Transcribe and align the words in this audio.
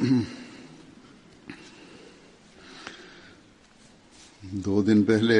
दो 4.65 4.83
दिन 4.83 5.03
पहले 5.03 5.39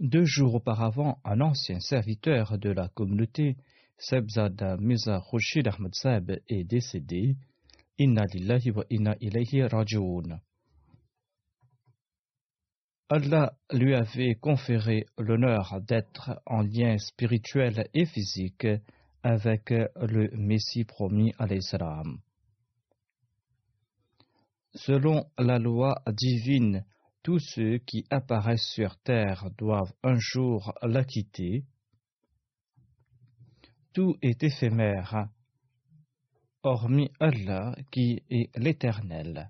Deux 0.00 0.24
jours 0.24 0.54
auparavant, 0.54 1.18
un 1.24 1.40
ancien 1.40 1.80
serviteur 1.80 2.56
de 2.56 2.70
la 2.70 2.88
communauté, 2.88 3.56
Sebzada 3.98 4.76
Mirza 4.76 5.20
Khushid 5.28 5.66
Ahmad 5.66 5.92
Saab, 5.94 6.38
est 6.48 6.64
décédé. 6.64 7.36
Inna 7.98 8.24
lillahi 8.26 8.70
wa 8.70 8.84
inna 8.90 9.16
ilayhi 9.20 9.62
raji'un. 9.62 10.40
Allah 13.09 13.53
lui 13.71 13.93
avait 13.93 14.35
conféré 14.35 15.05
l'honneur 15.17 15.81
d'être 15.81 16.41
en 16.45 16.61
lien 16.61 16.97
spirituel 16.97 17.87
et 17.93 18.05
physique 18.05 18.67
avec 19.23 19.69
le 19.69 20.29
Messie 20.35 20.85
promis 20.85 21.33
à 21.37 21.45
l'Islam. 21.45 22.19
Selon 24.75 25.25
la 25.37 25.59
loi 25.59 26.01
divine, 26.07 26.85
tous 27.21 27.39
ceux 27.39 27.77
qui 27.77 28.05
apparaissent 28.09 28.71
sur 28.73 28.97
terre 28.97 29.49
doivent 29.57 29.93
un 30.03 30.17
jour 30.17 30.73
la 30.81 31.03
quitter. 31.03 31.63
Tout 33.93 34.17
est 34.21 34.43
éphémère, 34.43 35.29
hormis 36.63 37.11
Allah 37.19 37.75
qui 37.91 38.23
est 38.29 38.49
l'Éternel. 38.57 39.49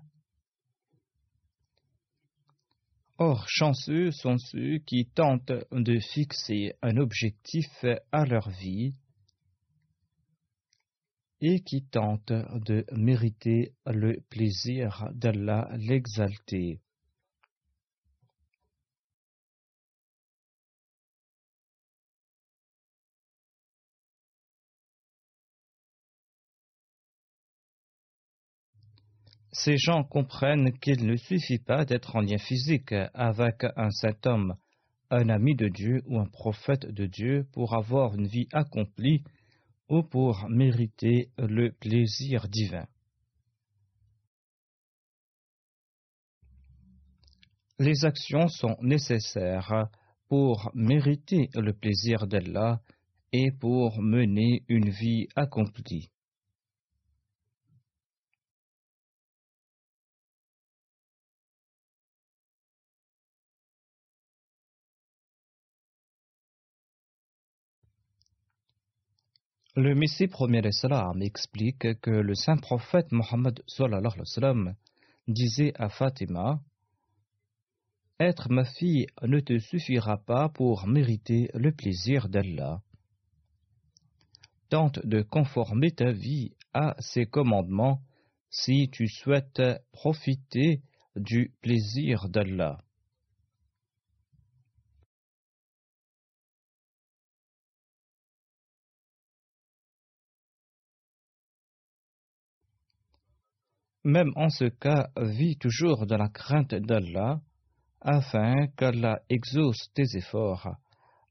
Or, 3.18 3.48
chanceux 3.48 4.10
sont 4.10 4.38
ceux 4.38 4.78
qui 4.78 5.06
tentent 5.06 5.52
de 5.70 6.00
fixer 6.00 6.74
un 6.82 6.96
objectif 6.96 7.84
à 8.10 8.24
leur 8.24 8.50
vie 8.50 8.94
et 11.40 11.60
qui 11.60 11.84
tentent 11.84 12.32
de 12.32 12.84
mériter 12.92 13.72
le 13.86 14.20
plaisir 14.30 15.08
d'Allah 15.14 15.70
l'exalté. 15.76 16.80
Ces 29.64 29.78
gens 29.78 30.04
comprennent 30.04 30.78
qu'il 30.78 31.06
ne 31.06 31.16
suffit 31.16 31.58
pas 31.58 31.86
d'être 31.86 32.16
en 32.16 32.20
lien 32.20 32.36
physique 32.36 32.92
avec 33.14 33.64
un 33.76 33.88
saint 33.88 34.18
homme, 34.26 34.56
un 35.08 35.30
ami 35.30 35.54
de 35.54 35.68
Dieu 35.68 36.02
ou 36.04 36.18
un 36.18 36.26
prophète 36.26 36.84
de 36.84 37.06
Dieu 37.06 37.46
pour 37.50 37.74
avoir 37.74 38.14
une 38.14 38.26
vie 38.26 38.46
accomplie 38.52 39.22
ou 39.88 40.02
pour 40.02 40.50
mériter 40.50 41.30
le 41.38 41.72
plaisir 41.72 42.46
divin. 42.48 42.84
Les 47.78 48.04
actions 48.04 48.48
sont 48.48 48.76
nécessaires 48.82 49.88
pour 50.28 50.70
mériter 50.74 51.48
le 51.54 51.72
plaisir 51.72 52.26
d'Allah 52.26 52.82
et 53.32 53.50
pour 53.50 54.02
mener 54.02 54.62
une 54.68 54.90
vie 54.90 55.26
accomplie. 55.34 56.10
Le 69.76 69.92
Messie 69.96 70.28
premier 70.28 70.62
l'Islam 70.62 71.20
explique 71.20 72.00
que 72.00 72.10
le 72.12 72.36
saint 72.36 72.58
prophète 72.58 73.10
Mohammed 73.10 73.60
disait 75.26 75.72
à 75.74 75.88
Fatima 75.88 76.60
Être 78.20 78.52
ma 78.52 78.64
fille 78.64 79.08
ne 79.22 79.40
te 79.40 79.58
suffira 79.58 80.18
pas 80.18 80.48
pour 80.48 80.86
mériter 80.86 81.50
le 81.54 81.72
plaisir 81.72 82.28
d'Allah. 82.28 82.82
Tente 84.68 85.04
de 85.04 85.22
conformer 85.22 85.90
ta 85.90 86.12
vie 86.12 86.52
à 86.72 86.94
ses 87.00 87.26
commandements 87.26 88.00
si 88.50 88.88
tu 88.92 89.08
souhaites 89.08 89.60
profiter 89.90 90.82
du 91.16 91.52
plaisir 91.62 92.28
d'Allah. 92.28 92.83
Même 104.04 104.32
en 104.36 104.50
ce 104.50 104.66
cas, 104.66 105.08
vis 105.16 105.56
toujours 105.56 106.06
dans 106.06 106.18
la 106.18 106.28
crainte 106.28 106.74
d'Allah, 106.74 107.40
afin 108.02 108.66
qu'Allah 108.76 109.22
exauce 109.30 109.90
tes 109.94 110.16
efforts, 110.16 110.76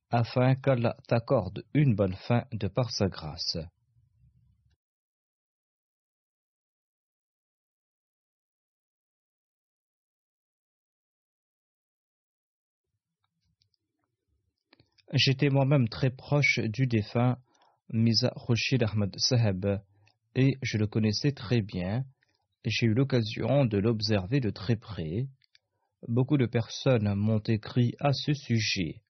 afin 0.09 0.55
qu'Allah 0.55 0.97
t'accorde 1.07 1.63
une 1.75 1.93
bonne 1.95 2.15
fin 2.15 2.45
de 2.51 2.67
par 2.67 2.89
sa 2.89 3.09
grâce. 3.09 3.57
J'étais 15.13 15.49
moi-même 15.49 15.87
très 15.89 16.09
proche 16.09 16.57
du 16.57 16.87
défunt 16.87 17.37
Miza 17.89 18.33
Khushid 18.47 18.81
Ahmad 18.81 19.13
Saheb 19.19 19.63
et 20.33 20.57
je 20.63 20.79
le 20.79 20.87
connaissais 20.87 21.33
très 21.33 21.61
bien. 21.61 22.03
J'ai 22.65 22.85
eu 22.85 22.93
l'occasion 22.93 23.65
de 23.65 23.77
l'observer 23.77 24.39
de 24.39 24.49
très 24.49 24.75
près. 24.77 25.27
Beaucoup 26.07 26.37
de 26.37 26.45
personnes 26.45 27.13
m'ont 27.15 27.39
écrit 27.39 27.93
à 27.99 28.13
ce 28.13 28.33
sujet. 28.33 29.01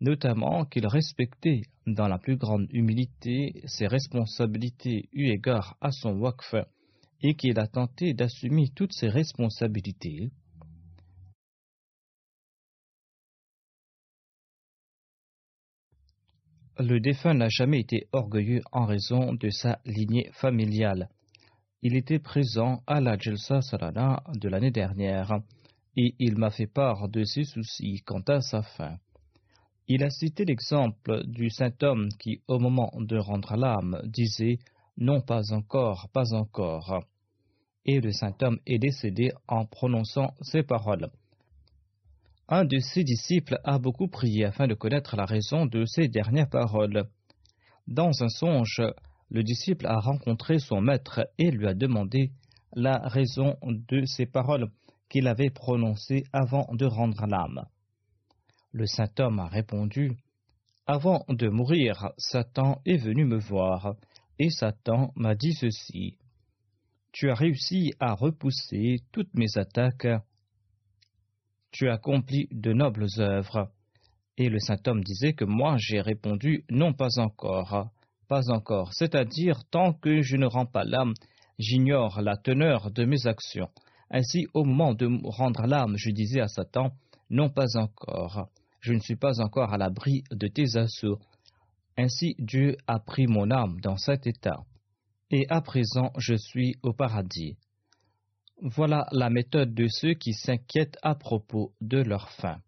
notamment 0.00 0.64
qu'il 0.64 0.86
respectait 0.86 1.62
dans 1.86 2.08
la 2.08 2.18
plus 2.18 2.36
grande 2.36 2.66
humilité 2.72 3.62
ses 3.66 3.86
responsabilités 3.86 5.08
eu 5.12 5.28
égard 5.28 5.76
à 5.80 5.92
son 5.92 6.18
waqf 6.18 6.56
et 7.22 7.34
qu'il 7.36 7.58
a 7.60 7.68
tenté 7.68 8.12
d'assumer 8.12 8.68
toutes 8.74 8.92
ses 8.92 9.08
responsabilités. 9.08 10.30
Le 16.78 16.98
défunt 16.98 17.34
n'a 17.34 17.48
jamais 17.48 17.80
été 17.80 18.08
orgueilleux 18.10 18.62
en 18.72 18.86
raison 18.86 19.34
de 19.34 19.50
sa 19.50 19.78
lignée 19.84 20.30
familiale. 20.32 21.08
Il 21.84 21.96
était 21.96 22.20
présent 22.20 22.80
à 22.86 23.00
la 23.00 23.18
Jalsa 23.18 23.60
Sarana 23.60 24.22
de 24.34 24.48
l'année 24.48 24.70
dernière 24.70 25.40
et 25.96 26.14
il 26.20 26.38
m'a 26.38 26.50
fait 26.50 26.68
part 26.68 27.08
de 27.08 27.24
ses 27.24 27.42
soucis 27.42 28.02
quant 28.06 28.22
à 28.28 28.40
sa 28.40 28.62
fin. 28.62 28.98
Il 29.88 30.04
a 30.04 30.10
cité 30.10 30.44
l'exemple 30.44 31.26
du 31.26 31.50
saint 31.50 31.74
homme 31.82 32.08
qui, 32.20 32.40
au 32.46 32.60
moment 32.60 32.92
de 33.00 33.18
rendre 33.18 33.56
l'âme, 33.56 34.00
disait 34.04 34.58
Non, 34.96 35.20
pas 35.20 35.52
encore, 35.52 36.08
pas 36.12 36.32
encore. 36.34 37.04
Et 37.84 38.00
le 38.00 38.12
saint 38.12 38.36
homme 38.42 38.60
est 38.64 38.78
décédé 38.78 39.32
en 39.48 39.66
prononçant 39.66 40.34
ces 40.40 40.62
paroles. 40.62 41.10
Un 42.48 42.64
de 42.64 42.78
ses 42.78 43.02
disciples 43.02 43.58
a 43.64 43.80
beaucoup 43.80 44.06
prié 44.06 44.44
afin 44.44 44.68
de 44.68 44.74
connaître 44.74 45.16
la 45.16 45.24
raison 45.24 45.66
de 45.66 45.84
ces 45.84 46.06
dernières 46.06 46.48
paroles. 46.48 47.08
Dans 47.88 48.22
un 48.22 48.28
songe, 48.28 48.80
le 49.32 49.42
disciple 49.42 49.86
a 49.86 49.98
rencontré 49.98 50.58
son 50.58 50.82
maître 50.82 51.26
et 51.38 51.50
lui 51.50 51.66
a 51.66 51.72
demandé 51.72 52.30
la 52.74 52.98
raison 52.98 53.56
de 53.62 54.04
ces 54.04 54.26
paroles 54.26 54.70
qu'il 55.08 55.26
avait 55.26 55.50
prononcées 55.50 56.24
avant 56.32 56.68
de 56.74 56.84
rendre 56.84 57.26
l'âme. 57.26 57.64
Le 58.72 58.86
saint 58.86 59.10
homme 59.18 59.40
a 59.40 59.46
répondu 59.46 60.16
Avant 60.86 61.24
de 61.28 61.48
mourir, 61.48 62.12
Satan 62.18 62.80
est 62.84 62.98
venu 62.98 63.24
me 63.24 63.38
voir, 63.38 63.94
et 64.38 64.50
Satan 64.50 65.12
m'a 65.16 65.34
dit 65.34 65.54
ceci 65.54 66.18
Tu 67.10 67.30
as 67.30 67.34
réussi 67.34 67.92
à 68.00 68.14
repousser 68.14 68.98
toutes 69.12 69.34
mes 69.34 69.56
attaques 69.56 70.08
tu 71.70 71.88
accomplis 71.88 72.48
de 72.50 72.74
nobles 72.74 73.06
œuvres. 73.18 73.70
Et 74.36 74.50
le 74.50 74.58
saint 74.58 74.76
homme 74.86 75.02
disait 75.02 75.32
que 75.32 75.46
moi 75.46 75.76
j'ai 75.78 76.02
répondu 76.02 76.64
non 76.68 76.92
pas 76.92 77.18
encore, 77.18 77.90
encore, 78.48 78.92
c'est-à-dire 78.92 79.64
tant 79.70 79.92
que 79.92 80.22
je 80.22 80.36
ne 80.36 80.46
rends 80.46 80.66
pas 80.66 80.84
l'âme, 80.84 81.14
j'ignore 81.58 82.20
la 82.20 82.36
teneur 82.36 82.90
de 82.90 83.04
mes 83.04 83.26
actions. 83.26 83.68
Ainsi, 84.10 84.46
au 84.54 84.64
moment 84.64 84.94
de 84.94 85.08
rendre 85.24 85.66
l'âme, 85.66 85.94
je 85.96 86.10
disais 86.10 86.40
à 86.40 86.48
Satan, 86.48 86.92
non 87.30 87.48
pas 87.48 87.76
encore, 87.76 88.48
je 88.80 88.92
ne 88.92 89.00
suis 89.00 89.16
pas 89.16 89.40
encore 89.40 89.72
à 89.72 89.78
l'abri 89.78 90.24
de 90.30 90.48
tes 90.48 90.76
assauts. 90.76 91.18
Ainsi 91.96 92.34
Dieu 92.38 92.76
a 92.86 92.98
pris 92.98 93.26
mon 93.26 93.50
âme 93.50 93.80
dans 93.80 93.96
cet 93.96 94.26
état. 94.26 94.64
Et 95.30 95.46
à 95.48 95.60
présent 95.62 96.12
je 96.18 96.34
suis 96.34 96.76
au 96.82 96.92
paradis. 96.92 97.56
Voilà 98.60 99.06
la 99.12 99.30
méthode 99.30 99.74
de 99.74 99.88
ceux 99.88 100.14
qui 100.14 100.34
s'inquiètent 100.34 100.98
à 101.02 101.14
propos 101.14 101.72
de 101.80 101.98
leur 101.98 102.30
fin. 102.30 102.60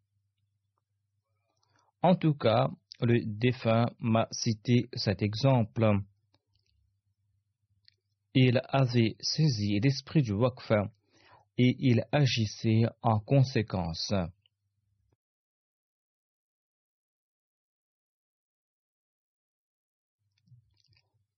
En 2.03 2.15
tout 2.15 2.35
cas, 2.35 2.69
le 3.01 3.21
défunt 3.25 3.87
m'a 3.99 4.29
cité 4.31 4.89
cet 4.95 5.23
exemple. 5.23 6.01
Il 8.35 8.61
avait 8.69 9.17
saisi 9.21 9.79
l'esprit 9.81 10.23
du 10.23 10.33
Wakf 10.33 10.73
et 11.59 11.77
il 11.79 12.05
agissait 12.13 12.83
en 13.03 13.21
conséquence. 13.21 14.13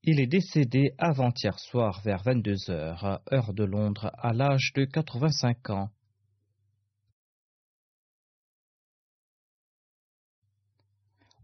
Il 0.09 0.21
est 0.21 0.29
décédé 0.29 0.95
avant-hier 0.99 1.59
soir 1.59 2.01
vers 2.03 2.23
22 2.23 2.71
heures, 2.71 3.21
heure 3.33 3.53
de 3.53 3.65
Londres, 3.65 4.13
à 4.19 4.33
l'âge 4.33 4.73
de 4.77 4.85
85 4.85 5.71
ans. 5.71 5.91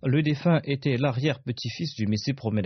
Le 0.04 0.20
défunt 0.20 0.60
était 0.64 0.96
l'arrière-petit-fils 0.96 1.94
du 1.94 2.08
Messie 2.08 2.32
promet 2.32 2.62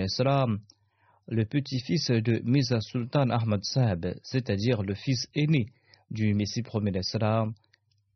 le 1.28 1.44
petit-fils 1.44 2.10
de 2.10 2.40
Mirza 2.44 2.80
Sultan 2.80 3.28
Ahmad 3.28 3.62
Saheb, 3.62 4.06
c'est-à-dire 4.22 4.82
le 4.82 4.94
fils 4.94 5.28
aîné 5.34 5.66
du 6.10 6.32
Messie 6.32 6.62
promet 6.62 6.92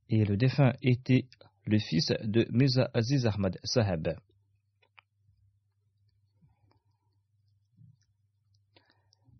et 0.08 0.25
le 0.25 0.37
défunt 0.38 0.72
était 0.81 1.26
le 1.67 1.78
fils 1.78 2.14
de 2.25 2.46
Mirza 2.50 2.90
Aziz 2.94 3.26
Ahmad 3.26 3.58
Saheb. 3.62 4.08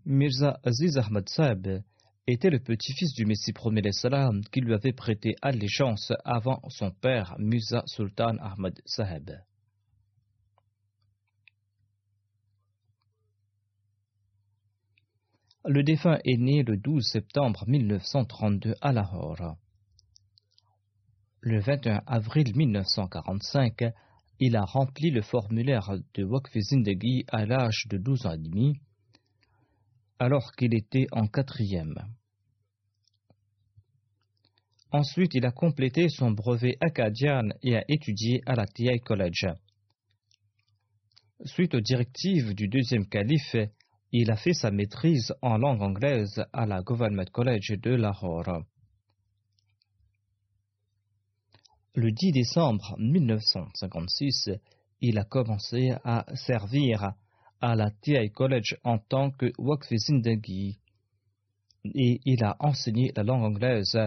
Mirza 0.05 0.61
Aziz 0.62 0.99
Ahmad 0.99 1.26
Saab 1.26 1.83
était 2.26 2.50
le 2.50 2.59
petit-fils 2.59 3.15
du 3.15 3.25
Messie 3.25 3.55
salam 3.93 4.43
qui 4.53 4.61
lui 4.61 4.75
avait 4.75 4.93
prêté 4.93 5.37
allégeance 5.41 6.12
avant 6.26 6.61
son 6.69 6.91
père 6.91 7.35
Mirza 7.38 7.83
Sultan 7.87 8.37
Ahmad 8.41 8.79
Saheb. 8.85 9.31
Le 15.67 15.83
défunt 15.83 16.19
est 16.25 16.39
né 16.39 16.62
le 16.62 16.79
12 16.79 17.05
septembre 17.05 17.65
1932 17.67 18.75
à 18.81 18.93
Lahore. 18.93 19.57
Le 21.43 21.61
21 21.61 22.01
avril 22.07 22.57
1945, 22.57 23.85
il 24.39 24.57
a 24.57 24.65
rempli 24.65 25.11
le 25.11 25.21
formulaire 25.21 25.93
de 26.15 26.25
Waqf 26.25 26.59
Zindagi 26.59 27.25
à 27.29 27.45
l'âge 27.45 27.85
de 27.91 27.99
12 27.99 28.27
ans 28.27 28.33
et 28.33 28.39
demi 28.39 28.81
alors 30.19 30.53
qu'il 30.53 30.75
était 30.75 31.07
en 31.12 31.27
quatrième. 31.27 31.95
Ensuite, 34.93 35.35
il 35.35 35.47
a 35.47 35.51
complété 35.51 36.09
son 36.09 36.31
brevet 36.31 36.77
acadien 36.81 37.43
et 37.62 37.77
a 37.77 37.85
étudié 37.89 38.43
à 38.47 38.55
la 38.55 38.67
TI 38.67 39.01
College. 39.01 39.47
Suite 41.45 41.75
aux 41.75 41.81
directives 41.81 42.55
du 42.55 42.69
deuxième 42.69 43.07
calife, 43.07 43.57
il 44.12 44.31
a 44.31 44.37
fait 44.37 44.55
sa 44.55 44.71
maîtrise 44.71 45.35
en 45.43 45.57
langue 45.59 45.83
anglaise 45.83 46.45
à 46.53 46.67
la 46.67 46.83
Government 46.83 47.31
College 47.33 47.79
de 47.81 47.91
Lahore. 47.91 48.65
Le 51.95 52.11
10 52.11 52.33
décembre 52.33 52.97
1956, 52.99 54.51
il 55.01 55.19
a 55.19 55.25
commencé 55.25 55.90
à 56.05 56.25
servir 56.35 57.12
à 57.61 57.75
la 57.75 57.90
TI 57.90 58.31
College 58.31 58.76
en 58.85 58.99
tant 58.99 59.31
que 59.31 59.52
Waqf 59.59 59.93
Zindagi 59.95 60.79
et 61.85 62.21
il 62.25 62.45
a 62.45 62.57
enseigné 62.61 63.12
la 63.17 63.23
langue 63.23 63.45
anglaise 63.45 63.99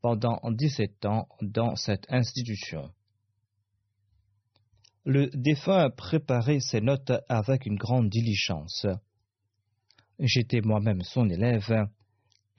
pendant 0.00 0.40
17 0.44 1.04
ans 1.06 1.28
dans 1.42 1.76
cette 1.76 2.06
institution. 2.10 2.90
Le 5.04 5.28
défunt 5.34 5.90
préparait 5.90 6.60
ses 6.60 6.80
notes 6.80 7.12
avec 7.28 7.66
une 7.66 7.76
grande 7.76 8.08
diligence. 8.08 8.86
J'étais 10.22 10.60
moi-même 10.60 11.00
son 11.00 11.30
élève 11.30 11.88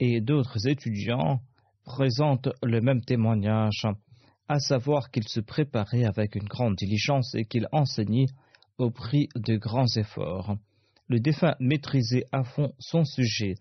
et 0.00 0.20
d'autres 0.20 0.66
étudiants 0.66 1.40
présentent 1.84 2.48
le 2.60 2.80
même 2.80 3.02
témoignage, 3.02 3.86
à 4.48 4.58
savoir 4.58 5.12
qu'il 5.12 5.28
se 5.28 5.38
préparait 5.38 6.04
avec 6.04 6.34
une 6.34 6.48
grande 6.48 6.74
diligence 6.74 7.36
et 7.36 7.44
qu'il 7.44 7.68
enseignait 7.70 8.26
au 8.78 8.90
prix 8.90 9.28
de 9.36 9.56
grands 9.56 9.86
efforts. 9.94 10.56
Le 11.06 11.20
défunt 11.20 11.54
maîtrisait 11.60 12.26
à 12.32 12.42
fond 12.42 12.72
son 12.80 13.04
sujet. 13.04 13.54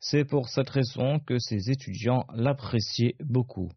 C'est 0.00 0.26
pour 0.26 0.50
cette 0.50 0.68
raison 0.68 1.18
que 1.20 1.38
ses 1.38 1.70
étudiants 1.70 2.26
l'appréciaient 2.34 3.16
beaucoup. 3.20 3.70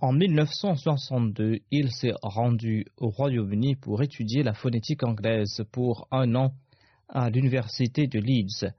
En 0.00 0.12
1962, 0.12 1.60
il 1.70 1.92
s'est 1.92 2.14
rendu 2.22 2.86
au 2.96 3.08
Royaume-Uni 3.08 3.76
pour 3.76 4.02
étudier 4.02 4.42
la 4.42 4.52
phonétique 4.52 5.04
anglaise 5.04 5.64
pour 5.70 6.08
un 6.10 6.34
an 6.34 6.52
à 7.08 7.30
l'université 7.30 8.06
de 8.06 8.18
Leeds, 8.18 8.72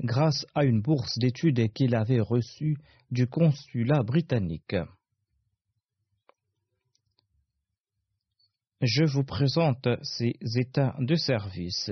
grâce 0.00 0.46
à 0.54 0.64
une 0.64 0.80
bourse 0.80 1.18
d'études 1.18 1.72
qu'il 1.72 1.94
avait 1.94 2.20
reçue 2.20 2.76
du 3.10 3.26
consulat 3.26 4.02
britannique. 4.02 4.76
je 8.80 9.04
vous 9.04 9.24
présente 9.24 9.88
ces 10.02 10.34
états 10.56 10.94
de 10.98 11.14
service. 11.16 11.90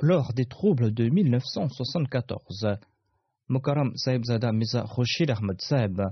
Lors 0.00 0.32
des 0.32 0.46
troubles 0.46 0.92
de 0.92 1.08
1974, 1.08 2.66
Mukarram 3.48 3.96
Saibzada 3.96 4.52
Miza 4.52 4.84
Khoshid 4.84 5.30
Ahmad 5.30 5.60
Saib 5.60 6.02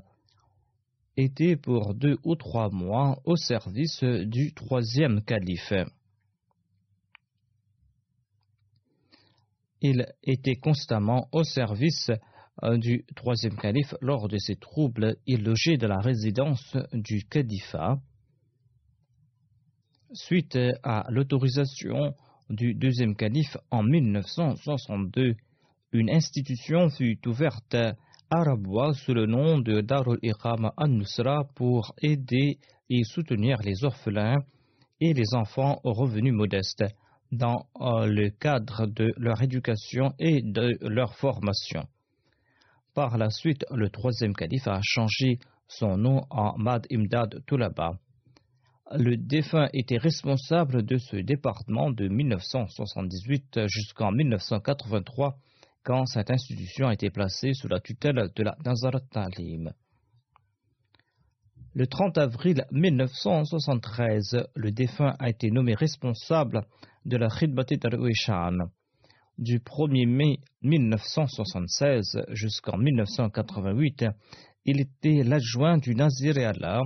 était 1.16 1.56
pour 1.56 1.94
deux 1.94 2.18
ou 2.24 2.36
trois 2.36 2.70
mois 2.70 3.20
au 3.24 3.36
service 3.36 4.02
du 4.02 4.52
troisième 4.54 5.22
calife. 5.22 5.72
Il 9.82 10.06
était 10.22 10.56
constamment 10.56 11.28
au 11.32 11.42
service 11.42 12.10
du 12.62 13.04
troisième 13.16 13.56
calife, 13.56 13.94
lors 14.02 14.28
de 14.28 14.36
ces 14.36 14.56
troubles, 14.56 15.16
il 15.26 15.42
logeait 15.42 15.78
dans 15.78 15.88
la 15.88 16.00
résidence 16.00 16.76
du 16.92 17.24
califat. 17.24 17.98
Suite 20.12 20.58
à 20.82 21.06
l'autorisation 21.08 22.14
du 22.50 22.74
deuxième 22.74 23.14
calife 23.14 23.56
en 23.70 23.82
1962, 23.82 25.36
une 25.92 26.10
institution 26.10 26.90
fut 26.90 27.18
ouverte 27.26 27.74
à 27.74 28.42
Rabwa 28.42 28.92
sous 28.92 29.14
le 29.14 29.26
nom 29.26 29.58
de 29.58 29.80
Darul 29.80 30.18
Iqam 30.22 30.70
al-Nusra 30.76 31.44
pour 31.54 31.94
aider 32.02 32.58
et 32.90 33.04
soutenir 33.04 33.58
les 33.62 33.84
orphelins 33.84 34.38
et 35.00 35.14
les 35.14 35.34
enfants 35.34 35.80
aux 35.84 35.92
revenus 35.92 36.34
modestes 36.34 36.84
dans 37.32 37.66
euh, 37.80 38.06
le 38.06 38.30
cadre 38.30 38.86
de 38.86 39.12
leur 39.16 39.42
éducation 39.42 40.12
et 40.18 40.42
de 40.42 40.76
leur 40.80 41.14
formation. 41.16 41.86
Par 42.94 43.18
la 43.18 43.30
suite, 43.30 43.64
le 43.70 43.88
troisième 43.88 44.34
calife 44.34 44.66
a 44.66 44.80
changé 44.82 45.38
son 45.68 45.96
nom 45.96 46.22
en 46.30 46.58
Mad 46.58 46.86
Imdad 46.90 47.44
Tulaba. 47.46 47.98
Le 48.92 49.16
défunt 49.16 49.68
était 49.72 49.98
responsable 49.98 50.82
de 50.84 50.98
ce 50.98 51.16
département 51.16 51.92
de 51.92 52.08
1978 52.08 53.60
jusqu'en 53.68 54.10
1983 54.10 55.36
quand 55.84 56.06
cette 56.06 56.30
institution 56.30 56.88
a 56.88 56.94
été 56.94 57.10
placée 57.10 57.54
sous 57.54 57.68
la 57.68 57.78
tutelle 57.80 58.30
de 58.34 58.42
la 58.42 58.56
Nazarat 58.64 59.00
Talim. 59.12 59.72
Le 61.72 61.86
30 61.86 62.18
avril 62.18 62.64
1973, 62.72 64.48
le 64.56 64.72
défunt 64.72 65.14
a 65.20 65.28
été 65.30 65.52
nommé 65.52 65.74
responsable 65.74 66.66
de 67.04 67.16
la 67.16 67.28
Khidmati 67.28 67.78
Darwishan. 67.78 68.70
Du 69.38 69.58
1er 69.58 70.06
mai 70.06 70.38
1976 70.62 72.20
jusqu'en 72.30 72.76
1988, 72.76 74.04
il 74.66 74.80
était 74.80 75.22
l'adjoint 75.22 75.78
du 75.78 75.94
Nazir 75.94 76.36
Allah. 76.38 76.82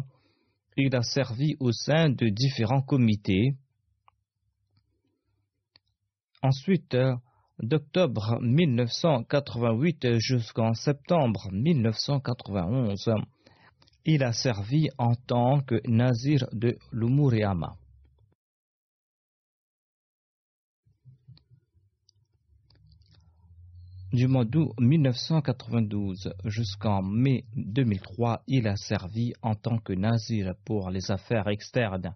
Il 0.77 0.95
a 0.95 1.03
servi 1.03 1.57
au 1.59 1.73
sein 1.73 2.11
de 2.11 2.29
différents 2.29 2.83
comités. 2.83 3.55
Ensuite, 6.43 6.97
d'octobre 7.61 8.39
1988 8.41 10.19
jusqu'en 10.19 10.75
septembre 10.75 11.49
1991, 11.53 13.11
il 14.05 14.23
a 14.23 14.33
servi 14.33 14.89
en 14.99 15.15
tant 15.15 15.61
que 15.61 15.81
nazir 15.89 16.47
de 16.53 16.77
l'Umuriama. 16.93 17.77
Du 24.15 24.29
mois 24.29 24.45
d'août 24.45 24.73
1992 24.79 26.33
jusqu'en 26.45 27.03
mai 27.03 27.47
2003, 27.57 28.45
il 28.47 28.69
a 28.69 28.77
servi 28.77 29.33
en 29.43 29.57
tant 29.57 29.79
que 29.79 29.93
nazir 29.93 30.55
pour 30.65 30.89
les 30.91 31.11
affaires 31.11 31.49
externes. 31.49 32.15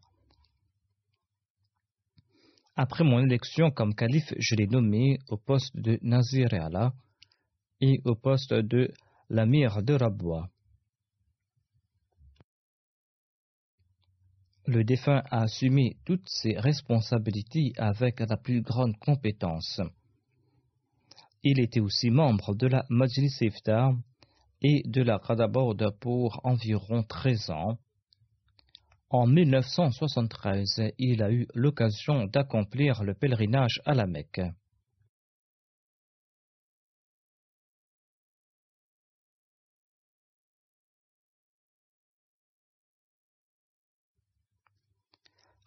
Après 2.77 3.03
mon 3.03 3.19
élection 3.19 3.73
comme 3.73 3.97
calife, 3.97 4.33
je 4.39 4.55
l'ai 4.55 4.69
nommé 4.69 5.19
au 5.29 5.39
poste 5.39 5.77
de 5.77 5.99
Nazir 6.03 6.47
Allah 6.55 6.93
et 7.81 8.01
au 8.05 8.15
poste 8.15 8.55
de 8.55 8.93
l'amir 9.29 9.83
de 9.83 9.95
Rabwa. 9.95 10.49
le 14.67 14.85
défunt 14.85 15.23
a 15.31 15.45
assumé 15.45 15.97
toutes 16.05 16.29
ses 16.29 16.59
responsabilités 16.59 17.73
avec 17.79 18.21
la 18.21 18.37
plus 18.37 18.61
grande 18.61 18.99
compétence. 18.99 19.81
Il 21.45 21.61
était 21.61 21.81
aussi 21.81 22.11
membre 22.11 22.55
de 22.55 22.67
la 22.67 22.85
Majlis 22.89 23.37
Iftar 23.41 23.93
et 24.61 24.83
de 24.87 25.03
la 25.03 25.21
Qadabord 25.21 25.77
pour 26.01 26.41
environ 26.43 27.05
13 27.05 27.51
ans. 27.51 27.79
En 29.11 29.27
1973, 29.27 30.93
il 30.99 31.23
a 31.23 31.31
eu 31.31 31.47
l'occasion 31.55 32.27
d'accomplir 32.27 33.05
le 33.05 33.15
pèlerinage 33.15 33.81
à 33.85 33.95
la 33.95 34.07
Mecque. 34.07 34.41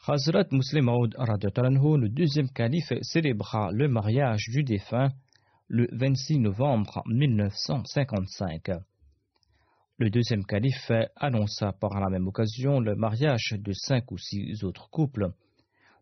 Hazrat 0.06 0.48
le 0.52 2.10
deuxième 2.10 2.50
calife, 2.50 2.92
célébra 3.02 3.72
le 3.72 3.88
mariage 3.88 4.44
du 4.50 4.64
défunt 4.64 5.12
le 5.74 5.88
26 5.94 6.40
novembre 6.40 7.02
1955. 7.06 8.72
Le 10.00 10.10
deuxième 10.10 10.44
calife 10.44 10.92
annonça 11.16 11.72
par 11.72 11.98
la 12.02 12.10
même 12.10 12.28
occasion 12.28 12.82
le 12.82 12.94
mariage 12.96 13.56
de 13.58 13.72
cinq 13.72 14.12
ou 14.12 14.18
six 14.18 14.66
autres 14.66 14.90
couples. 14.90 15.32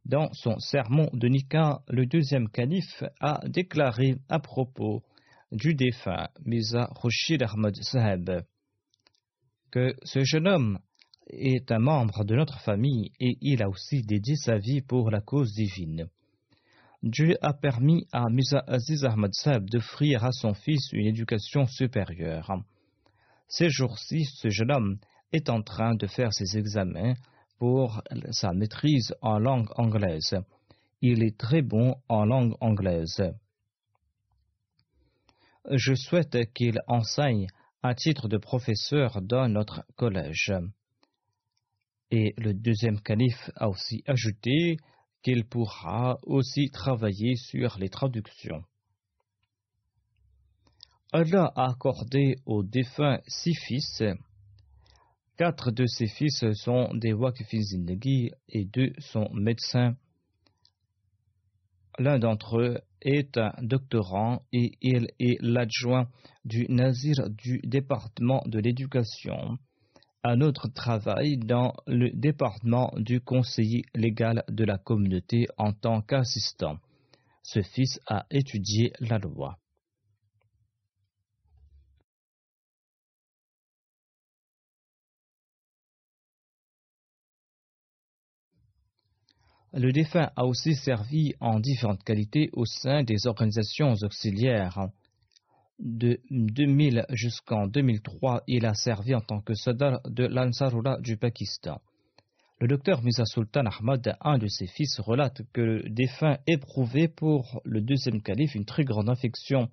Dans 0.05 0.33
son 0.33 0.57
sermon 0.57 1.07
de 1.13 1.27
Nika, 1.27 1.83
le 1.87 2.07
deuxième 2.07 2.49
calife 2.49 3.03
a 3.19 3.41
déclaré 3.47 4.15
à 4.27 4.39
propos 4.39 5.03
du 5.51 5.75
défunt 5.75 6.29
Mirza 6.45 6.89
Rashid 7.03 7.43
Ahmad 7.43 7.75
Saheb 7.75 8.41
que 9.69 9.93
ce 10.01 10.23
jeune 10.23 10.47
homme 10.47 10.79
est 11.27 11.71
un 11.71 11.77
membre 11.77 12.23
de 12.25 12.35
notre 12.35 12.59
famille 12.61 13.11
et 13.19 13.37
il 13.41 13.61
a 13.61 13.69
aussi 13.69 14.01
dédié 14.01 14.35
sa 14.35 14.57
vie 14.57 14.81
pour 14.81 15.11
la 15.11 15.21
cause 15.21 15.53
divine. 15.53 16.09
Dieu 17.01 17.37
a 17.41 17.53
permis 17.53 18.05
à 18.11 18.29
Mirza 18.29 18.61
Aziz 18.67 19.05
Ahmad 19.05 19.33
Saab 19.33 19.69
d'offrir 19.69 20.25
à 20.25 20.33
son 20.33 20.53
fils 20.53 20.91
une 20.91 21.07
éducation 21.07 21.65
supérieure. 21.65 22.61
Ces 23.47 23.69
jours-ci, 23.69 24.25
ce 24.25 24.49
jeune 24.49 24.71
homme 24.71 24.97
est 25.31 25.49
en 25.49 25.61
train 25.61 25.95
de 25.95 26.07
faire 26.07 26.33
ses 26.33 26.57
examens 26.57 27.13
pour 27.57 28.01
sa 28.31 28.51
maîtrise 28.51 29.15
en 29.21 29.39
langue 29.39 29.69
anglaise. 29.77 30.35
Il 31.01 31.23
est 31.23 31.37
très 31.37 31.61
bon 31.61 31.95
en 32.09 32.25
langue 32.25 32.55
anglaise. 32.59 33.23
Je 35.71 35.93
souhaite 35.95 36.51
qu'il 36.53 36.81
enseigne 36.87 37.47
à 37.81 37.95
titre 37.95 38.27
de 38.27 38.37
professeur 38.37 39.21
dans 39.21 39.47
notre 39.47 39.85
collège. 39.95 40.51
Et 42.11 42.33
le 42.37 42.53
deuxième 42.53 42.99
calife 42.99 43.51
a 43.55 43.69
aussi 43.69 44.03
ajouté 44.05 44.77
qu'il 45.21 45.45
pourra 45.45 46.17
aussi 46.23 46.69
travailler 46.69 47.35
sur 47.35 47.77
les 47.79 47.89
traductions. 47.89 48.63
Allah 51.11 51.51
a 51.55 51.71
accordé 51.71 52.35
aux 52.45 52.63
défunts 52.63 53.19
six 53.27 53.55
fils. 53.55 54.03
Quatre 55.37 55.71
de 55.71 55.85
ces 55.87 56.07
fils 56.07 56.43
sont 56.53 56.93
des 56.93 57.13
Wakfi 57.13 58.31
et 58.49 58.65
deux 58.65 58.93
sont 58.99 59.29
médecins. 59.33 59.95
L'un 61.97 62.19
d'entre 62.19 62.59
eux 62.59 62.79
est 63.01 63.37
un 63.37 63.53
doctorant 63.61 64.43
et 64.53 64.77
il 64.81 65.09
est 65.19 65.37
l'adjoint 65.41 66.07
du 66.45 66.65
Nazir 66.69 67.29
du 67.29 67.59
département 67.63 68.43
de 68.45 68.59
l'éducation 68.59 69.57
un 70.23 70.41
autre 70.41 70.67
travail 70.67 71.37
dans 71.37 71.73
le 71.87 72.09
département 72.11 72.91
du 72.97 73.21
conseiller 73.21 73.83
légal 73.95 74.43
de 74.49 74.65
la 74.65 74.77
communauté 74.77 75.47
en 75.57 75.71
tant 75.71 76.01
qu'assistant. 76.01 76.77
Ce 77.43 77.61
fils 77.61 77.99
a 78.07 78.25
étudié 78.29 78.91
la 78.99 79.17
loi. 79.17 79.57
Le 89.71 89.91
défunt 89.91 90.31
a 90.35 90.45
aussi 90.45 90.73
servi 90.73 91.35
en 91.39 91.59
différentes 91.59 92.03
qualités 92.03 92.49
au 92.53 92.65
sein 92.65 93.03
des 93.03 93.27
organisations 93.27 93.93
auxiliaires 94.01 94.89
de 95.79 96.19
2000 96.29 97.05
jusqu'en 97.09 97.67
2003, 97.67 98.43
il 98.47 98.65
a 98.65 98.73
servi 98.73 99.15
en 99.15 99.21
tant 99.21 99.41
que 99.41 99.53
soldat 99.53 100.01
de 100.05 100.25
l'Ansarullah 100.25 100.97
du 100.99 101.17
Pakistan. 101.17 101.81
Le 102.59 102.67
docteur 102.67 103.01
Misa 103.03 103.23
Sultan 103.25 103.63
Ahmad, 103.65 104.17
un 104.19 104.37
de 104.37 104.47
ses 104.47 104.67
fils, 104.67 104.99
relate 104.99 105.41
que 105.53 105.61
le 105.61 105.89
défunt 105.89 106.37
éprouvait 106.45 107.07
pour 107.07 107.61
le 107.63 107.79
deuxième 107.79 108.21
calife 108.21 108.53
une 108.53 108.65
très 108.65 108.83
grande 108.83 109.09
infection. 109.09 109.69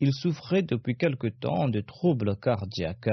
Il 0.00 0.12
souffrait 0.12 0.62
depuis 0.62 0.96
quelque 0.96 1.28
temps 1.28 1.68
de 1.68 1.80
troubles 1.80 2.36
cardiaques 2.36 3.08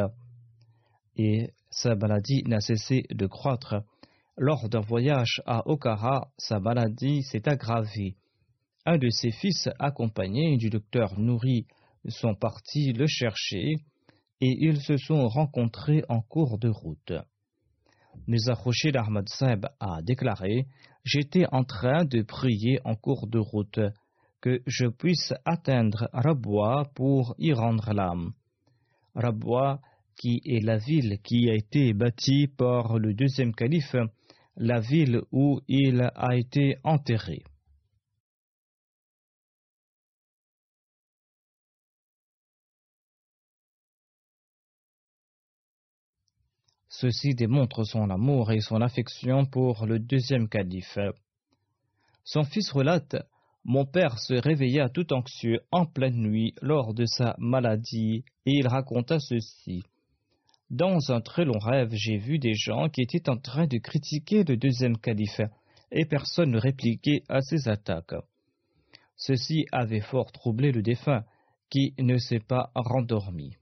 et 1.15 1.51
sa 1.69 1.95
maladie 1.95 2.43
n'a 2.45 2.59
cessé 2.59 3.03
de 3.09 3.27
croître. 3.27 3.75
Lors 4.37 4.67
d'un 4.67 4.81
voyage 4.81 5.41
à 5.45 5.67
Okara, 5.67 6.29
sa 6.37 6.59
maladie 6.59 7.23
s'est 7.23 7.47
aggravée. 7.47 8.15
Un 8.85 8.97
de 8.97 9.09
ses 9.09 9.31
fils, 9.31 9.69
accompagné 9.79 10.57
du 10.57 10.69
docteur 10.69 11.17
Nouri 11.17 11.65
sont 12.07 12.35
partis 12.35 12.93
le 12.93 13.07
chercher 13.07 13.75
et 14.39 14.57
ils 14.59 14.81
se 14.81 14.97
sont 14.97 15.27
rencontrés 15.27 16.03
en 16.09 16.21
cours 16.21 16.57
de 16.57 16.69
route. 16.69 17.13
Mirza 18.27 18.55
Khoshid 18.55 18.95
Ahmad 18.95 19.29
Saeb 19.29 19.67
a 19.79 20.01
déclaré 20.01 20.65
J'étais 21.03 21.45
en 21.51 21.63
train 21.63 22.03
de 22.03 22.21
prier 22.21 22.79
en 22.83 22.95
cours 22.95 23.27
de 23.27 23.39
route. 23.39 23.79
que 24.41 24.61
je 24.67 24.87
puisse 24.87 25.33
atteindre 25.45 26.09
Rabwa 26.13 26.91
pour 26.93 27.35
y 27.39 27.53
rendre 27.53 27.91
l'âme. 27.93 28.33
Rabwa, 29.15 29.79
qui 30.15 30.41
est 30.45 30.63
la 30.63 30.77
ville 30.77 31.19
qui 31.23 31.49
a 31.49 31.55
été 31.55 31.93
bâtie 31.93 32.47
par 32.47 32.99
le 32.99 33.13
deuxième 33.13 33.53
calife, 33.53 33.95
la 34.55 34.79
ville 34.79 35.21
où 35.31 35.59
il 35.67 36.01
a 36.15 36.35
été 36.35 36.77
enterré. 36.83 37.43
Ceci 46.99 47.35
démontre 47.35 47.83
son 47.83 48.09
amour 48.09 48.51
et 48.51 48.59
son 48.59 48.81
affection 48.81 49.45
pour 49.45 49.85
le 49.85 49.99
deuxième 49.99 50.49
calife. 50.49 50.97
Son 52.23 52.43
fils 52.43 52.71
relate 52.71 53.17
Mon 53.63 53.85
père 53.85 54.17
se 54.17 54.33
réveilla 54.33 54.89
tout 54.89 55.13
anxieux 55.13 55.59
en 55.71 55.85
pleine 55.85 56.19
nuit 56.19 56.55
lors 56.59 56.95
de 56.95 57.05
sa 57.05 57.35
maladie 57.37 58.25
et 58.47 58.51
il 58.51 58.67
raconta 58.67 59.19
ceci. 59.19 59.83
Dans 60.71 61.11
un 61.11 61.21
très 61.21 61.45
long 61.45 61.59
rêve, 61.59 61.91
j'ai 61.93 62.17
vu 62.17 62.39
des 62.39 62.55
gens 62.55 62.89
qui 62.89 63.03
étaient 63.03 63.29
en 63.29 63.37
train 63.37 63.67
de 63.67 63.77
critiquer 63.77 64.43
le 64.43 64.57
deuxième 64.57 64.97
calife 64.97 65.41
et 65.91 66.05
personne 66.05 66.49
ne 66.49 66.59
répliquait 66.59 67.21
à 67.29 67.41
ses 67.41 67.67
attaques. 67.67 68.15
Ceci 69.15 69.67
avait 69.71 70.01
fort 70.01 70.31
troublé 70.31 70.71
le 70.71 70.81
défunt 70.81 71.25
qui 71.69 71.93
ne 71.99 72.17
s'est 72.17 72.39
pas 72.39 72.71
rendormi. 72.73 73.55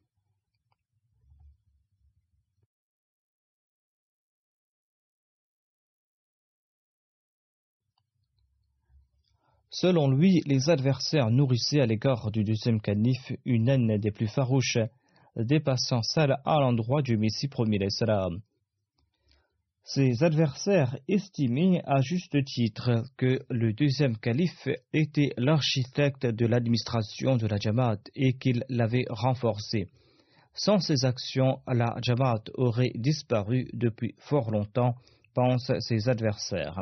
Selon 9.77 10.09
lui, 10.09 10.41
les 10.45 10.69
adversaires 10.69 11.29
nourrissaient 11.29 11.81
à 11.81 11.85
l'égard 11.85 12.31
du 12.31 12.45
deuxième 12.45 12.79
calife 12.79 13.33
une 13.43 13.67
haine 13.67 13.97
des 13.97 14.11
plus 14.11 14.29
farouches, 14.29 14.77
dépassant 15.35 16.01
celle 16.01 16.37
à 16.45 16.61
l'endroit 16.61 17.01
du 17.01 17.17
Messie 17.17 17.49
premier. 17.49 17.85
Ses 19.83 20.23
adversaires 20.23 20.97
estimaient 21.09 21.81
à 21.83 21.99
juste 21.99 22.41
titre 22.45 23.03
que 23.17 23.41
le 23.49 23.73
deuxième 23.73 24.15
calife 24.15 24.69
était 24.93 25.33
l'architecte 25.35 26.25
de 26.25 26.45
l'administration 26.45 27.35
de 27.35 27.45
la 27.45 27.57
Jamaat 27.57 27.99
et 28.15 28.37
qu'il 28.37 28.63
l'avait 28.69 29.07
renforcée. 29.09 29.89
Sans 30.53 30.79
ses 30.79 31.03
actions, 31.03 31.59
la 31.67 31.97
Jamaat 32.01 32.45
aurait 32.53 32.93
disparu 32.95 33.67
depuis 33.73 34.15
fort 34.19 34.51
longtemps, 34.51 34.95
pensent 35.33 35.73
ses 35.79 36.07
adversaires. 36.07 36.79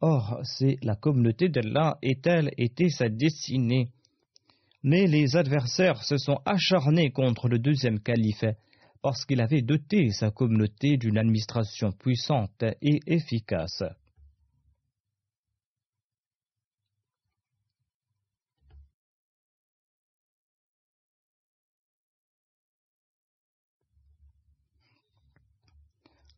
Or, 0.00 0.40
c'est 0.44 0.78
la 0.82 0.96
communauté 0.96 1.48
d'Allah 1.48 1.98
et 2.02 2.16
telle 2.20 2.50
était 2.56 2.88
sa 2.88 3.08
destinée. 3.08 3.88
Mais 4.82 5.06
les 5.06 5.36
adversaires 5.36 6.02
se 6.04 6.16
sont 6.16 6.38
acharnés 6.46 7.10
contre 7.10 7.48
le 7.48 7.58
deuxième 7.58 8.00
calife 8.00 8.44
parce 9.02 9.24
qu'il 9.24 9.40
avait 9.40 9.62
doté 9.62 10.10
sa 10.10 10.30
communauté 10.30 10.96
d'une 10.96 11.18
administration 11.18 11.92
puissante 11.92 12.64
et 12.82 13.00
efficace. 13.06 13.82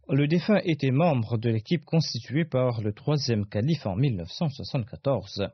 Le 0.09 0.27
défunt 0.27 0.61
était 0.65 0.91
membre 0.91 1.39
de 1.39 1.49
l'équipe 1.49 1.85
constituée 1.85 2.45
par 2.45 2.81
le 2.81 2.93
troisième 2.93 3.47
calife 3.47 3.87
en 3.87 3.95
1974. 3.95 5.49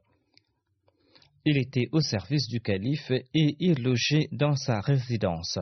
Il 1.44 1.58
était 1.58 1.88
au 1.92 2.00
service 2.00 2.48
du 2.48 2.60
calife 2.60 3.10
et 3.10 3.56
il 3.60 3.82
logeait 3.82 4.28
dans 4.32 4.56
sa 4.56 4.80
résidence. 4.80 5.58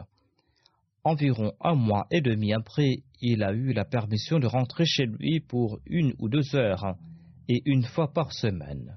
Environ 1.02 1.52
un 1.60 1.74
mois 1.74 2.06
et 2.10 2.20
demi 2.20 2.52
après, 2.52 3.02
il 3.20 3.42
a 3.42 3.52
eu 3.52 3.72
la 3.72 3.84
permission 3.84 4.38
de 4.38 4.46
rentrer 4.46 4.84
chez 4.86 5.06
lui 5.06 5.40
pour 5.40 5.80
une 5.86 6.14
ou 6.18 6.28
deux 6.28 6.54
heures 6.54 6.96
et 7.48 7.62
une 7.64 7.84
fois 7.84 8.12
par 8.12 8.32
semaine. 8.32 8.96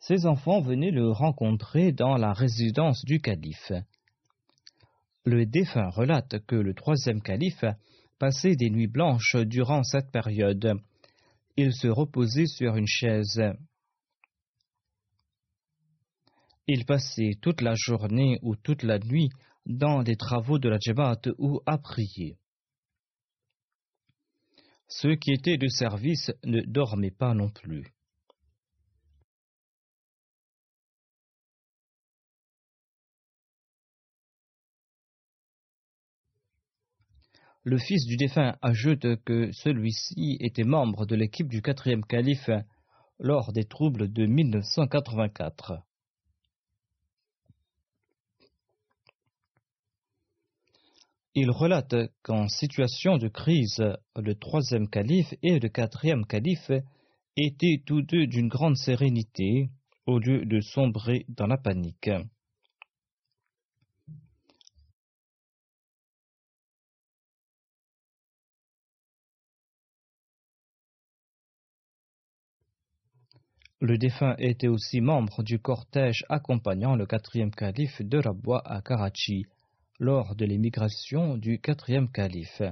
Ses 0.00 0.26
enfants 0.26 0.60
venaient 0.60 0.90
le 0.90 1.10
rencontrer 1.10 1.92
dans 1.92 2.16
la 2.16 2.32
résidence 2.32 3.04
du 3.04 3.20
calife. 3.20 3.72
Le 5.24 5.46
défunt 5.46 5.88
relate 5.90 6.44
que 6.46 6.56
le 6.56 6.74
troisième 6.74 7.22
calife 7.22 7.64
passait 8.18 8.56
des 8.56 8.70
nuits 8.70 8.88
blanches 8.88 9.36
durant 9.36 9.84
cette 9.84 10.10
période. 10.10 10.74
Il 11.56 11.72
se 11.72 11.86
reposait 11.86 12.46
sur 12.46 12.76
une 12.76 12.86
chaise. 12.86 13.40
Il 16.66 16.84
passait 16.86 17.32
toute 17.40 17.60
la 17.60 17.74
journée 17.74 18.38
ou 18.42 18.56
toute 18.56 18.82
la 18.82 18.98
nuit 18.98 19.30
dans 19.66 20.02
des 20.02 20.16
travaux 20.16 20.58
de 20.58 20.68
la 20.68 20.78
Jabhat 20.80 21.20
ou 21.38 21.60
à 21.66 21.78
prier. 21.78 22.36
Ceux 24.88 25.14
qui 25.14 25.32
étaient 25.32 25.56
de 25.56 25.68
service 25.68 26.32
ne 26.44 26.60
dormaient 26.62 27.10
pas 27.10 27.34
non 27.34 27.48
plus. 27.48 27.92
Le 37.64 37.78
fils 37.78 38.06
du 38.06 38.16
défunt 38.16 38.56
ajoute 38.60 39.22
que 39.24 39.52
celui-ci 39.52 40.36
était 40.40 40.64
membre 40.64 41.06
de 41.06 41.14
l'équipe 41.14 41.46
du 41.46 41.62
quatrième 41.62 42.04
calife 42.04 42.50
lors 43.20 43.52
des 43.52 43.64
troubles 43.64 44.12
de 44.12 44.26
1984. 44.26 45.74
Il 51.34 51.52
relate 51.52 51.94
qu'en 52.24 52.48
situation 52.48 53.16
de 53.16 53.28
crise, 53.28 53.80
le 54.16 54.34
troisième 54.34 54.88
calife 54.88 55.32
et 55.42 55.60
le 55.60 55.68
quatrième 55.68 56.26
calife 56.26 56.72
étaient 57.36 57.80
tous 57.86 58.02
deux 58.02 58.26
d'une 58.26 58.48
grande 58.48 58.76
sérénité 58.76 59.70
au 60.06 60.18
lieu 60.18 60.44
de 60.44 60.60
sombrer 60.60 61.26
dans 61.28 61.46
la 61.46 61.58
panique. 61.58 62.10
Le 73.82 73.98
défunt 73.98 74.36
était 74.38 74.68
aussi 74.68 75.00
membre 75.00 75.42
du 75.42 75.58
cortège 75.58 76.24
accompagnant 76.28 76.94
le 76.94 77.04
quatrième 77.04 77.50
calife 77.50 78.00
de 78.00 78.16
Rabwa 78.16 78.62
à 78.64 78.80
Karachi 78.80 79.44
lors 79.98 80.36
de 80.36 80.44
l'émigration 80.44 81.36
du 81.36 81.58
quatrième 81.58 82.08
calife. 82.08 82.62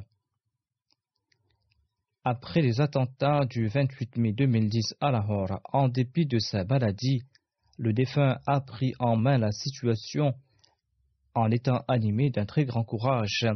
Après 2.23 2.61
les 2.61 2.81
attentats 2.81 3.45
du 3.45 3.67
28 3.67 4.19
mai 4.19 4.33
2010 4.33 4.95
à 5.01 5.11
Lahore, 5.11 5.61
en 5.73 5.89
dépit 5.89 6.27
de 6.27 6.39
sa 6.39 6.63
maladie, 6.63 7.25
le 7.77 7.93
défunt 7.93 8.39
a 8.47 8.61
pris 8.61 8.93
en 9.01 9.17
main 9.17 9.37
la 9.37 9.51
situation 9.51 10.33
en 11.35 11.51
étant 11.51 11.83
animé 11.89 12.31
d'un 12.31 12.47
très 12.47 12.65
grand 12.65 12.85
courage. 12.85 13.49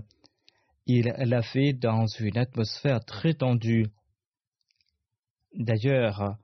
Il 0.86 1.04
l'a 1.04 1.42
fait 1.42 1.72
dans 1.72 2.06
une 2.18 2.36
atmosphère 2.36 3.04
très 3.04 3.34
tendue. 3.34 3.86
D'ailleurs, 5.54 6.36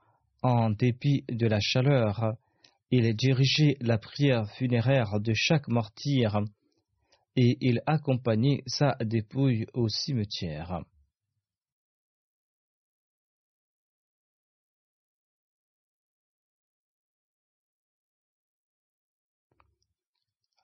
en 0.42 0.70
dépit 0.70 1.24
de 1.28 1.46
la 1.46 1.60
chaleur, 1.60 2.34
il 2.90 3.14
dirigeait 3.14 3.76
la 3.80 3.98
prière 3.98 4.48
funéraire 4.56 5.20
de 5.20 5.32
chaque 5.34 5.68
martyr 5.68 6.40
et 7.36 7.56
il 7.60 7.82
accompagnait 7.86 8.62
sa 8.66 8.96
dépouille 9.00 9.66
au 9.74 9.88
cimetière. 9.88 10.82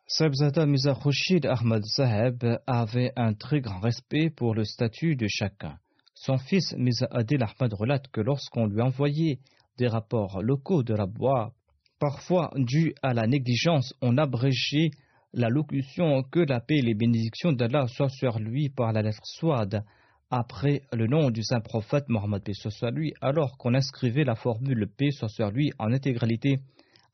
Sabzada 0.08 0.66
Mirza 0.66 0.96
Ahmad 1.44 1.82
Zaheb 1.84 2.42
avait 2.66 3.12
un 3.16 3.34
très 3.34 3.60
grand 3.60 3.80
respect 3.80 4.30
pour 4.30 4.54
le 4.54 4.64
statut 4.64 5.14
de 5.14 5.26
chacun. 5.28 5.78
Son 6.14 6.38
fils 6.38 6.74
Mirza 6.78 7.06
Adil 7.10 7.42
Ahmad 7.42 7.74
relate 7.74 8.08
que 8.08 8.20
lorsqu'on 8.20 8.66
lui 8.66 8.80
envoyait 8.80 9.40
des 9.78 9.88
rapports 9.88 10.42
locaux 10.42 10.82
de 10.82 10.94
la 10.94 11.06
bois. 11.06 11.52
Parfois, 11.98 12.50
dû 12.56 12.94
à 13.02 13.14
la 13.14 13.26
négligence, 13.26 13.94
on 14.02 14.18
abrégeait 14.18 14.90
la 15.32 15.48
locution 15.48 16.22
que 16.22 16.40
la 16.40 16.60
paix 16.60 16.78
et 16.78 16.82
les 16.82 16.94
bénédictions 16.94 17.52
d'Allah 17.52 17.86
soient 17.88 18.08
sur 18.08 18.38
lui 18.38 18.68
par 18.68 18.92
la 18.92 19.02
lettre 19.02 19.24
Swad 19.24 19.84
après 20.30 20.82
le 20.92 21.06
nom 21.06 21.30
du 21.30 21.42
saint 21.42 21.60
prophète 21.60 22.08
Mohammed 22.08 22.42
paix 22.42 22.52
soit 22.54 22.90
lui, 22.90 23.12
alors 23.20 23.56
qu'on 23.58 23.74
inscrivait 23.74 24.24
la 24.24 24.34
formule 24.34 24.88
paix 24.88 25.10
soit 25.10 25.28
sur 25.28 25.50
lui 25.50 25.72
en 25.78 25.92
intégralité 25.92 26.58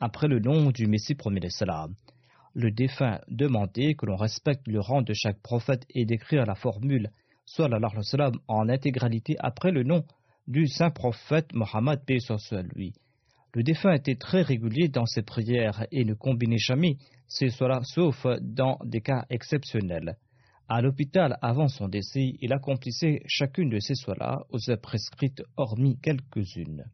après 0.00 0.28
le 0.28 0.40
nom 0.40 0.70
du 0.70 0.86
Messie 0.86 1.14
premier 1.14 1.50
salam. 1.50 1.94
Le 2.54 2.70
défunt 2.70 3.20
demandait 3.28 3.94
que 3.94 4.06
l'on 4.06 4.16
respecte 4.16 4.66
le 4.66 4.80
rang 4.80 5.02
de 5.02 5.12
chaque 5.14 5.40
prophète 5.42 5.84
et 5.90 6.04
d'écrire 6.04 6.46
la 6.46 6.54
formule 6.54 7.10
soit 7.44 7.68
en 8.48 8.68
intégralité 8.68 9.36
après 9.40 9.72
le 9.72 9.82
nom 9.82 10.04
du 10.46 10.66
saint 10.66 10.90
prophète 10.90 11.52
Mohammed. 11.54 12.00
Le 13.54 13.62
défunt 13.62 13.92
était 13.92 14.16
très 14.16 14.42
régulier 14.42 14.88
dans 14.88 15.06
ses 15.06 15.22
prières 15.22 15.86
et 15.92 16.04
ne 16.04 16.14
combinait 16.14 16.58
jamais 16.58 16.96
ces 17.28 17.50
soins 17.50 17.82
sauf 17.82 18.26
dans 18.40 18.78
des 18.84 19.00
cas 19.00 19.24
exceptionnels. 19.30 20.16
À 20.68 20.80
l'hôpital, 20.80 21.36
avant 21.42 21.68
son 21.68 21.88
décès, 21.88 22.34
il 22.40 22.52
accomplissait 22.52 23.22
chacune 23.26 23.68
de 23.68 23.78
ces 23.78 23.94
soins-là 23.94 24.46
aux 24.50 24.70
heures 24.70 24.80
prescrites, 24.80 25.42
hormis 25.56 25.98
quelques-unes. 26.00 26.84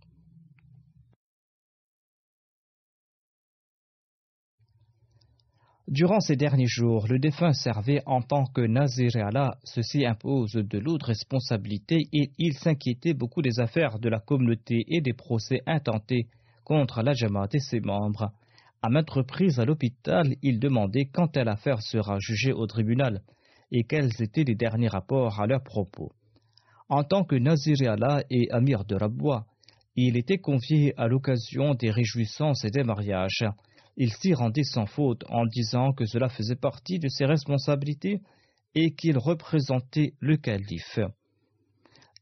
Durant 5.89 6.21
ces 6.21 6.37
derniers 6.37 6.67
jours, 6.67 7.07
le 7.09 7.19
défunt 7.19 7.55
servait 7.55 8.03
en 8.05 8.21
tant 8.21 8.45
que 8.45 8.61
Nazir 8.61 9.09
Allah. 9.17 9.57
Ceci 9.65 10.05
impose 10.05 10.53
de 10.53 10.79
lourdes 10.79 11.05
responsabilités 11.05 12.03
et 12.13 12.31
il 12.37 12.53
s'inquiétait 12.53 13.15
beaucoup 13.15 13.41
des 13.41 13.59
affaires 13.59 13.99
de 13.99 14.11
la 14.11 14.21
communauté 14.21 14.85
et 14.89 15.01
des 15.01 15.15
procès 15.15 15.63
intentés 15.65 16.27
contre 16.63 17.01
la 17.01 17.15
Jamaat 17.15 17.49
et 17.55 17.59
ses 17.59 17.81
membres. 17.81 18.33
À 18.83 18.91
maintes 18.91 19.09
reprises 19.09 19.61
à 19.61 19.65
l'hôpital, 19.65 20.35
il 20.43 20.61
demandait 20.61 21.07
quand 21.07 21.29
telle 21.29 21.49
affaire 21.49 21.81
sera 21.81 22.19
jugée 22.19 22.53
au 22.53 22.67
tribunal 22.67 23.23
et 23.73 23.85
quels 23.85 24.13
étaient 24.21 24.45
les 24.45 24.57
derniers 24.57 24.89
rapports 24.89 25.41
à 25.41 25.47
leur 25.47 25.65
propos. 25.65 26.13
En 26.91 27.03
tant 27.03 27.25
que 27.25 27.37
Nazir 27.37 27.77
Allah 27.91 28.25
et 28.29 28.51
Amir 28.51 28.85
de 28.85 28.95
Rabwa, 28.95 29.47
il 29.97 30.19
était 30.19 30.37
convié 30.37 30.93
à 30.99 31.09
l'occasion 31.09 31.73
des 31.75 31.91
réjouissances 31.91 32.63
et 32.67 32.71
des 32.71 32.85
mariages 32.85 33.47
il 34.01 34.13
s'y 34.13 34.33
rendit 34.33 34.65
sans 34.65 34.87
faute 34.87 35.25
en 35.29 35.45
disant 35.45 35.93
que 35.93 36.07
cela 36.07 36.29
faisait 36.29 36.55
partie 36.57 37.01
de 37.01 37.09
ses 37.09 37.25
responsabilités 37.25 38.23
et 38.77 38.95
qu'il 38.95 39.19
représentait 39.19 40.15
le 40.21 40.37
calife. 40.37 41.01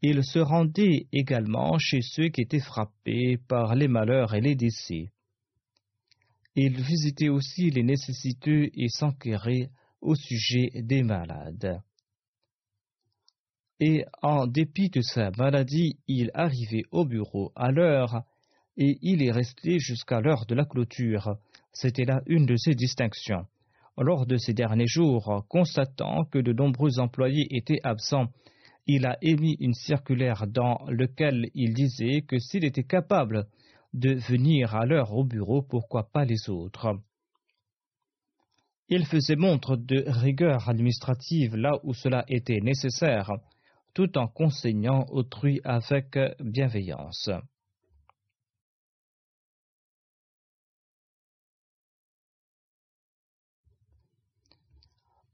Il 0.00 0.24
se 0.24 0.38
rendait 0.38 1.06
également 1.12 1.78
chez 1.78 2.00
ceux 2.00 2.28
qui 2.28 2.40
étaient 2.40 2.60
frappés 2.60 3.36
par 3.46 3.74
les 3.74 3.88
malheurs 3.88 4.34
et 4.34 4.40
les 4.40 4.54
décès. 4.54 5.10
Il 6.54 6.80
visitait 6.80 7.28
aussi 7.28 7.70
les 7.70 7.82
nécessiteux 7.82 8.70
et 8.72 8.88
s'enquérait 8.88 9.68
au 10.00 10.14
sujet 10.14 10.70
des 10.74 11.02
malades. 11.02 11.82
Et 13.80 14.06
en 14.22 14.46
dépit 14.46 14.88
de 14.88 15.02
sa 15.02 15.30
maladie, 15.32 15.98
il 16.08 16.30
arrivait 16.32 16.84
au 16.90 17.04
bureau 17.04 17.52
à 17.54 17.70
l'heure 17.70 18.22
et 18.78 18.98
il 19.02 19.22
est 19.22 19.32
resté 19.32 19.78
jusqu'à 19.78 20.20
l'heure 20.20 20.46
de 20.46 20.54
la 20.54 20.64
clôture, 20.64 21.36
c'était 21.78 22.06
là 22.06 22.22
une 22.26 22.46
de 22.46 22.56
ses 22.56 22.74
distinctions. 22.74 23.46
Lors 23.98 24.24
de 24.24 24.38
ces 24.38 24.54
derniers 24.54 24.86
jours, 24.86 25.44
constatant 25.48 26.24
que 26.24 26.38
de 26.38 26.54
nombreux 26.54 26.98
employés 26.98 27.46
étaient 27.50 27.80
absents, 27.82 28.28
il 28.86 29.04
a 29.04 29.18
émis 29.20 29.56
une 29.60 29.74
circulaire 29.74 30.46
dans 30.46 30.78
laquelle 30.88 31.50
il 31.54 31.74
disait 31.74 32.22
que 32.22 32.38
s'il 32.38 32.64
était 32.64 32.84
capable 32.84 33.46
de 33.92 34.14
venir 34.14 34.74
à 34.74 34.86
l'heure 34.86 35.12
au 35.12 35.24
bureau, 35.24 35.60
pourquoi 35.62 36.04
pas 36.10 36.24
les 36.24 36.48
autres. 36.48 36.98
Il 38.88 39.04
faisait 39.04 39.36
montre 39.36 39.76
de 39.76 40.02
rigueur 40.06 40.70
administrative 40.70 41.56
là 41.56 41.78
où 41.82 41.92
cela 41.92 42.24
était 42.28 42.60
nécessaire, 42.60 43.32
tout 43.92 44.16
en 44.16 44.28
conseillant 44.28 45.04
autrui 45.10 45.60
avec 45.64 46.18
bienveillance. 46.40 47.28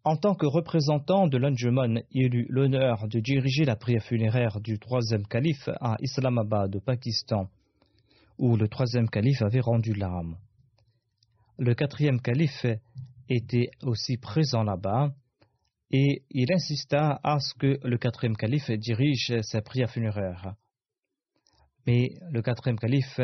En 0.05 0.17
tant 0.17 0.35
que 0.35 0.47
représentant 0.47 1.29
de 1.29 1.39
l'Anjuman, 1.39 2.03
il 2.11 2.35
eut 2.35 2.47
l'honneur 2.49 3.07
de 3.07 3.21
diriger 3.21 3.65
la 3.65 3.77
prière 3.77 4.03
funéraire 4.03 4.61
du 4.61 4.81
troisième 4.81 5.25
calife 5.25 5.69
à 5.81 5.95
Islamabad, 6.01 6.75
au 6.75 6.81
Pakistan, 6.81 7.49
où 8.37 8.57
le 8.57 8.67
troisième 8.67 9.09
calife 9.09 9.43
avait 9.43 9.61
rendu 9.61 9.95
l'âme. 9.95 10.39
Le 11.57 11.75
quatrième 11.75 12.21
calife 12.21 12.67
était 13.29 13.71
aussi 13.83 14.17
présent 14.17 14.65
là-bas 14.65 15.13
et 15.93 16.25
il 16.31 16.53
insista 16.53 17.21
à 17.23 17.39
ce 17.39 17.55
que 17.55 17.79
le 17.87 17.97
quatrième 17.97 18.37
calife 18.37 18.73
dirige 18.73 19.33
sa 19.43 19.63
prière 19.63 19.91
funéraire. 19.91 20.57
Mais 21.87 22.09
le 22.33 22.43
quatrième 22.43 22.79
calife 22.79 23.21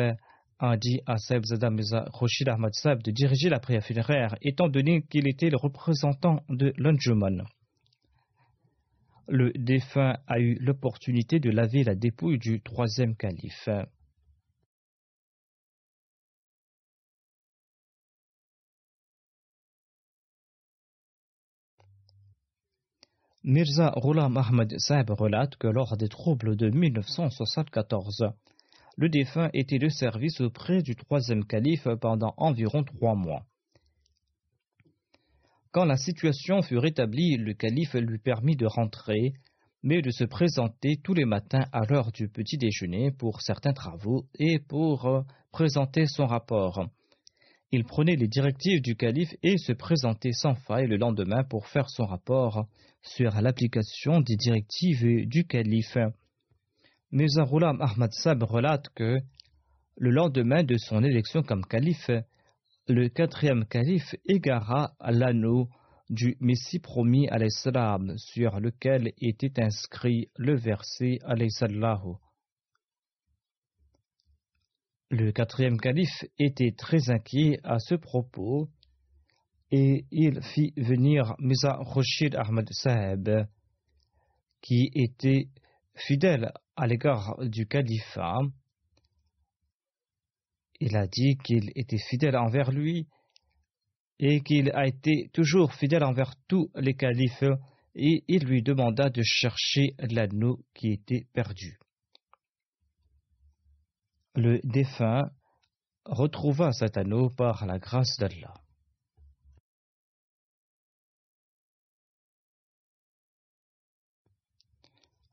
a 0.59 0.75
dit 0.77 0.99
à 1.05 1.17
Saïb 1.17 1.45
Zada 1.45 1.69
Mirza 1.69 2.05
Ahmad 2.47 2.73
Saib 2.73 3.01
de 3.01 3.11
diriger 3.11 3.49
la 3.49 3.59
prière 3.59 3.83
funéraire, 3.83 4.35
étant 4.41 4.67
donné 4.67 5.01
qu'il 5.03 5.27
était 5.27 5.49
le 5.49 5.57
représentant 5.57 6.43
de 6.49 6.73
l'Anjuman. 6.77 7.45
Le 9.27 9.51
défunt 9.55 10.17
a 10.27 10.39
eu 10.39 10.55
l'opportunité 10.59 11.39
de 11.39 11.49
laver 11.49 11.83
la 11.83 11.95
dépouille 11.95 12.39
du 12.39 12.61
troisième 12.61 13.15
calife. 13.15 13.69
Mirza 23.43 23.93
Ghulam 23.95 24.35
Ahmad 24.35 24.73
Saib 24.77 25.09
relate 25.11 25.55
que 25.55 25.67
lors 25.67 25.95
des 25.95 26.09
troubles 26.09 26.57
de 26.57 26.69
1974, 26.69 28.33
le 28.99 29.07
défunt 29.07 29.49
était 29.53 29.79
de 29.79 29.87
service 29.87 30.41
auprès 30.41 30.81
du 30.81 30.93
troisième 30.93 31.45
calife 31.45 31.87
pendant 32.01 32.33
environ 32.35 32.83
trois 32.83 33.15
mois. 33.15 33.45
Quand 35.71 35.85
la 35.85 35.95
situation 35.95 36.61
fut 36.61 36.77
rétablie, 36.77 37.37
le 37.37 37.53
calife 37.53 37.93
lui 37.93 38.17
permit 38.19 38.57
de 38.57 38.65
rentrer, 38.65 39.31
mais 39.83 40.01
de 40.01 40.11
se 40.11 40.25
présenter 40.25 40.97
tous 41.01 41.13
les 41.13 41.23
matins 41.23 41.65
à 41.71 41.85
l'heure 41.85 42.11
du 42.11 42.27
petit 42.27 42.57
déjeuner 42.57 43.11
pour 43.11 43.41
certains 43.41 43.71
travaux 43.71 44.25
et 44.37 44.59
pour 44.59 45.05
euh, 45.05 45.21
présenter 45.53 46.05
son 46.05 46.25
rapport. 46.25 46.85
Il 47.71 47.85
prenait 47.85 48.17
les 48.17 48.27
directives 48.27 48.81
du 48.81 48.97
calife 48.97 49.33
et 49.43 49.57
se 49.57 49.71
présentait 49.71 50.33
sans 50.33 50.55
faille 50.55 50.87
le 50.87 50.97
lendemain 50.97 51.45
pour 51.45 51.67
faire 51.67 51.89
son 51.89 52.05
rapport 52.05 52.65
sur 53.01 53.31
l'application 53.39 54.19
des 54.19 54.35
directives 54.35 55.25
du 55.25 55.45
calife. 55.45 55.97
Mirza 57.11 57.41
Ahmad 57.41 58.11
Sab 58.11 58.43
relate 58.43 58.89
que 58.89 59.17
le 59.97 60.11
lendemain 60.11 60.63
de 60.63 60.77
son 60.77 61.03
élection 61.03 61.41
comme 61.41 61.65
calife, 61.65 62.11
le 62.87 63.09
quatrième 63.09 63.65
calife 63.65 64.15
égara 64.25 64.93
l'anneau 64.99 65.69
du 66.11 66.37
Messie 66.39 66.77
promis 66.77 67.27
à 67.29 67.39
l'Islam 67.39 68.15
sur 68.17 68.59
lequel 68.59 69.13
était 69.17 69.59
inscrit 69.59 70.29
le 70.37 70.55
verset 70.55 71.17
alayhi 71.23 71.49
Le 75.09 75.31
quatrième 75.31 75.79
calife 75.79 76.25
était 76.37 76.75
très 76.77 77.09
inquiet 77.09 77.59
à 77.63 77.79
ce 77.79 77.95
propos 77.95 78.69
et 79.71 80.05
il 80.11 80.43
fit 80.43 80.73
venir 80.77 81.35
Mirza 81.39 81.79
Ahmad 82.37 82.69
Saheb 82.71 83.47
qui 84.61 84.91
était 84.93 85.47
fidèle 85.95 86.51
à 86.79 86.87
l'égard 86.87 87.37
du 87.39 87.67
califat. 87.67 88.39
Il 90.79 90.95
a 90.95 91.07
dit 91.07 91.37
qu'il 91.43 91.71
était 91.75 91.97
fidèle 91.97 92.37
envers 92.37 92.71
lui 92.71 93.07
et 94.19 94.41
qu'il 94.41 94.71
a 94.71 94.87
été 94.87 95.29
toujours 95.33 95.73
fidèle 95.73 96.05
envers 96.05 96.33
tous 96.47 96.71
les 96.75 96.93
califes 96.93 97.43
et 97.95 98.23
il 98.29 98.45
lui 98.45 98.63
demanda 98.63 99.09
de 99.09 99.21
chercher 99.23 99.93
l'anneau 99.99 100.63
qui 100.73 100.91
était 100.91 101.27
perdu. 101.33 101.79
Le 104.35 104.61
défunt 104.63 105.31
retrouva 106.05 106.71
cet 106.71 106.97
anneau 106.97 107.29
par 107.29 107.65
la 107.65 107.77
grâce 107.77 108.15
d'Allah. 108.17 108.53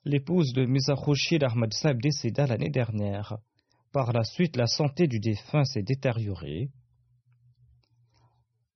L'épouse 0.09 0.53
de 0.53 0.65
Mizachoshir 0.67 1.41
Ahmad 1.43 1.73
Saib 1.75 2.01
décéda 2.01 2.47
l'année 2.47 2.71
dernière. 2.71 3.39
Par 3.93 4.13
la 4.13 4.23
suite, 4.23 4.57
la 4.57 4.69
santé 4.69 5.09
du 5.09 5.19
défunt 5.19 5.65
s'est 5.65 5.83
détériorée. 5.83 6.69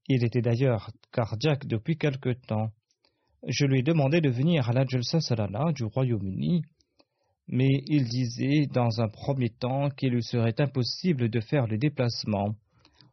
Il 0.09 0.25
était 0.25 0.43
d'ailleurs 0.43 0.91
cardiaque 1.13 1.69
depuis 1.69 1.97
quelque 1.97 2.31
temps. 2.31 2.73
Je 3.47 3.65
lui 3.65 3.79
ai 3.79 3.83
demandé 3.85 4.21
de 4.21 4.29
venir 4.29 4.69
à 4.69 4.73
la 4.73 4.85
Salana 5.21 5.71
du 5.71 5.85
Royaume-Uni, 5.85 6.65
mais 7.47 7.85
il 7.87 8.09
disait 8.09 8.67
dans 8.67 9.01
un 9.01 9.09
premier 9.09 9.51
temps 9.51 9.89
qu'il 9.91 10.15
lui 10.15 10.25
serait 10.25 10.61
impossible 10.61 11.29
de 11.29 11.39
faire 11.39 11.69
le 11.69 11.79
déplacement. 11.79 12.57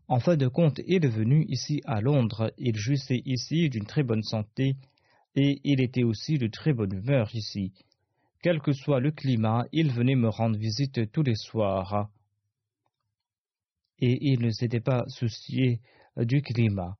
En 0.08 0.20
fin 0.20 0.38
de 0.38 0.48
compte, 0.48 0.82
il 0.88 1.06
est 1.06 1.08
venu 1.08 1.46
ici 1.50 1.82
à 1.86 2.02
Londres. 2.02 2.52
Il 2.58 2.76
jouissait 2.78 3.22
ici 3.26 3.70
d'une 3.70 3.86
très 3.86 4.02
bonne 4.02 4.24
santé 4.24 4.74
et 5.36 5.62
il 5.64 5.82
était 5.82 6.04
aussi 6.04 6.40
de 6.40 6.48
très 6.48 6.74
bonne 6.74 6.94
humeur 6.94 7.30
ici. 7.36 7.74
Quel 8.42 8.60
que 8.62 8.72
soit 8.72 9.00
le 9.00 9.12
climat, 9.12 9.66
il 9.72 9.92
venait 9.92 10.16
me 10.16 10.30
rendre 10.30 10.58
visite 10.58 11.12
tous 11.12 11.24
les 11.24 11.36
soirs. 11.36 12.10
Et 14.00 14.18
il 14.30 14.42
ne 14.42 14.52
s'était 14.52 14.80
pas 14.80 15.04
soucié 15.08 15.82
du 16.18 16.42
climat. 16.42 16.96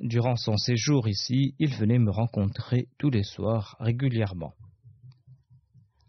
Durant 0.00 0.36
son 0.36 0.56
séjour 0.56 1.08
ici, 1.08 1.54
il 1.58 1.74
venait 1.74 1.98
me 1.98 2.10
rencontrer 2.10 2.86
tous 2.98 3.10
les 3.10 3.24
soirs 3.24 3.76
régulièrement. 3.80 4.54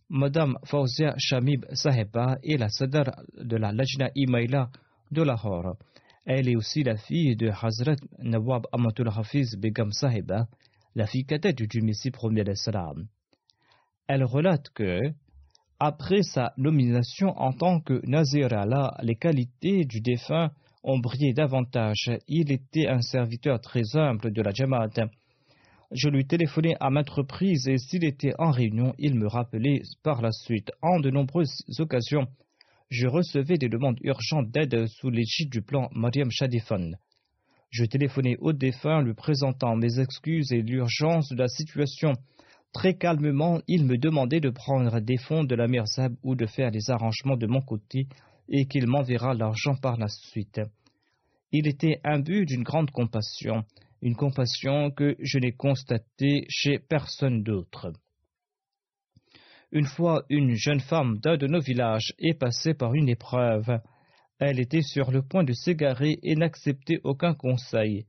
Madame 0.10 0.58
Fauzia 0.66 1.16
Shamib 1.18 1.66
Saheba 1.74 2.38
est 2.44 2.58
la 2.58 2.70
sadar 2.70 3.06
de 3.36 3.58
la 3.58 3.72
Lajna 3.72 4.10
Imaila 4.16 4.70
de 5.12 5.24
Lahore. 5.24 5.78
Elle 6.26 6.50
est 6.50 6.56
aussi 6.56 6.84
la 6.84 6.98
fille 6.98 7.36
de 7.36 7.50
Hazrat 7.50 7.96
Nawab 8.20 8.68
Amatul 8.72 9.08
Hafiz 9.08 9.56
Begum 9.56 9.92
Saheba, 9.92 10.48
la 10.96 11.08
fille 11.08 11.26
cadette 11.26 11.62
du 11.62 11.82
Messie 11.82 12.12
premier 12.12 12.44
salam. 12.56 13.08
Elle 14.10 14.24
relate 14.24 14.72
que, 14.72 15.02
après 15.80 16.24
sa 16.24 16.52
nomination 16.58 17.30
en 17.38 17.54
tant 17.54 17.80
que 17.80 18.02
Nazir 18.08 18.52
Allah, 18.52 18.98
les 19.04 19.16
qualités 19.16 19.86
du 19.86 20.02
défunt 20.02 20.50
ont 20.84 20.98
brillé 20.98 21.32
davantage. 21.32 22.10
Il 22.28 22.52
était 22.52 22.88
un 22.88 23.02
serviteur 23.02 23.62
très 23.62 23.84
humble 23.96 24.34
de 24.34 24.42
la 24.42 24.50
Jamaat. 24.52 25.12
Je 25.92 26.10
lui 26.10 26.26
téléphonais 26.26 26.76
à 26.80 26.90
maintes 26.90 27.12
reprises 27.12 27.68
et 27.68 27.78
s'il 27.78 28.04
était 28.04 28.34
en 28.40 28.50
réunion, 28.50 28.96
il 28.98 29.14
me 29.14 29.28
rappelait 29.28 29.84
par 30.02 30.24
la 30.24 30.32
suite. 30.32 30.72
En 30.82 31.00
de 31.00 31.12
nombreuses 31.12 31.64
occasions, 31.78 32.26
je 32.90 33.06
recevais 33.06 33.60
des 33.60 33.70
demandes 33.70 34.00
urgentes 34.02 34.50
d'aide 34.50 34.88
sous 34.88 35.12
l'égide 35.12 35.52
du 35.52 35.62
plan 35.62 35.88
Mariam 35.94 36.32
Shadifan. 36.32 36.94
Je 37.70 37.86
téléphonais 37.86 38.38
au 38.40 38.54
défunt 38.54 39.04
lui 39.04 39.14
présentant 39.14 39.76
mes 39.76 40.00
excuses 40.00 40.52
et 40.52 40.64
l'urgence 40.64 41.30
de 41.30 41.38
la 41.38 41.48
situation. 41.48 42.14
Très 42.74 42.96
calmement, 42.96 43.62
il 43.68 43.86
me 43.86 43.98
demandait 43.98 44.40
de 44.40 44.52
prendre 44.52 45.00
des 45.00 45.18
fonds 45.18 45.44
de 45.44 45.56
la 45.56 45.68
Mirzab 45.68 46.16
ou 46.24 46.36
de 46.36 46.46
faire 46.46 46.72
des 46.72 46.90
arrangements 46.90 47.38
de 47.38 47.48
mon 47.48 47.62
côté 47.62 48.08
et 48.48 48.66
qu'il 48.66 48.88
m'enverra 48.88 49.34
l'argent 49.34 49.76
par 49.76 49.98
la 49.98 50.08
suite. 50.08 50.62
Il 51.52 51.68
était 51.68 52.00
imbu 52.04 52.46
d'une 52.46 52.64
grande 52.64 52.92
compassion, 52.92 53.64
une 54.02 54.16
compassion 54.16 54.92
que 54.92 55.16
je 55.20 55.40
n'ai 55.40 55.52
constatée 55.52 56.46
chez 56.48 56.78
personne 56.78 57.42
d'autre. 57.42 57.92
Une 59.72 59.86
fois, 59.86 60.26
une 60.30 60.56
jeune 60.56 60.80
femme 60.80 61.20
d'un 61.20 61.38
de 61.38 61.48
nos 61.48 61.60
villages 61.60 62.14
est 62.20 62.34
passée 62.34 62.74
par 62.74 62.94
une 62.94 63.10
épreuve. 63.10 63.80
Elle 64.40 64.60
était 64.60 64.82
sur 64.82 65.12
le 65.12 65.22
point 65.22 65.44
de 65.44 65.54
s'égarer 65.54 66.18
et 66.24 66.36
n'acceptait 66.36 67.02
aucun 67.04 67.34
conseil. 67.34 68.06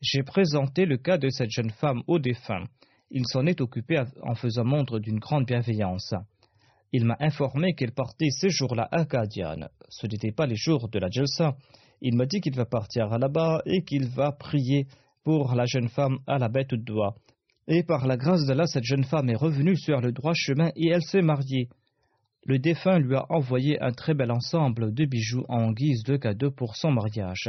J'ai 0.00 0.22
présenté 0.22 0.86
le 0.86 0.98
cas 0.98 1.18
de 1.18 1.28
cette 1.30 1.50
jeune 1.50 1.70
femme 1.70 2.02
au 2.06 2.18
défunt. 2.18 2.64
Il 3.16 3.28
s'en 3.28 3.46
est 3.46 3.60
occupé 3.60 4.02
en 4.22 4.34
faisant 4.34 4.64
montre 4.64 4.98
d'une 4.98 5.20
grande 5.20 5.46
bienveillance. 5.46 6.14
Il 6.90 7.04
m'a 7.04 7.16
informé 7.20 7.74
qu'elle 7.74 7.92
partait 7.92 8.30
ces 8.30 8.48
jours-là 8.48 8.88
à 8.90 9.04
Kadian. 9.04 9.68
Ce 9.88 10.08
n'était 10.08 10.32
pas 10.32 10.46
les 10.46 10.56
jours 10.56 10.88
de 10.88 10.98
la 10.98 11.08
Jalsa. 11.08 11.56
Il 12.00 12.16
m'a 12.16 12.26
dit 12.26 12.40
qu'il 12.40 12.56
va 12.56 12.64
partir 12.64 13.16
là-bas 13.16 13.62
et 13.66 13.84
qu'il 13.84 14.08
va 14.08 14.32
prier 14.32 14.88
pour 15.22 15.54
la 15.54 15.64
jeune 15.64 15.88
femme 15.88 16.18
à 16.26 16.38
la 16.38 16.48
bête 16.48 16.74
de 16.74 16.82
doigt. 16.82 17.14
Et 17.68 17.84
par 17.84 18.08
la 18.08 18.16
grâce 18.16 18.46
d'Allah, 18.46 18.66
cette 18.66 18.82
jeune 18.82 19.04
femme 19.04 19.30
est 19.30 19.36
revenue 19.36 19.76
sur 19.76 20.00
le 20.00 20.10
droit 20.10 20.34
chemin 20.34 20.72
et 20.74 20.88
elle 20.88 21.02
s'est 21.02 21.22
mariée. 21.22 21.68
Le 22.44 22.58
défunt 22.58 22.98
lui 22.98 23.14
a 23.14 23.26
envoyé 23.28 23.80
un 23.80 23.92
très 23.92 24.14
bel 24.14 24.32
ensemble 24.32 24.92
de 24.92 25.04
bijoux 25.04 25.44
en 25.48 25.70
guise 25.70 26.02
de 26.02 26.16
cadeau 26.16 26.50
pour 26.50 26.74
son 26.74 26.90
mariage. 26.90 27.48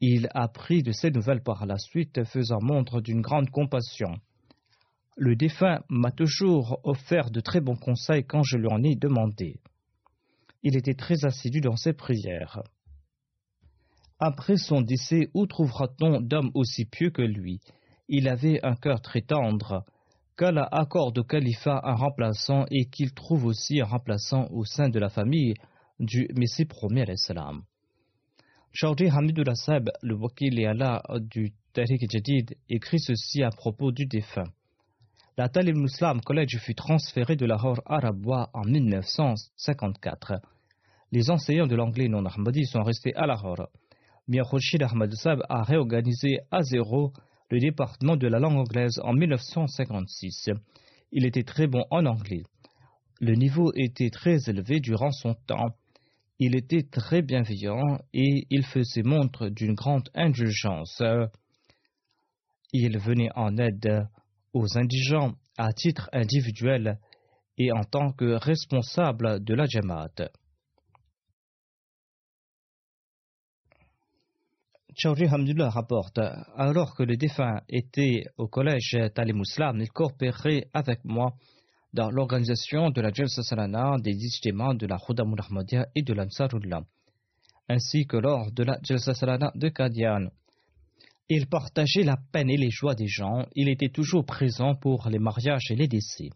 Il 0.00 0.28
a 0.34 0.48
pris 0.48 0.82
de 0.82 0.90
ces 0.90 1.12
nouvelles 1.12 1.44
par 1.44 1.64
la 1.64 1.78
suite, 1.78 2.24
faisant 2.24 2.60
montre 2.60 3.00
d'une 3.00 3.20
grande 3.20 3.50
compassion. 3.50 4.16
Le 5.16 5.36
défunt 5.36 5.80
m'a 5.88 6.10
toujours 6.10 6.80
offert 6.82 7.30
de 7.30 7.40
très 7.40 7.60
bons 7.60 7.76
conseils 7.76 8.24
quand 8.24 8.42
je 8.42 8.56
lui 8.56 8.66
en 8.68 8.82
ai 8.82 8.96
demandé. 8.96 9.60
Il 10.64 10.76
était 10.76 10.94
très 10.94 11.24
assidu 11.24 11.60
dans 11.60 11.76
ses 11.76 11.92
prières. 11.92 12.62
Après 14.18 14.56
son 14.56 14.80
décès, 14.80 15.28
où 15.34 15.46
trouvera-t-on 15.46 16.20
d'homme 16.20 16.50
aussi 16.54 16.84
pieux 16.84 17.10
que 17.10 17.22
lui? 17.22 17.60
Il 18.08 18.28
avait 18.28 18.64
un 18.64 18.74
cœur 18.74 19.00
très 19.00 19.20
tendre. 19.20 19.84
Qu'Allah 20.36 20.68
accorde 20.72 21.18
au 21.18 21.24
califat 21.24 21.80
un 21.84 21.94
remplaçant 21.94 22.64
et 22.70 22.86
qu'il 22.86 23.14
trouve 23.14 23.44
aussi 23.44 23.80
un 23.80 23.84
remplaçant 23.84 24.48
au 24.50 24.64
sein 24.64 24.88
de 24.88 24.98
la 24.98 25.08
famille 25.08 25.54
du 26.00 26.28
Messie 26.34 26.64
premier 26.64 27.04
salam. 27.16 27.62
Hamidullah 28.82 29.54
le 30.02 30.14
wakil 30.16 30.66
Allah 30.66 31.02
du 31.20 31.52
Tariq 31.72 32.10
Jadid, 32.10 32.56
écrit 32.68 32.98
ceci 32.98 33.42
à 33.42 33.50
propos 33.50 33.92
du 33.92 34.06
défunt. 34.06 34.50
La 35.36 35.48
Muslim 35.52 36.20
College 36.20 36.58
fut 36.58 36.76
transférée 36.76 37.34
de 37.34 37.44
Lahore 37.44 37.82
à 37.86 37.98
Rabwa 37.98 38.50
en 38.54 38.62
1954. 38.62 40.34
Les 41.10 41.28
enseignants 41.28 41.66
de 41.66 41.74
l'anglais 41.74 42.06
non 42.06 42.24
ahmadi 42.24 42.64
sont 42.66 42.84
restés 42.84 43.12
à 43.16 43.26
Lahore. 43.26 43.68
Mir 44.28 44.44
Khurshid 44.48 44.84
Ahmad 44.84 45.12
Sab 45.14 45.42
a 45.48 45.64
réorganisé 45.64 46.38
à 46.52 46.62
zéro 46.62 47.12
le 47.50 47.58
département 47.58 48.16
de 48.16 48.28
la 48.28 48.38
langue 48.38 48.58
anglaise 48.58 49.00
en 49.02 49.12
1956. 49.12 50.50
Il 51.10 51.26
était 51.26 51.42
très 51.42 51.66
bon 51.66 51.84
en 51.90 52.06
anglais. 52.06 52.44
Le 53.20 53.34
niveau 53.34 53.72
était 53.74 54.10
très 54.10 54.36
élevé 54.48 54.78
durant 54.78 55.10
son 55.10 55.34
temps. 55.48 55.74
Il 56.38 56.54
était 56.54 56.84
très 56.84 57.22
bienveillant 57.22 57.98
et 58.12 58.46
il 58.50 58.64
faisait 58.64 59.02
montre 59.02 59.48
d'une 59.48 59.74
grande 59.74 60.08
indulgence. 60.14 61.02
Il 62.72 62.98
venait 62.98 63.30
en 63.34 63.56
aide 63.56 64.06
aux 64.54 64.78
indigents 64.78 65.34
à 65.58 65.72
titre 65.72 66.08
individuel 66.12 66.98
et 67.58 67.70
en 67.72 67.84
tant 67.84 68.12
que 68.12 68.36
responsable 68.36 69.44
de 69.44 69.54
la 69.54 69.66
Jamaat. 69.66 70.30
Chaudhry 74.96 75.26
Hamdullah 75.26 75.70
rapporte 75.70 76.20
Alors 76.56 76.94
que 76.94 77.02
le 77.02 77.16
défunt 77.16 77.60
était 77.68 78.22
au 78.38 78.46
collège 78.46 78.96
Talim 79.14 79.40
Islam, 79.40 79.80
il 79.80 79.90
coopérait 79.90 80.68
avec 80.72 81.04
moi 81.04 81.34
dans 81.92 82.10
l'organisation 82.10 82.90
de 82.90 83.00
la 83.00 83.12
Jalsa 83.12 83.42
Salana, 83.42 83.96
des 83.98 84.12
ijtimas 84.12 84.74
de 84.74 84.86
la 84.86 84.98
Khudamul 84.98 85.40
Ahmadiyya 85.40 85.86
et 85.94 86.02
de 86.02 86.12
l'Ansarullah, 86.12 86.82
ainsi 87.68 88.06
que 88.06 88.16
lors 88.16 88.52
de 88.52 88.62
la 88.62 88.78
Jalsa 88.82 89.14
Salana 89.14 89.50
de 89.54 89.68
Qadian. 89.68 90.28
Il 91.30 91.46
partageait 91.46 92.02
la 92.02 92.18
peine 92.32 92.50
et 92.50 92.56
les 92.58 92.70
joies 92.70 92.94
des 92.94 93.06
gens. 93.06 93.46
Il 93.54 93.70
était 93.70 93.88
toujours 93.88 94.26
présent 94.26 94.74
pour 94.74 95.08
les 95.08 95.18
mariages 95.18 95.70
et 95.70 95.74
les 95.74 95.88
décès. 95.88 96.28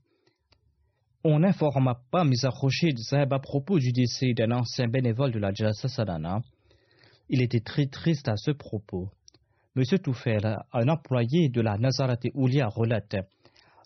On 1.25 1.41
n'informa 1.41 2.01
pas 2.11 2.25
Misa 2.25 2.49
Khoshid 2.49 2.97
Zaheb 2.97 3.33
à 3.35 3.39
propos 3.39 3.79
du 3.79 3.93
décès 3.93 4.33
d'un 4.33 4.51
ancien 4.53 4.89
bénévole 4.89 5.33
de 5.33 5.39
la 5.39 5.53
Jalsa 5.53 5.89
Salana. 5.89 6.41
Il 7.29 7.43
était 7.43 7.61
très 7.61 7.87
triste 7.87 8.29
à 8.29 8.37
ce 8.37 8.51
propos. 8.51 9.11
M. 9.77 9.85
Toufel, 9.99 10.57
un 10.73 10.89
employé 10.89 11.51
de 11.51 11.61
la 11.61 11.77
Nazarate 11.77 12.29
Oulia, 12.33 12.69
relate 12.69 13.17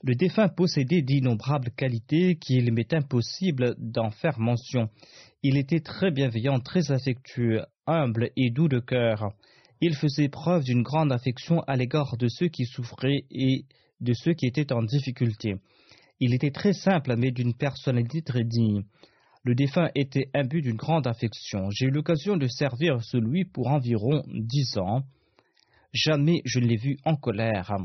Le 0.05 0.15
défunt 0.15 0.49
possédait 0.49 1.03
d'innombrables 1.03 1.73
qualités 1.73 2.37
qu'il 2.37 2.73
m'est 2.73 2.95
impossible 2.95 3.75
d'en 3.79 4.11
faire 4.11 4.39
mention. 4.39 4.89
Il 5.43 5.57
était 5.57 5.81
très 5.81 6.13
bienveillant, 6.13 6.61
très 6.61 6.93
affectueux, 6.93 7.63
humble 7.87 8.31
et 8.37 8.51
doux 8.51 8.69
de 8.69 8.79
cœur. 8.79 9.33
Il 9.85 9.97
faisait 9.97 10.29
preuve 10.29 10.63
d'une 10.63 10.85
grande 10.85 11.11
affection 11.11 11.61
à 11.63 11.75
l'égard 11.75 12.17
de 12.17 12.29
ceux 12.29 12.47
qui 12.47 12.67
souffraient 12.67 13.25
et 13.33 13.65
de 14.01 14.13
ceux 14.13 14.33
qui 14.33 14.47
étaient 14.47 14.73
en 14.73 14.85
difficulté. 14.85 15.57
Il 16.21 16.35
était 16.35 16.53
très 16.53 16.73
simple, 16.73 17.17
mais 17.17 17.33
d'une 17.33 17.53
personnalité 17.53 18.23
très 18.23 18.45
digne. 18.45 18.85
Le 19.43 19.57
défunt 19.57 19.91
était 19.97 20.31
imbu 20.35 20.63
d'une 20.63 20.77
grande 20.77 21.09
affection. 21.09 21.69
J'ai 21.71 21.87
eu 21.87 21.91
l'occasion 21.91 22.37
de 22.37 22.47
servir 22.47 23.03
sous 23.03 23.21
lui 23.21 23.45
pour 23.45 23.67
environ 23.67 24.23
dix 24.29 24.79
ans. 24.79 25.03
Jamais 25.93 26.43
je 26.45 26.61
ne 26.61 26.67
l'ai 26.67 26.77
vu 26.77 26.97
en 27.05 27.17
colère. 27.17 27.77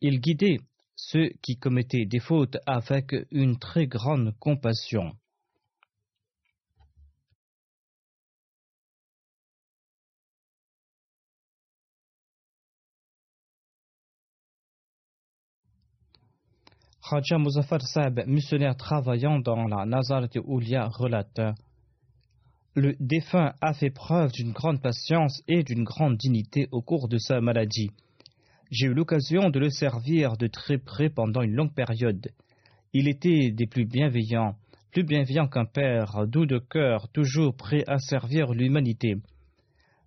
Il 0.00 0.18
guidait 0.20 0.58
ceux 0.96 1.30
qui 1.40 1.56
commettaient 1.56 2.04
des 2.04 2.18
fautes 2.18 2.56
avec 2.66 3.14
une 3.30 3.60
très 3.60 3.86
grande 3.86 4.34
compassion. 4.40 5.12
Khaja 17.12 17.36
Muzaffar 17.36 17.82
Saab, 17.82 18.22
missionnaire 18.26 18.74
travaillant 18.74 19.38
dans 19.38 19.66
la 19.66 19.84
Nazaret 19.84 20.30
Oulia, 20.46 20.88
relate 20.88 21.42
Le 22.74 22.96
défunt 23.00 23.52
a 23.60 23.74
fait 23.74 23.90
preuve 23.90 24.32
d'une 24.32 24.52
grande 24.52 24.80
patience 24.80 25.42
et 25.46 25.62
d'une 25.62 25.84
grande 25.84 26.16
dignité 26.16 26.68
au 26.72 26.80
cours 26.80 27.08
de 27.08 27.18
sa 27.18 27.42
maladie. 27.42 27.90
J'ai 28.70 28.86
eu 28.86 28.94
l'occasion 28.94 29.50
de 29.50 29.58
le 29.58 29.68
servir 29.68 30.38
de 30.38 30.46
très 30.46 30.78
près 30.78 31.10
pendant 31.10 31.42
une 31.42 31.52
longue 31.52 31.74
période. 31.74 32.28
Il 32.94 33.08
était 33.08 33.50
des 33.50 33.66
plus 33.66 33.84
bienveillants, 33.84 34.56
plus 34.90 35.04
bienveillant 35.04 35.48
qu'un 35.48 35.66
père, 35.66 36.26
doux 36.26 36.46
de 36.46 36.60
cœur, 36.60 37.10
toujours 37.10 37.54
prêt 37.54 37.84
à 37.88 37.98
servir 37.98 38.54
l'humanité. 38.54 39.16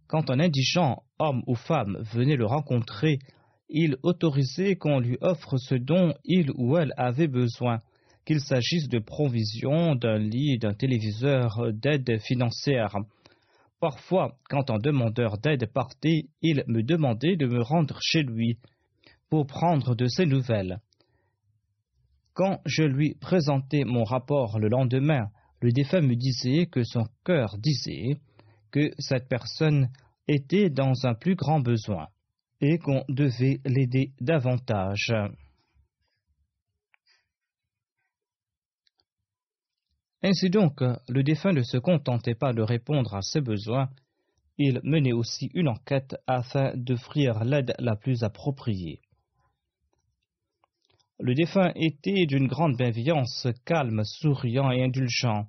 Quand 0.08 0.32
un 0.32 0.40
indigent, 0.40 1.04
homme 1.20 1.44
ou 1.46 1.54
femme, 1.54 2.00
venait 2.16 2.36
le 2.36 2.48
rencontrer, 2.48 3.20
il 3.70 3.98
autorisait 4.04 4.76
qu'on 4.76 5.00
lui 5.00 5.18
offre 5.22 5.58
ce 5.58 5.76
dont 5.76 6.14
il 6.24 6.52
ou 6.56 6.78
elle 6.78 6.94
avait 6.98 7.28
besoin, 7.28 7.80
qu'il 8.26 8.40
s'agisse 8.40 8.88
de 8.90 9.00
provisions, 9.00 9.96
d'un 9.96 10.18
lit, 10.18 10.58
d'un 10.58 10.74
téléviseur, 10.74 11.72
d'aide 11.74 12.20
financière. 12.22 12.96
Parfois, 13.80 14.38
quand 14.50 14.72
un 14.72 14.80
demandeur 14.80 15.38
d'aide 15.38 15.68
partait, 15.72 16.26
il 16.42 16.64
me 16.68 16.82
demandait 16.82 17.36
de 17.36 17.46
me 17.46 17.62
rendre 17.62 18.00
chez 18.02 18.24
lui 18.24 18.58
pour 19.30 19.46
prendre 19.46 19.96
de 19.96 20.08
ses 20.08 20.26
nouvelles. 20.26 20.80
Quand 22.34 22.62
je 22.66 22.84
lui 22.84 23.16
présentais 23.16 23.84
mon 23.86 24.04
rapport 24.04 24.60
le 24.60 24.70
lendemain, 24.70 25.30
le 25.62 25.72
défunt 25.72 26.02
me 26.02 26.16
disait 26.16 26.66
que 26.66 26.84
son 26.84 27.06
cœur 27.24 27.58
disait 27.58 28.20
que 28.72 28.92
cette 29.00 29.28
personne 29.28 29.90
était 30.28 30.70
dans 30.70 31.06
un 31.06 31.14
plus 31.14 31.36
grand 31.36 31.60
besoin 31.60 32.08
qu'on 32.82 33.04
devait 33.10 33.60
l'aider 33.66 34.12
davantage. 34.20 35.14
Ainsi 40.24 40.50
donc, 40.50 40.82
le 41.08 41.24
défunt 41.24 41.54
ne 41.54 41.62
se 41.62 41.78
contentait 41.78 42.34
pas 42.34 42.52
de 42.52 42.64
répondre 42.64 43.14
à 43.14 43.22
ses 43.22 43.42
besoins, 43.42 43.90
il 44.58 44.80
menait 44.84 45.14
aussi 45.14 45.52
une 45.54 45.68
enquête 45.68 46.16
afin 46.26 46.72
d'offrir 46.76 47.44
l'aide 47.44 47.76
la 47.78 47.96
plus 47.96 48.24
appropriée. 48.24 49.02
Le 51.20 51.36
défunt 51.36 51.72
était 51.76 52.26
d'une 52.26 52.48
grande 52.48 52.76
bienveillance, 52.76 53.48
calme, 53.66 54.04
souriant 54.04 54.72
et 54.72 54.84
indulgent. 54.84 55.48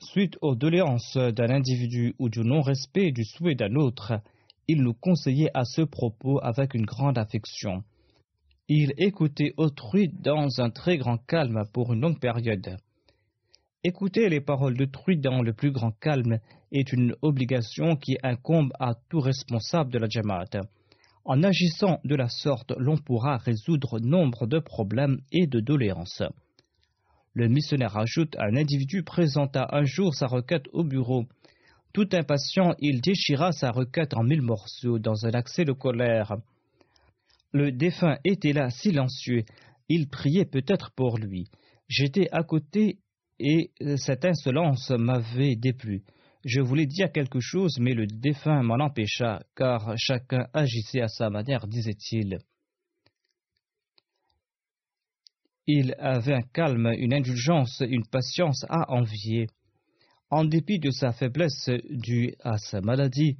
Suite 0.00 0.36
aux 0.40 0.56
doléances 0.56 1.16
d'un 1.16 1.50
individu 1.50 2.14
ou 2.18 2.28
du 2.28 2.40
non-respect 2.40 3.12
du 3.12 3.24
souhait 3.24 3.54
d'un 3.54 3.74
autre, 3.76 4.20
il 4.68 4.82
nous 4.82 4.94
conseillait 4.94 5.50
à 5.54 5.64
ce 5.64 5.82
propos 5.82 6.40
avec 6.42 6.74
une 6.74 6.86
grande 6.86 7.18
affection. 7.18 7.82
Il 8.68 8.92
écoutait 8.98 9.52
autrui 9.56 10.08
dans 10.08 10.60
un 10.60 10.70
très 10.70 10.96
grand 10.96 11.18
calme 11.18 11.64
pour 11.72 11.92
une 11.92 12.00
longue 12.00 12.20
période. 12.20 12.76
Écouter 13.82 14.28
les 14.28 14.40
paroles 14.40 14.76
d'autrui 14.76 15.18
dans 15.18 15.42
le 15.42 15.54
plus 15.54 15.72
grand 15.72 15.90
calme 15.90 16.38
est 16.70 16.92
une 16.92 17.16
obligation 17.22 17.96
qui 17.96 18.18
incombe 18.22 18.72
à 18.78 18.94
tout 19.08 19.20
responsable 19.20 19.90
de 19.90 19.98
la 19.98 20.08
Jamaat. 20.08 20.60
En 21.24 21.42
agissant 21.42 21.98
de 22.04 22.14
la 22.14 22.28
sorte, 22.28 22.72
l'on 22.76 22.96
pourra 22.96 23.38
résoudre 23.38 23.98
nombre 24.00 24.46
de 24.46 24.58
problèmes 24.58 25.20
et 25.32 25.46
de 25.46 25.60
doléances. 25.60 26.22
Le 27.32 27.48
missionnaire 27.48 27.96
ajoute 27.96 28.36
un 28.38 28.56
individu 28.56 29.02
présenta 29.02 29.68
un 29.72 29.84
jour 29.84 30.14
sa 30.14 30.26
requête 30.26 30.66
au 30.72 30.84
bureau. 30.84 31.26
Tout 31.92 32.08
impatient, 32.12 32.74
il 32.78 33.00
déchira 33.00 33.52
sa 33.52 33.70
requête 33.70 34.14
en 34.14 34.22
mille 34.22 34.42
morceaux 34.42 34.98
dans 34.98 35.26
un 35.26 35.30
accès 35.30 35.64
de 35.64 35.72
colère. 35.72 36.36
Le 37.52 37.72
défunt 37.72 38.18
était 38.24 38.52
là 38.52 38.70
silencieux. 38.70 39.44
Il 39.88 40.08
priait 40.08 40.44
peut-être 40.44 40.92
pour 40.92 41.18
lui. 41.18 41.48
J'étais 41.88 42.28
à 42.30 42.44
côté 42.44 42.98
et 43.40 43.72
cette 43.96 44.24
insolence 44.24 44.90
m'avait 44.90 45.56
déplu. 45.56 46.02
Je 46.44 46.60
voulais 46.60 46.86
dire 46.86 47.10
quelque 47.10 47.40
chose, 47.40 47.78
mais 47.80 47.94
le 47.94 48.06
défunt 48.06 48.62
m'en 48.62 48.82
empêcha, 48.84 49.40
car 49.56 49.94
chacun 49.96 50.46
agissait 50.54 51.02
à 51.02 51.08
sa 51.08 51.28
manière, 51.28 51.66
disait-il. 51.66 52.38
Il 55.66 55.94
avait 55.98 56.34
un 56.34 56.42
calme, 56.42 56.92
une 56.96 57.14
indulgence, 57.14 57.82
une 57.86 58.06
patience 58.06 58.64
à 58.68 58.92
envier. 58.92 59.48
En 60.30 60.44
dépit 60.44 60.78
de 60.78 60.90
sa 60.90 61.12
faiblesse 61.12 61.68
due 61.90 62.34
à 62.40 62.56
sa 62.56 62.80
maladie, 62.80 63.36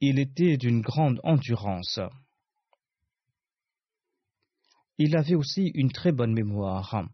il 0.00 0.18
était 0.18 0.58
d'une 0.58 0.82
grande 0.82 1.18
endurance. 1.24 1.98
Il 4.98 5.16
avait 5.16 5.34
aussi 5.34 5.70
une 5.74 5.90
très 5.90 6.12
bonne 6.12 6.34
mémoire. 6.34 7.08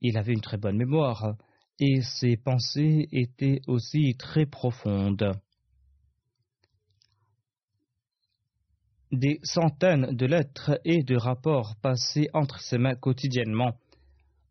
Il 0.00 0.16
avait 0.16 0.34
une 0.34 0.40
très 0.40 0.56
bonne 0.56 0.76
mémoire 0.76 1.36
et 1.80 2.00
ses 2.02 2.36
pensées 2.36 3.08
étaient 3.10 3.60
aussi 3.66 4.14
très 4.16 4.46
profondes. 4.46 5.32
Des 9.10 9.40
centaines 9.42 10.14
de 10.14 10.26
lettres 10.26 10.80
et 10.84 11.02
de 11.02 11.16
rapports 11.16 11.74
passaient 11.82 12.28
entre 12.34 12.60
ses 12.60 12.78
mains 12.78 12.96
quotidiennement, 12.96 13.78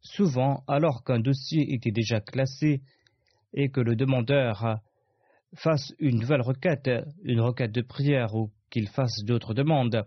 souvent 0.05 0.63
alors 0.67 1.03
qu'un 1.03 1.19
dossier 1.19 1.73
était 1.73 1.91
déjà 1.91 2.21
classé 2.21 2.81
et 3.53 3.69
que 3.69 3.81
le 3.81 3.95
demandeur 3.95 4.79
fasse 5.55 5.93
une 5.99 6.19
nouvelle 6.19 6.41
requête, 6.41 6.89
une 7.23 7.41
requête 7.41 7.71
de 7.71 7.81
prière 7.81 8.35
ou 8.35 8.51
qu'il 8.69 8.87
fasse 8.87 9.23
d'autres 9.23 9.53
demandes. 9.53 10.05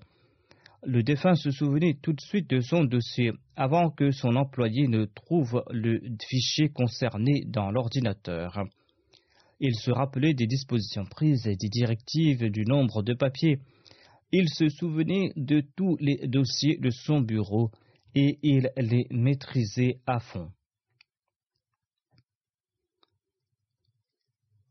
Le 0.84 1.02
défunt 1.02 1.34
se 1.34 1.50
souvenait 1.50 1.98
tout 2.00 2.12
de 2.12 2.20
suite 2.20 2.48
de 2.48 2.60
son 2.60 2.84
dossier 2.84 3.32
avant 3.56 3.90
que 3.90 4.12
son 4.12 4.36
employé 4.36 4.86
ne 4.86 5.06
trouve 5.06 5.64
le 5.70 6.00
fichier 6.28 6.68
concerné 6.68 7.42
dans 7.46 7.70
l'ordinateur. 7.70 8.64
Il 9.58 9.74
se 9.74 9.90
rappelait 9.90 10.34
des 10.34 10.46
dispositions 10.46 11.04
prises 11.04 11.48
et 11.48 11.56
des 11.56 11.68
directives 11.68 12.48
du 12.50 12.64
nombre 12.64 13.02
de 13.02 13.14
papiers. 13.14 13.58
Il 14.30 14.48
se 14.48 14.68
souvenait 14.68 15.32
de 15.34 15.64
tous 15.74 15.96
les 15.98 16.28
dossiers 16.28 16.78
de 16.78 16.90
son 16.90 17.20
bureau 17.20 17.72
et 18.20 18.38
il 18.42 18.72
les 18.76 19.06
maîtrisait 19.10 20.00
à 20.04 20.18
fond. 20.18 20.50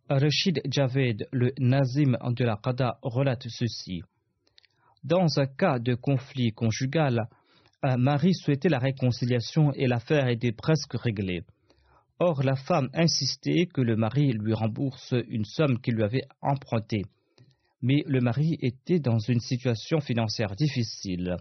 Rachid 0.10 0.62
Javed, 0.70 1.28
le 1.32 1.54
Nazim 1.58 2.18
de 2.22 2.44
la 2.44 2.58
Qada, 2.58 3.00
relate 3.02 3.48
ceci. 3.48 4.02
Dans 5.04 5.40
un 5.40 5.46
cas 5.46 5.80
de 5.80 5.96
conflit 5.96 6.52
conjugal, 6.52 7.30
un 7.84 7.96
mari 7.96 8.34
souhaitait 8.34 8.68
la 8.68 8.80
réconciliation 8.80 9.72
et 9.74 9.88
l'affaire 9.88 10.28
était 10.28 10.52
presque 10.52 10.96
réglée. 10.96 11.44
Or, 12.20 12.44
la 12.44 12.56
femme 12.56 12.90
insistait 12.94 13.68
que 13.68 13.82
le 13.82 13.96
mari 13.96 14.34
lui 14.34 14.54
rembourse 14.54 15.14
une 15.30 15.46
somme 15.46 15.80
qu'il 15.80 15.96
lui 15.96 16.04
avait 16.04 16.28
empruntée. 16.42 17.06
Mais 17.82 18.04
le 18.08 18.20
mari 18.20 18.58
était 18.60 19.00
dans 19.00 19.20
une 19.20 19.40
situation 19.40 20.02
financière 20.02 20.56
difficile. 20.56 21.38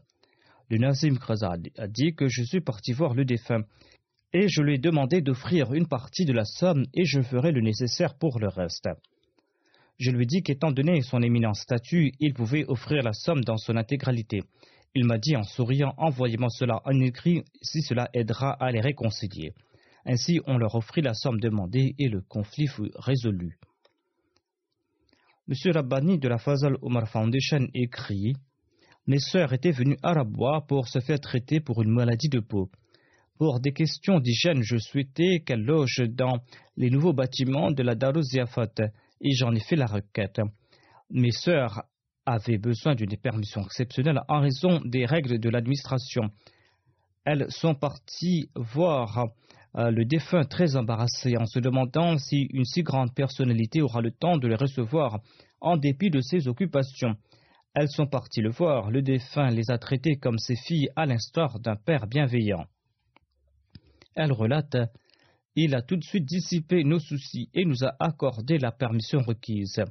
Le 0.68 0.79
Nazim 0.79 1.18
Krasad 1.18 1.68
a 1.79 1.87
dit 1.87 2.14
que 2.14 2.29
je 2.29 2.42
suis 2.42 2.61
parti 2.61 2.92
voir 2.92 3.14
le 3.14 3.24
défunt 3.24 3.62
et 4.33 4.48
je 4.48 4.62
lui 4.62 4.74
ai 4.74 4.79
demandé 4.79 5.20
d'offrir 5.20 5.72
une 5.72 5.87
partie 5.87 6.24
de 6.24 6.33
la 6.33 6.44
somme 6.44 6.87
et 6.92 7.05
je 7.05 7.20
ferai 7.22 7.52
le 7.52 7.61
nécessaire 7.61 8.18
pour 8.18 8.40
le 8.40 8.48
reste. 8.48 8.88
Je 9.98 10.11
lui 10.11 10.26
dis 10.26 10.42
qu'étant 10.42 10.72
donné 10.72 11.00
son 11.02 11.22
éminent 11.22 11.55
statut, 11.55 12.12
il 12.20 12.35
pouvait 12.35 12.64
offrir 12.66 13.02
la 13.02 13.12
somme 13.12 13.44
dans 13.44 13.57
son 13.57 13.76
intégralité. 13.76 14.42
Il 14.94 15.07
m'a 15.07 15.18
dit 15.18 15.37
en 15.37 15.42
souriant 15.42 15.94
Envoyez-moi 15.98 16.50
cela 16.50 16.81
en 16.85 17.00
écrit 17.00 17.44
si 17.62 17.81
cela 17.83 18.11
aidera 18.12 18.52
à 18.52 18.70
les 18.72 18.81
réconcilier. 18.81 19.52
Ainsi, 20.05 20.40
on 20.46 20.59
leur 20.59 20.74
offrit 20.74 21.02
la 21.02 21.14
somme 21.14 21.40
demandée 21.40 21.94
et 21.98 22.09
le 22.09 22.20
conflit 22.22 22.66
fut 22.66 22.90
résolu. 22.96 23.59
M. 25.48 25.55
Rabbani 25.72 26.18
de 26.18 26.29
la 26.29 26.38
Fazal 26.38 26.76
Omar 26.83 27.09
Foundation 27.09 27.68
écrit 27.72 28.35
Mes 29.09 29.21
sœurs 29.21 29.53
étaient 29.53 29.71
venues 29.71 29.99
à 30.03 30.14
Rabwa 30.14 30.64
pour 30.66 30.88
se 30.88 30.99
faire 30.99 31.21
traiter 31.21 31.61
pour 31.61 31.81
une 31.83 31.92
maladie 31.92 32.29
de 32.29 32.40
peau. 32.40 32.71
Pour 33.38 33.61
des 33.61 33.73
questions 33.73 34.19
d'hygiène, 34.19 34.62
je 34.62 34.79
souhaitais 34.79 35.45
qu'elles 35.47 35.64
logent 35.64 36.09
dans 36.09 36.40
les 36.77 36.90
nouveaux 36.90 37.12
bâtiments 37.12 37.71
de 37.71 37.83
la 37.85 37.95
Daruziafat 37.95 38.73
et 39.21 39.33
j'en 39.33 39.55
ai 39.55 39.61
fait 39.61 39.77
la 39.77 39.87
requête. 39.87 40.40
Mes 41.11 41.31
sœurs 41.31 41.85
avaient 42.25 42.59
besoin 42.59 42.97
d'une 42.97 43.16
permission 43.16 43.62
exceptionnelle 43.62 44.21
en 44.29 44.40
raison 44.40 44.81
des 44.85 45.07
règles 45.07 45.38
de 45.38 45.51
l'administration. 45.51 46.31
Elles 47.25 47.47
sont 47.51 47.75
parties 47.77 48.51
voir 48.57 49.29
euh, 49.77 49.90
le 49.90 50.05
défunt 50.05 50.45
très 50.45 50.75
embarrassé 50.75 51.37
en 51.37 51.47
se 51.47 51.61
demandant 51.61 52.19
si 52.19 52.49
une 52.53 52.64
si 52.64 52.83
grande 52.83 53.14
personnalité 53.14 53.83
aura 53.83 54.01
le 54.01 54.11
temps 54.11 54.38
de 54.38 54.49
le 54.49 54.57
recevoir 54.57 55.21
en 55.61 55.77
dépit 55.77 56.11
de 56.11 56.21
ses 56.21 56.49
occupations. 56.49 57.16
Elles 57.79 57.91
sont 57.91 58.07
parties 58.07 58.41
le 58.41 58.49
voir, 58.49 58.91
le 58.91 59.03
défunt 59.03 59.51
les 59.51 59.71
a 59.71 59.77
traitées 59.77 60.17
comme 60.17 60.39
ses 60.39 60.57
filles 60.57 60.89
à 60.97 61.05
l'instar 61.05 61.61
d'un 61.61 61.77
père 61.77 62.07
bienveillant. 62.07 62.65
Elle 64.15 64.33
relate 64.33 64.77
il 65.57 65.75
a 65.75 65.83
tout 65.83 65.97
de 65.97 66.05
suite 66.05 66.25
dissipé 66.25 66.85
nos 66.85 66.99
soucis 66.99 67.51
et 67.53 67.67
nous 67.67 67.85
a 67.85 67.95
accordé 68.01 68.57
la 68.57 68.73
permission 68.73 69.21
requise. 69.21 69.83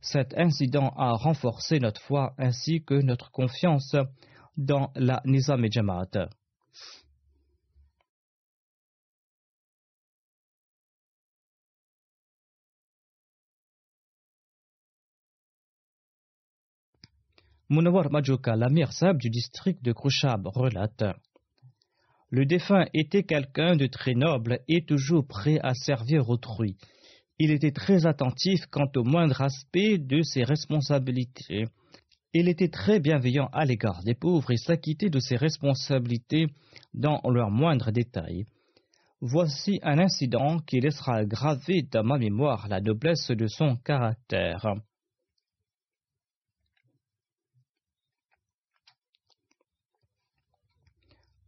Cet 0.00 0.38
incident 0.38 0.90
a 0.96 1.12
renforcé 1.14 1.80
notre 1.80 2.00
foi 2.00 2.34
ainsi 2.38 2.84
que 2.84 2.94
notre 2.94 3.32
confiance 3.32 3.96
dans 4.56 4.92
la 4.94 5.22
Nizam 5.24 5.64
et. 5.64 6.28
Munawar 17.68 18.10
Majoka, 18.10 18.56
l'amir 18.56 18.92
sab 18.92 19.18
du 19.18 19.30
district 19.30 19.82
de 19.82 19.92
Krushab, 19.92 20.46
relate 20.46 21.04
le 22.30 22.44
défunt 22.44 22.86
était 22.92 23.22
quelqu'un 23.22 23.76
de 23.76 23.86
très 23.86 24.14
noble 24.14 24.58
et 24.66 24.84
toujours 24.84 25.26
prêt 25.26 25.60
à 25.62 25.74
servir 25.74 26.28
autrui. 26.28 26.76
Il 27.38 27.52
était 27.52 27.70
très 27.70 28.04
attentif 28.06 28.66
quant 28.70 28.90
au 28.96 29.04
moindre 29.04 29.42
aspect 29.42 29.98
de 29.98 30.22
ses 30.22 30.42
responsabilités. 30.42 31.66
Il 32.32 32.48
était 32.48 32.68
très 32.68 32.98
bienveillant 32.98 33.48
à 33.52 33.64
l'égard 33.64 34.02
des 34.02 34.14
pauvres 34.14 34.50
et 34.50 34.56
s'acquittait 34.56 35.10
de 35.10 35.20
ses 35.20 35.36
responsabilités 35.36 36.46
dans 36.94 37.20
leurs 37.30 37.50
moindres 37.50 37.92
détails. 37.92 38.44
Voici 39.20 39.78
un 39.82 39.98
incident 39.98 40.58
qui 40.58 40.80
laissera 40.80 41.24
gravé 41.24 41.82
dans 41.90 42.04
ma 42.04 42.18
mémoire 42.18 42.66
la 42.68 42.80
noblesse 42.80 43.30
de 43.30 43.46
son 43.46 43.76
caractère. 43.76 44.74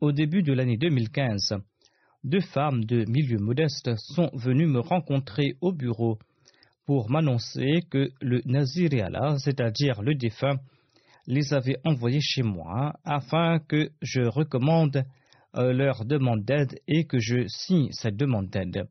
Au 0.00 0.12
début 0.12 0.44
de 0.44 0.52
l'année 0.52 0.76
2015, 0.76 1.56
deux 2.22 2.40
femmes 2.40 2.84
de 2.84 3.04
milieu 3.10 3.38
modeste 3.38 3.90
sont 3.96 4.30
venues 4.32 4.68
me 4.68 4.78
rencontrer 4.78 5.56
au 5.60 5.72
bureau 5.72 6.20
pour 6.86 7.10
m'annoncer 7.10 7.82
que 7.90 8.08
le 8.20 8.40
Nazir 8.44 8.90
c'est-à-dire 9.38 10.00
le 10.02 10.14
défunt, 10.14 10.60
les 11.26 11.52
avait 11.52 11.78
envoyées 11.84 12.20
chez 12.20 12.44
moi 12.44 12.94
afin 13.04 13.58
que 13.58 13.90
je 14.00 14.20
recommande 14.20 15.04
euh, 15.56 15.72
leur 15.72 16.04
demande 16.04 16.44
d'aide 16.44 16.78
et 16.86 17.04
que 17.04 17.18
je 17.18 17.48
signe 17.48 17.90
cette 17.90 18.16
demande 18.16 18.50
d'aide. 18.50 18.86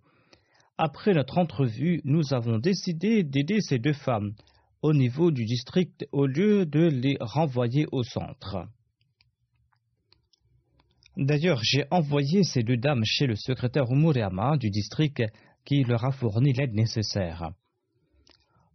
Après 0.77 1.13
notre 1.13 1.37
entrevue, 1.37 2.01
nous 2.03 2.33
avons 2.33 2.59
décidé 2.59 3.23
d'aider 3.23 3.61
ces 3.61 3.79
deux 3.79 3.93
femmes 3.93 4.33
au 4.81 4.93
niveau 4.93 5.31
du 5.31 5.45
district 5.45 6.05
au 6.11 6.25
lieu 6.25 6.65
de 6.65 6.81
les 6.81 7.15
renvoyer 7.21 7.85
au 7.93 8.03
centre. 8.03 8.67
D'ailleurs, 11.17 11.63
j'ai 11.63 11.83
envoyé 11.89 12.43
ces 12.43 12.61
deux 12.61 12.77
dames 12.77 13.03
chez 13.03 13.25
le 13.25 13.35
secrétaire 13.35 13.91
Umuriyama 13.91 14.55
du 14.57 14.69
district 14.69 15.23
qui 15.65 15.83
leur 15.83 16.05
a 16.05 16.11
fourni 16.11 16.53
l'aide 16.53 16.75
nécessaire. 16.75 17.49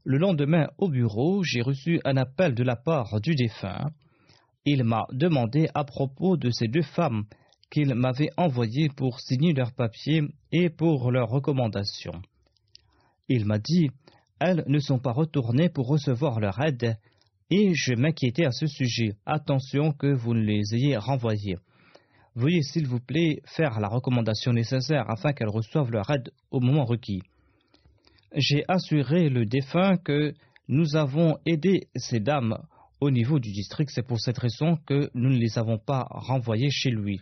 Le 0.02 0.18
lendemain, 0.18 0.66
au 0.78 0.88
bureau, 0.88 1.44
j'ai 1.44 1.62
reçu 1.62 2.00
un 2.04 2.16
appel 2.16 2.56
de 2.56 2.64
la 2.64 2.74
part 2.74 3.20
du 3.20 3.36
défunt. 3.36 3.92
Il 4.64 4.82
m'a 4.82 5.06
demandé 5.12 5.68
à 5.72 5.84
propos 5.84 6.36
de 6.36 6.50
ces 6.50 6.66
deux 6.66 6.82
femmes 6.82 7.26
qu'il 7.70 7.94
m'avait 7.94 8.30
envoyées 8.36 8.88
pour 8.88 9.20
signer 9.20 9.52
leurs 9.52 9.72
papiers 9.72 10.22
et 10.50 10.68
pour 10.68 11.12
leurs 11.12 11.28
recommandations. 11.28 12.22
Il 13.28 13.46
m'a 13.46 13.60
dit 13.60 13.88
Elles 14.40 14.64
ne 14.66 14.80
sont 14.80 14.98
pas 14.98 15.12
retournées 15.12 15.68
pour 15.68 15.86
recevoir 15.86 16.40
leur 16.40 16.60
aide 16.60 16.98
et 17.50 17.72
je 17.74 17.94
m'inquiétais 17.94 18.46
à 18.46 18.50
ce 18.50 18.66
sujet. 18.66 19.14
Attention 19.26 19.92
que 19.92 20.12
vous 20.12 20.34
ne 20.34 20.42
les 20.42 20.74
ayez 20.74 20.96
renvoyées. 20.96 21.58
Veuillez 22.34 22.62
s'il 22.62 22.86
vous 22.86 23.00
plaît 23.00 23.42
faire 23.44 23.78
la 23.80 23.88
recommandation 23.88 24.52
nécessaire 24.52 25.10
afin 25.10 25.32
qu'elles 25.32 25.48
reçoivent 25.48 25.90
leur 25.90 26.10
aide 26.10 26.30
au 26.50 26.60
moment 26.60 26.84
requis 26.84 27.22
j'ai 28.34 28.64
assuré 28.68 29.28
le 29.28 29.46
défunt 29.46 29.96
que 29.96 30.34
nous 30.68 30.96
avons 30.96 31.36
aidé 31.46 31.88
ces 31.96 32.20
dames 32.20 32.56
au 33.00 33.10
niveau 33.10 33.38
du 33.38 33.50
district. 33.52 33.90
C'est 33.92 34.06
pour 34.06 34.20
cette 34.20 34.38
raison 34.38 34.76
que 34.86 35.10
nous 35.14 35.30
ne 35.30 35.38
les 35.38 35.58
avons 35.58 35.78
pas 35.78 36.06
renvoyées 36.10 36.70
chez 36.70 36.90
lui. 36.90 37.20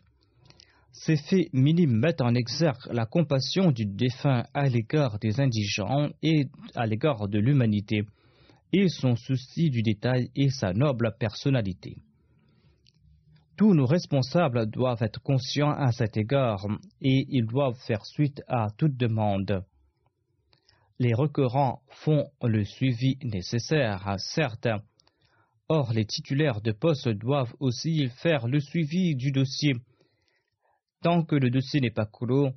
Ces 0.93 1.17
faits 1.17 1.53
minimes 1.53 1.99
mettent 1.99 2.21
en 2.21 2.35
exergue 2.35 2.93
la 2.93 3.07
compassion 3.07 3.71
du 3.71 3.87
défunt 3.87 4.45
à 4.55 4.69
l'égard 4.69 5.19
des 5.19 5.41
indigents 5.41 6.11
et 6.23 6.47
à 6.75 6.87
l'égard 6.87 7.29
de 7.29 7.39
l'humanité, 7.39 8.03
et 8.73 8.89
son 8.89 9.17
souci 9.17 9.71
du 9.71 9.83
détail 9.83 10.31
et 10.37 10.51
sa 10.51 10.73
noble 10.73 11.15
personnalité. 11.19 11.97
Tous 13.61 13.75
nos 13.75 13.85
responsables 13.85 14.71
doivent 14.71 15.03
être 15.03 15.21
conscients 15.21 15.73
à 15.73 15.93
cet 15.93 16.17
égard 16.17 16.67
et 17.03 17.27
ils 17.29 17.45
doivent 17.47 17.79
faire 17.87 18.07
suite 18.07 18.43
à 18.49 18.69
toute 18.79 18.97
demande 18.97 19.63
les 21.01 21.15
requérants 21.15 21.83
font 21.89 22.31
le 22.43 22.63
suivi 22.65 23.17
nécessaire, 23.23 24.17
certes. 24.19 24.69
Or, 25.69 25.93
les 25.95 26.05
titulaires 26.05 26.61
de 26.61 26.73
poste 26.73 27.09
doivent 27.09 27.55
aussi 27.59 28.09
faire 28.09 28.47
le 28.47 28.61
suivi 28.61 29.17
du 29.17 29.33
dossier. 29.33 29.75
Tant 31.03 31.25
que 31.25 31.37
le 31.37 31.49
dossier 31.49 31.81
n'est 31.81 31.91
pas 31.91 32.05
clos, 32.05 32.51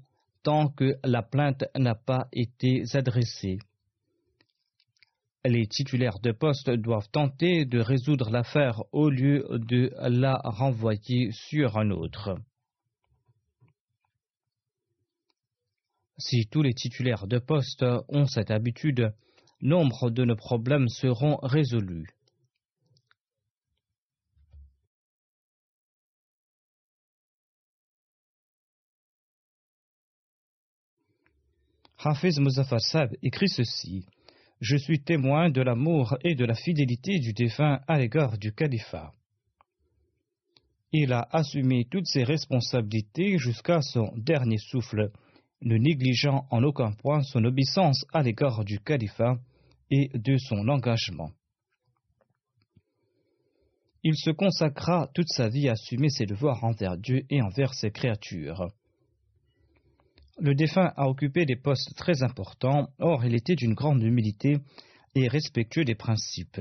tant 0.43 0.67
que 0.67 0.97
la 1.05 1.23
plainte 1.23 1.63
n'a 1.77 1.95
pas 1.95 2.27
été 2.33 2.83
adressée. 2.93 3.59
Les 5.45 5.67
titulaires 5.67 6.19
de 6.19 6.31
poste 6.31 6.69
doivent 6.69 7.09
tenter 7.09 7.65
de 7.65 7.79
résoudre 7.79 8.29
l'affaire 8.29 8.81
au 8.93 9.09
lieu 9.09 9.45
de 9.51 9.91
la 9.99 10.39
renvoyer 10.41 11.31
sur 11.33 11.77
un 11.77 11.89
autre. 11.91 12.37
Si 16.17 16.47
tous 16.47 16.61
les 16.61 16.73
titulaires 16.73 17.27
de 17.27 17.39
poste 17.39 17.83
ont 18.07 18.25
cette 18.25 18.51
habitude, 18.51 19.13
nombre 19.59 20.09
de 20.09 20.23
nos 20.23 20.37
problèmes 20.37 20.87
seront 20.87 21.35
résolus. 21.43 22.07
Hafiz 31.97 32.39
Muzaffar 32.39 32.79
écrit 33.21 33.49
ceci 33.49 34.05
Je 34.63 34.77
suis 34.77 35.01
témoin 35.03 35.49
de 35.49 35.61
l'amour 35.61 36.17
et 36.23 36.35
de 36.35 36.45
la 36.45 36.55
fidélité 36.55 37.19
du 37.19 37.33
défunt 37.33 37.81
à 37.85 37.97
l'égard 37.97 38.37
du 38.37 38.53
califat. 38.53 39.11
Il 40.93 41.11
a 41.11 41.27
assumé 41.33 41.83
toutes 41.91 42.07
ses 42.07 42.23
responsabilités 42.23 43.37
jusqu'à 43.39 43.81
son 43.81 44.13
dernier 44.15 44.57
souffle 44.57 45.11
ne 45.63 45.75
négligeant 45.75 46.47
en 46.49 46.63
aucun 46.63 46.93
point 46.93 47.23
son 47.23 47.43
obéissance 47.43 48.05
à 48.13 48.23
l'égard 48.23 48.63
du 48.63 48.79
califat 48.79 49.37
et 49.91 50.09
de 50.13 50.37
son 50.37 50.69
engagement. 50.69 51.31
Il 54.01 54.15
se 54.15 54.29
consacra 54.29 55.09
toute 55.13 55.27
sa 55.27 55.49
vie 55.49 55.67
à 55.67 55.73
assumer 55.73 56.07
ses 56.07 56.25
devoirs 56.25 56.63
envers 56.63 56.95
Dieu 56.95 57.25
et 57.29 57.41
envers 57.41 57.73
ses 57.73 57.91
créatures. 57.91 58.69
Le 60.39 60.55
défunt 60.55 60.91
a 60.95 61.07
occupé 61.07 61.45
des 61.45 61.55
postes 61.55 61.95
très 61.95 62.23
importants, 62.23 62.89
or 62.99 63.23
il 63.25 63.35
était 63.35 63.55
d'une 63.55 63.73
grande 63.73 64.01
humilité 64.01 64.57
et 65.15 65.27
respectueux 65.27 65.85
des 65.85 65.95
principes. 65.95 66.59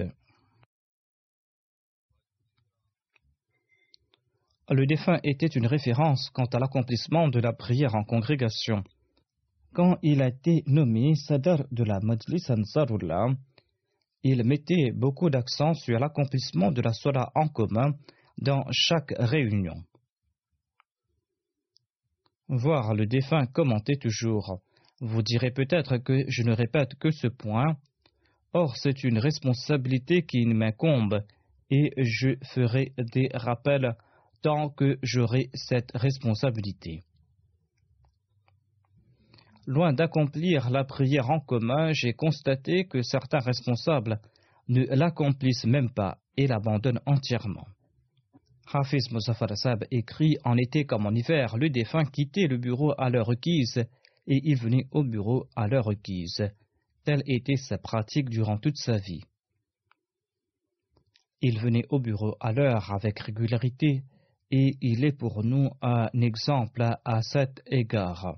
le 4.70 4.86
défunt 4.86 5.18
était 5.22 5.46
une 5.46 5.66
référence 5.66 6.30
quant 6.30 6.46
à 6.46 6.58
l'accomplissement 6.58 7.28
de 7.28 7.40
la 7.40 7.52
prière 7.52 7.94
en 7.94 8.04
congrégation. 8.04 8.82
Quand 9.74 9.98
il 10.02 10.22
a 10.22 10.28
été 10.28 10.62
nommé 10.66 11.14
Sadr 11.14 11.64
de 11.70 11.84
la 11.84 12.00
Majlis 12.00 12.44
Ansarullah, 12.48 13.28
il 14.22 14.44
mettait 14.44 14.92
beaucoup 14.92 15.30
d'accent 15.30 15.74
sur 15.74 15.98
l'accomplissement 15.98 16.70
de 16.70 16.80
la 16.80 16.92
Salah 16.92 17.30
en 17.34 17.48
commun 17.48 17.94
dans 18.38 18.64
chaque 18.70 19.14
réunion. 19.18 19.74
Voir 22.52 22.92
le 22.92 23.06
défunt 23.06 23.46
commenter 23.46 23.96
toujours. 23.96 24.60
Vous 25.00 25.22
direz 25.22 25.52
peut-être 25.52 25.96
que 25.96 26.22
je 26.28 26.42
ne 26.42 26.52
répète 26.52 26.96
que 26.96 27.10
ce 27.10 27.26
point. 27.26 27.78
Or, 28.52 28.76
c'est 28.76 29.04
une 29.04 29.18
responsabilité 29.18 30.26
qui 30.26 30.44
m'incombe 30.44 31.24
et 31.70 31.94
je 31.96 32.34
ferai 32.44 32.92
des 32.98 33.30
rappels 33.32 33.96
tant 34.42 34.68
que 34.68 34.98
j'aurai 35.02 35.48
cette 35.54 35.92
responsabilité. 35.94 37.00
Loin 39.66 39.94
d'accomplir 39.94 40.68
la 40.68 40.84
prière 40.84 41.30
en 41.30 41.40
commun, 41.40 41.94
j'ai 41.94 42.12
constaté 42.12 42.84
que 42.84 43.00
certains 43.00 43.38
responsables 43.38 44.20
ne 44.68 44.84
l'accomplissent 44.94 45.64
même 45.64 45.88
pas 45.88 46.18
et 46.36 46.46
l'abandonnent 46.46 47.00
entièrement. 47.06 47.66
Hafiz 48.66 49.10
Muzaffar 49.10 49.48
écrit 49.90 50.36
En 50.44 50.56
été 50.56 50.84
comme 50.84 51.06
en 51.06 51.10
hiver, 51.10 51.56
le 51.56 51.70
défunt 51.70 52.04
quittait 52.04 52.46
le 52.46 52.58
bureau 52.58 52.94
à 52.98 53.10
l'heure 53.10 53.26
requise 53.26 53.84
et 54.26 54.40
il 54.44 54.56
venait 54.56 54.86
au 54.90 55.04
bureau 55.04 55.46
à 55.56 55.68
l'heure 55.68 55.84
requise. 55.84 56.42
Telle 57.04 57.22
était 57.26 57.56
sa 57.56 57.78
pratique 57.78 58.28
durant 58.28 58.58
toute 58.58 58.76
sa 58.76 58.96
vie. 58.96 59.24
Il 61.40 61.58
venait 61.58 61.84
au 61.90 61.98
bureau 61.98 62.36
à 62.40 62.52
l'heure 62.52 62.92
avec 62.92 63.18
régularité 63.18 64.04
et 64.50 64.76
il 64.80 65.04
est 65.04 65.16
pour 65.16 65.42
nous 65.42 65.70
un 65.80 66.08
exemple 66.20 66.82
à 67.04 67.22
cet 67.22 67.62
égard. 67.66 68.36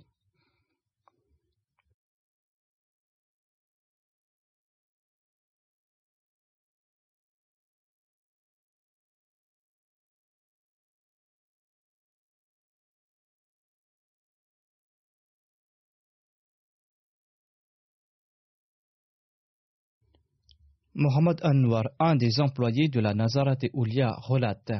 Mohamed 20.94 21.40
Anwar, 21.42 21.90
un 21.98 22.16
des 22.16 22.40
employés 22.40 22.88
de 22.88 23.00
la 23.00 23.14
Nazarat 23.14 23.58
Oulia, 23.72 24.14
relate 24.22 24.72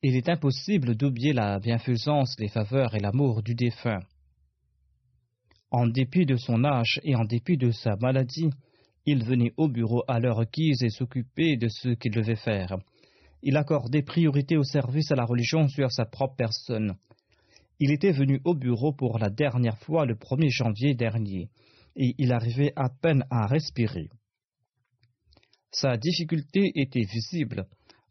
il 0.00 0.14
est 0.14 0.28
impossible 0.28 0.94
d'oublier 0.94 1.32
la 1.32 1.58
bienfaisance, 1.58 2.38
les 2.38 2.46
faveurs 2.46 2.94
et 2.94 3.00
l'amour 3.00 3.42
du 3.42 3.56
défunt. 3.56 3.98
En 5.72 5.88
dépit 5.88 6.24
de 6.24 6.36
son 6.36 6.62
âge 6.64 7.00
et 7.02 7.16
en 7.16 7.24
dépit 7.24 7.56
de 7.56 7.72
sa 7.72 7.96
maladie, 7.96 8.48
il 9.06 9.24
venait 9.24 9.52
au 9.56 9.68
bureau 9.68 10.04
à 10.06 10.20
l'heure 10.20 10.36
requise 10.36 10.84
et 10.84 10.90
s'occupait 10.90 11.56
de 11.56 11.66
ce 11.66 11.88
qu'il 11.88 12.12
devait 12.12 12.36
faire. 12.36 12.78
Il 13.42 13.56
accordait 13.56 14.02
priorité 14.02 14.56
au 14.56 14.62
service 14.62 15.10
à 15.10 15.16
la 15.16 15.24
religion 15.24 15.66
sur 15.66 15.90
sa 15.90 16.04
propre 16.04 16.36
personne. 16.36 16.94
Il 17.80 17.90
était 17.90 18.12
venu 18.12 18.40
au 18.44 18.54
bureau 18.54 18.92
pour 18.92 19.18
la 19.18 19.30
dernière 19.30 19.78
fois 19.78 20.06
le 20.06 20.14
1er 20.14 20.50
janvier 20.50 20.94
dernier, 20.94 21.50
et 21.96 22.14
il 22.18 22.32
arrivait 22.32 22.72
à 22.76 22.88
peine 22.88 23.24
à 23.30 23.46
respirer. 23.46 24.10
Sa 25.70 25.96
difficulté 25.96 26.72
était 26.74 27.04
visible, 27.04 27.66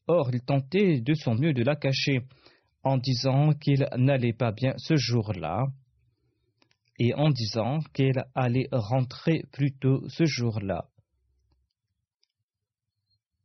Or, 0.07 0.29
il 0.33 0.41
tentait 0.41 1.01
de 1.01 1.13
son 1.13 1.35
mieux 1.35 1.53
de 1.53 1.63
la 1.63 1.75
cacher, 1.75 2.21
en 2.83 2.97
disant 2.97 3.53
qu'il 3.53 3.87
n'allait 3.97 4.33
pas 4.33 4.53
bien 4.53 4.73
ce 4.77 4.95
jour-là 4.95 5.65
et 6.99 7.13
en 7.13 7.29
disant 7.29 7.79
qu'elle 7.93 8.25
allait 8.33 8.69
rentrer 8.71 9.43
plus 9.51 9.73
tôt 9.73 10.07
ce 10.07 10.25
jour-là. 10.25 10.89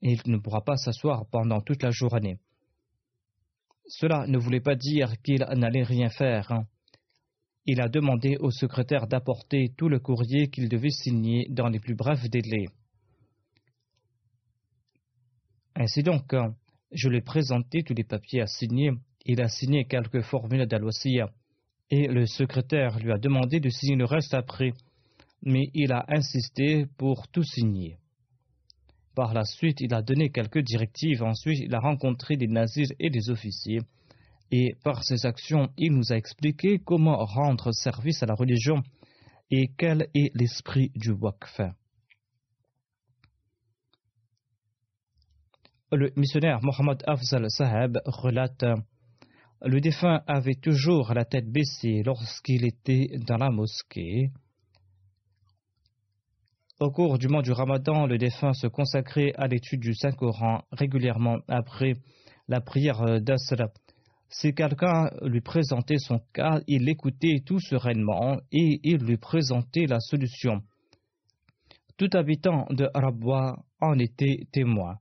Il 0.01 0.21
ne 0.27 0.39
pourra 0.39 0.63
pas 0.63 0.77
s'asseoir 0.77 1.27
pendant 1.27 1.61
toute 1.61 1.83
la 1.83 1.91
journée. 1.91 2.39
Cela 3.87 4.27
ne 4.27 4.39
voulait 4.39 4.61
pas 4.61 4.77
dire 4.77 5.21
qu'il 5.23 5.45
n'allait 5.57 5.83
rien 5.83 6.09
faire. 6.09 6.63
Il 7.67 7.81
a 7.81 7.89
demandé 7.89 8.37
au 8.39 8.51
secrétaire 8.51 9.07
d'apporter 9.07 9.73
tout 9.77 9.89
le 9.89 9.99
courrier 9.99 10.49
qu'il 10.49 10.69
devait 10.69 10.91
signer 10.91 11.47
dans 11.51 11.69
les 11.69 11.81
plus 11.81 11.95
brefs 11.95 12.29
délais. 12.31 12.67
Ainsi 15.75 16.03
donc, 16.03 16.35
je 16.93 17.09
lui 17.09 17.19
ai 17.19 17.23
présenté 17.23 17.83
tous 17.83 17.95
les 17.95 18.05
papiers 18.05 18.43
à 18.43 18.47
signer. 18.47 18.91
Il 19.25 19.41
a 19.41 19.49
signé 19.49 19.85
quelques 19.85 20.23
formules 20.23 20.67
d'Aloisia 20.67 21.31
et 21.91 22.09
le 22.09 22.27
secrétaire 22.27 22.99
lui 22.99 23.13
a 23.13 23.19
demandé 23.19 23.61
de 23.61 23.69
signer 23.69 23.97
le 23.97 24.05
reste 24.05 24.35
après, 24.35 24.73
mais 25.43 25.71
il 25.75 25.93
a 25.93 26.05
insisté 26.09 26.87
pour 26.97 27.29
tout 27.29 27.43
signer. 27.43 27.99
Par 29.15 29.35
la 29.35 29.45
suite, 29.45 29.81
il 29.81 29.93
a 29.93 30.01
donné 30.01 30.31
quelques 30.31 30.61
directives. 30.61 31.23
Ensuite, 31.23 31.61
il 31.61 31.75
a 31.75 31.81
rencontré 31.81 32.37
des 32.37 32.47
nazirs 32.47 32.89
et 32.99 33.11
des 33.11 33.29
officiers. 33.29 33.81
Et 34.51 34.75
par 34.85 35.05
ses 35.05 35.27
actions, 35.27 35.69
il 35.77 35.93
nous 35.93 36.13
a 36.13 36.17
expliqué 36.17 36.79
comment 36.79 37.25
rendre 37.25 37.73
service 37.73 38.23
à 38.23 38.27
la 38.27 38.35
religion 38.35 38.83
et 39.51 39.71
quel 39.77 40.09
est 40.15 40.31
l'esprit 40.35 40.91
du 40.95 41.11
Waqf. 41.11 41.61
Le 45.95 46.11
missionnaire 46.17 46.61
Mohammed 46.63 47.03
Afzal 47.07 47.51
Saheb 47.51 47.99
relate 48.07 48.65
Le 49.61 49.79
défunt 49.79 50.23
avait 50.27 50.55
toujours 50.55 51.13
la 51.13 51.27
tête 51.27 51.53
baissée 51.53 52.03
lorsqu'il 52.03 52.65
était 52.65 53.19
dans 53.27 53.37
la 53.37 53.51
mosquée 53.51 54.31
au 56.81 56.91
cours 56.91 57.19
du 57.19 57.29
mois 57.29 57.43
du 57.43 57.53
Ramadan, 57.53 58.07
le 58.07 58.19
défunt 58.19 58.55
se 58.55 58.67
consacrait 58.67 59.33
à 59.37 59.47
l'étude 59.47 59.81
du 59.81 59.95
Saint-Coran 59.95 60.63
régulièrement 60.73 61.39
après 61.47 61.93
la 62.49 62.61
prière 62.61 63.21
d'Asra. 63.21 63.69
Si 64.29 64.53
quelqu'un 64.53 65.11
lui 65.23 65.43
présentait 65.43 65.99
son 65.99 66.21
cas, 66.33 66.61
il 66.67 66.85
l'écoutait 66.85 67.43
tout 67.47 67.61
sereinement 67.61 68.39
et 68.51 68.81
il 68.83 68.97
lui 68.97 69.17
présentait 69.17 69.87
la 69.87 70.01
solution. 70.01 70.63
Tout 71.99 72.11
habitant 72.15 72.67
de 72.71 72.89
Rabwa 72.95 73.63
en 73.81 73.97
était 74.01 74.49
témoin. 74.51 74.97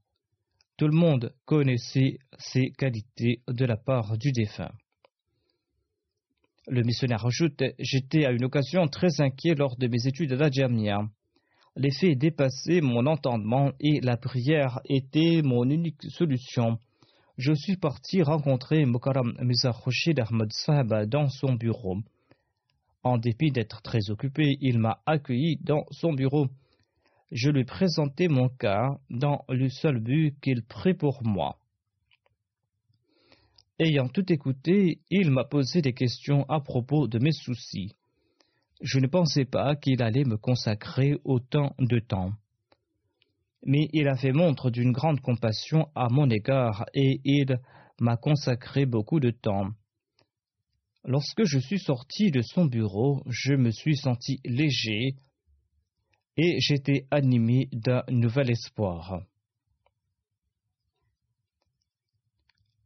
Tout 0.82 0.88
le 0.88 0.98
monde 0.98 1.32
connaissait 1.46 2.18
ses 2.40 2.72
qualités 2.72 3.44
de 3.48 3.66
la 3.66 3.78
part 3.78 4.18
du 4.18 4.32
défunt. 4.32 4.72
Le 6.66 6.82
missionnaire 6.82 7.24
ajoute 7.24 7.62
J'étais 7.78 8.26
à 8.26 8.32
une 8.32 8.46
occasion 8.46 8.88
très 8.88 9.22
inquiet 9.22 9.54
lors 9.54 9.78
de 9.78 9.86
mes 9.86 10.08
études 10.08 10.34
à 10.34 10.38
la 10.38 10.50
Jamia. 10.50 11.08
Les 11.76 11.92
faits 11.92 12.18
dépassaient 12.18 12.82
mon 12.82 13.06
entendement 13.06 13.74
et 13.80 14.00
la 14.02 14.18
prière 14.18 14.80
était 14.86 15.44
mon 15.44 15.70
unique 15.70 16.02
solution. 16.10 16.80
Je 17.38 17.54
suis 17.54 17.78
parti 17.78 18.24
rencontrer 18.24 18.84
Mukaram 18.88 19.38
Mirza 19.40 19.74
Ahmad 20.18 20.52
Sahaba 20.52 21.06
dans 21.06 21.28
son 21.28 21.54
bureau. 21.54 21.98
En 23.04 23.20
dépit 23.20 23.52
d'être 23.52 23.84
très 23.84 24.10
occupé, 24.10 24.58
il 24.62 24.80
m'a 24.80 25.00
accueilli 25.06 25.58
dans 25.62 25.86
son 25.92 26.14
bureau. 26.14 26.48
Je 27.32 27.50
lui 27.50 27.66
présentai 27.66 28.28
mon 28.28 28.50
cas 28.50 29.00
dans 29.10 29.46
le 29.50 29.70
seul 29.70 30.00
but 30.00 30.38
qu'il 30.42 30.64
prit 30.64 30.94
pour 30.94 31.24
moi. 31.24 31.58
Ayant 33.80 34.08
tout 34.10 34.32
écouté, 34.32 35.00
il 35.10 35.32
m'a 35.32 35.46
posé 35.46 35.82
des 35.82 35.94
questions 35.94 36.46
à 36.50 36.60
propos 36.60 37.08
de 37.08 37.20
mes 37.20 37.32
soucis 37.32 37.96
je 38.82 39.00
ne 39.00 39.08
pensais 39.08 39.46
pas 39.46 39.76
qu'il 39.76 40.02
allait 40.02 40.26
me 40.26 40.38
consacrer 40.38 41.16
autant 41.24 41.76
de 41.80 42.00
temps. 42.00 42.32
Mais 43.64 43.90
il 43.94 44.08
a 44.08 44.16
fait 44.16 44.32
montre 44.32 44.72
d'une 44.72 44.92
grande 44.92 45.22
compassion 45.22 45.88
à 45.94 46.08
mon 46.10 46.30
égard 46.30 46.86
et 46.94 47.22
il 47.24 47.60
m'a 48.00 48.18
consacré 48.18 48.86
beaucoup 48.86 49.20
de 49.20 49.30
temps. 49.30 49.70
Lorsque 51.04 51.44
je 51.44 51.60
suis 51.60 51.80
sorti 51.80 52.32
de 52.32 52.42
son 52.42 52.66
bureau, 52.66 53.22
je 53.28 53.54
me 53.54 53.72
suis 53.72 53.98
senti 53.98 54.40
léger 54.46 55.16
et 56.38 56.60
j'étais 56.60 57.08
animé 57.12 57.68
d'un 57.72 58.04
nouvel 58.10 58.52
espoir. 58.52 59.22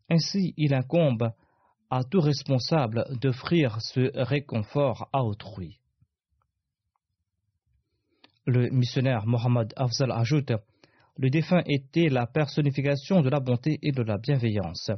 Ainsi, 0.10 0.54
il 0.58 0.74
incombe 0.74 1.32
à 1.90 2.04
tout 2.04 2.22
responsable 2.22 3.06
d'offrir 3.20 3.82
ce 3.82 4.12
réconfort 4.14 5.10
à 5.14 5.24
autrui. 5.24 5.80
Le 8.46 8.70
missionnaire 8.70 9.26
Mohammed 9.26 9.74
Afzal 9.76 10.12
ajoute 10.12 10.52
Le 11.18 11.30
défunt 11.30 11.64
était 11.66 12.10
la 12.10 12.28
personnification 12.28 13.22
de 13.22 13.30
la 13.30 13.40
bonté 13.40 13.80
et 13.82 13.92
de 13.92 14.04
la 14.04 14.18
bienveillance. 14.18 14.92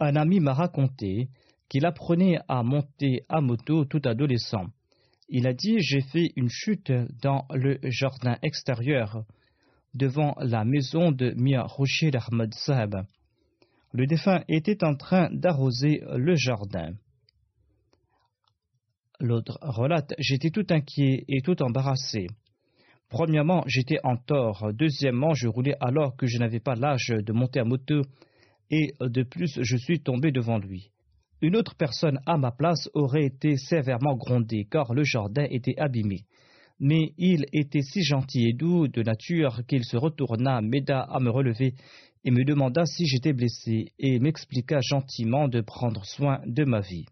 Un 0.00 0.16
ami 0.16 0.40
m'a 0.40 0.54
raconté 0.54 1.28
qu'il 1.68 1.84
apprenait 1.84 2.38
à 2.48 2.62
monter 2.62 3.22
à 3.28 3.40
moto 3.40 3.84
tout 3.84 4.00
adolescent. 4.04 4.66
Il 5.28 5.46
a 5.46 5.52
dit 5.52 5.76
J'ai 5.80 6.02
fait 6.02 6.30
une 6.36 6.48
chute 6.48 6.92
dans 7.22 7.46
le 7.50 7.78
jardin 7.82 8.38
extérieur 8.42 9.24
devant 9.94 10.34
la 10.38 10.64
maison 10.64 11.10
de 11.10 11.32
Mia 11.36 11.64
Rocher 11.64 12.10
Ahmed 12.14 12.54
Saab. 12.54 13.06
Le 13.92 14.06
défunt 14.06 14.44
était 14.48 14.84
en 14.84 14.94
train 14.94 15.28
d'arroser 15.32 16.02
le 16.14 16.34
jardin. 16.36 16.92
L'autre 19.18 19.58
relate 19.62 20.14
J'étais 20.18 20.50
tout 20.50 20.66
inquiet 20.70 21.24
et 21.28 21.40
tout 21.40 21.60
embarrassé. 21.62 22.26
Premièrement, 23.08 23.64
j'étais 23.66 23.98
en 24.04 24.16
tort. 24.16 24.72
Deuxièmement, 24.74 25.32
je 25.34 25.48
roulais 25.48 25.76
alors 25.80 26.16
que 26.16 26.26
je 26.26 26.38
n'avais 26.38 26.60
pas 26.60 26.74
l'âge 26.74 27.08
de 27.08 27.32
monter 27.32 27.60
à 27.60 27.64
moto. 27.64 28.02
Et 28.70 28.92
de 29.00 29.22
plus, 29.22 29.58
je 29.62 29.76
suis 29.76 30.00
tombé 30.00 30.32
devant 30.32 30.58
lui. 30.58 30.90
Une 31.42 31.56
autre 31.56 31.74
personne 31.74 32.20
à 32.26 32.36
ma 32.36 32.50
place 32.50 32.88
aurait 32.94 33.26
été 33.26 33.56
sévèrement 33.56 34.16
grondée, 34.16 34.66
car 34.70 34.94
le 34.94 35.04
jardin 35.04 35.46
était 35.50 35.78
abîmé. 35.78 36.24
Mais 36.78 37.12
il 37.18 37.46
était 37.52 37.82
si 37.82 38.02
gentil 38.02 38.48
et 38.48 38.52
doux 38.52 38.88
de 38.88 39.02
nature 39.02 39.60
qu'il 39.66 39.84
se 39.84 39.96
retourna, 39.96 40.60
m'aida 40.60 41.00
à 41.00 41.20
me 41.20 41.30
relever 41.30 41.74
et 42.24 42.30
me 42.30 42.44
demanda 42.44 42.84
si 42.86 43.06
j'étais 43.06 43.32
blessé, 43.32 43.92
et 43.98 44.18
m'expliqua 44.18 44.80
gentiment 44.80 45.48
de 45.48 45.60
prendre 45.60 46.04
soin 46.04 46.40
de 46.46 46.64
ma 46.64 46.80
vie 46.80 47.06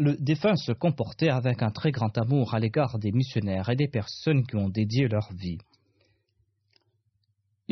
le 0.00 0.16
défunt 0.18 0.56
se 0.56 0.72
comportait 0.72 1.28
avec 1.28 1.62
un 1.62 1.70
très 1.70 1.90
grand 1.90 2.16
amour 2.16 2.54
à 2.54 2.58
l'égard 2.58 2.98
des 2.98 3.12
missionnaires 3.12 3.68
et 3.68 3.76
des 3.76 3.86
personnes 3.86 4.46
qui 4.46 4.56
ont 4.56 4.70
dédié 4.70 5.08
leur 5.08 5.30
vie. 5.34 5.58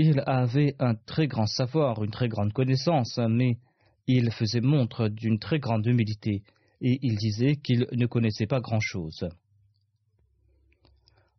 Il 0.00 0.22
avait 0.26 0.76
un 0.78 0.94
très 0.94 1.26
grand 1.26 1.46
savoir, 1.46 2.04
une 2.04 2.12
très 2.12 2.28
grande 2.28 2.52
connaissance, 2.52 3.18
mais 3.28 3.58
il 4.06 4.30
faisait 4.30 4.60
montre 4.60 5.08
d'une 5.08 5.40
très 5.40 5.58
grande 5.58 5.84
humilité 5.84 6.44
et 6.80 7.00
il 7.02 7.16
disait 7.16 7.56
qu'il 7.56 7.84
ne 7.90 8.06
connaissait 8.06 8.46
pas 8.46 8.60
grand-chose. 8.60 9.28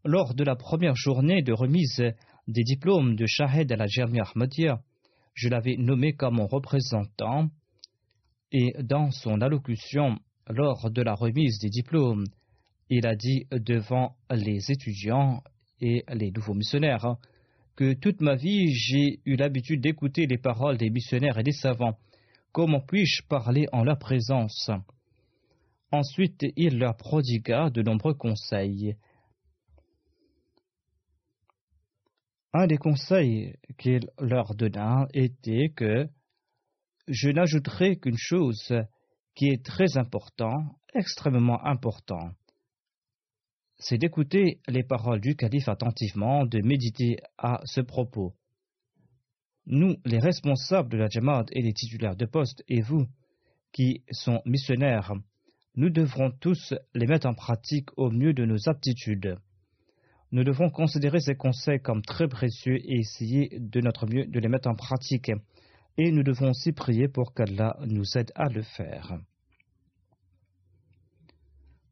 Lors 0.04 0.34
de 0.34 0.44
la 0.44 0.58
première 0.58 0.98
journée 0.98 1.42
de 1.42 1.54
remise 1.54 2.04
des 2.50 2.64
diplômes 2.64 3.16
de 3.16 3.26
Shahed 3.26 3.72
à 3.72 3.78
la 3.78 3.88
Jamia 3.88 4.26
Ahmadiyya, 4.36 4.82
je 5.36 5.48
l'avais 5.48 5.78
nommé 5.78 6.12
comme 6.12 6.36
mon 6.36 6.48
représentant 6.48 7.48
et 8.52 8.74
dans 8.84 9.10
son 9.12 9.40
allocution 9.40 10.20
lors 10.50 10.92
de 10.92 11.02
la 11.02 11.14
remise 11.14 11.60
des 11.60 11.70
diplômes, 11.70 12.26
il 12.90 13.08
a 13.08 13.16
dit 13.16 13.46
devant 13.52 14.18
les 14.30 14.70
étudiants 14.70 15.44
et 15.80 16.04
les 16.14 16.32
nouveaux 16.32 16.56
missionnaires 16.56 17.16
que 17.80 17.94
toute 17.94 18.20
ma 18.20 18.36
vie 18.36 18.74
j'ai 18.74 19.22
eu 19.24 19.38
l'habitude 19.38 19.80
d'écouter 19.80 20.26
les 20.26 20.38
paroles 20.38 20.78
des 20.78 20.90
missionnaires 20.90 21.38
et 21.38 21.44
des 21.44 21.54
savants. 21.54 21.98
Comment 22.52 22.82
puis-je 22.82 23.26
parler 23.30 23.68
en 23.72 23.86
leur 23.86 23.98
présence? 23.98 24.70
Ensuite, 25.90 26.46
il 26.58 26.78
leur 26.78 26.98
prodigua 26.98 27.70
de 27.70 27.82
nombreux 27.82 28.16
conseils. 28.16 28.98
Un 32.52 32.68
des 32.68 32.76
conseils 32.76 33.56
qu'il 33.78 34.10
leur 34.20 34.56
donna 34.56 35.08
était 35.14 35.70
que 35.74 36.10
je 37.08 37.30
n'ajouterai 37.30 37.98
qu'une 37.98 38.18
chose 38.18 38.74
qui 39.36 39.48
est 39.48 39.64
très 39.64 39.98
important, 39.98 40.66
extrêmement 40.94 41.66
important, 41.66 42.32
c'est 43.80 43.98
d'écouter 43.98 44.60
les 44.68 44.84
paroles 44.84 45.22
du 45.22 45.36
calife 45.36 45.70
attentivement, 45.70 46.46
de 46.46 46.60
méditer 46.62 47.18
à 47.38 47.62
ce 47.64 47.80
propos. 47.80 48.34
Nous, 49.66 49.96
les 50.06 50.20
responsables 50.20 50.90
de 50.90 50.98
la 50.98 51.08
Jamaat 51.08 51.46
et 51.52 51.62
les 51.62 51.74
titulaires 51.74 52.16
de 52.16 52.26
poste, 52.26 52.64
et 52.68 52.82
vous, 52.82 53.06
qui 53.72 54.04
sont 54.12 54.42
missionnaires, 54.46 55.14
nous 55.76 55.90
devrons 55.90 56.32
tous 56.32 56.74
les 56.94 57.06
mettre 57.06 57.28
en 57.28 57.34
pratique 57.34 57.90
au 57.96 58.12
mieux 58.12 58.34
de 58.34 58.44
nos 58.44 58.68
aptitudes. 58.68 59.38
Nous 60.32 60.44
devons 60.44 60.70
considérer 60.70 61.22
ces 61.22 61.36
conseils 61.36 61.80
comme 61.80 62.02
très 62.02 62.28
précieux 62.28 62.78
et 62.78 63.00
essayer 63.00 63.50
de 63.60 63.80
notre 63.80 64.06
mieux 64.08 64.26
de 64.26 64.40
les 64.40 64.50
mettre 64.50 64.70
en 64.70 64.76
pratique. 64.76 65.32
et 65.98 66.12
nous 66.12 66.24
devons 66.24 66.52
aussi 66.52 66.72
prier 66.72 67.08
pour 67.08 67.34
qu'Allah 67.34 67.78
nous 67.86 68.06
aide 68.18 68.32
à 68.36 68.48
le 68.50 68.62
faire. 68.62 69.20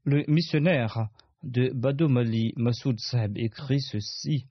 Le 0.06 0.24
missionnaire 0.28 1.10
de 1.44 1.72
Badomali 1.74 2.54
Masoud 2.56 3.00
Saheb 3.00 3.38
écrit 3.38 3.82
ceci 3.82 4.46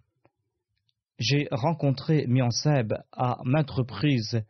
J'ai 1.18 1.48
rencontré 1.50 2.26
Mian 2.26 2.50
Saheb 2.50 2.94
à 3.12 3.38
maintes 3.44 3.70
reprises 3.70 4.42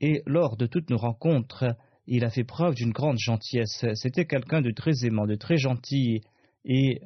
et 0.00 0.22
lors 0.26 0.56
de 0.56 0.66
toutes 0.66 0.90
nos 0.90 0.96
rencontres, 0.96 1.76
il 2.06 2.24
a 2.24 2.30
fait 2.30 2.44
preuve 2.44 2.74
d'une 2.74 2.92
grande 2.92 3.18
gentillesse. 3.18 3.84
C'était 3.94 4.26
quelqu'un 4.26 4.60
de 4.60 4.70
très 4.70 5.04
aimant, 5.04 5.26
de 5.26 5.36
très 5.36 5.56
gentil 5.56 6.20
et 6.64 7.00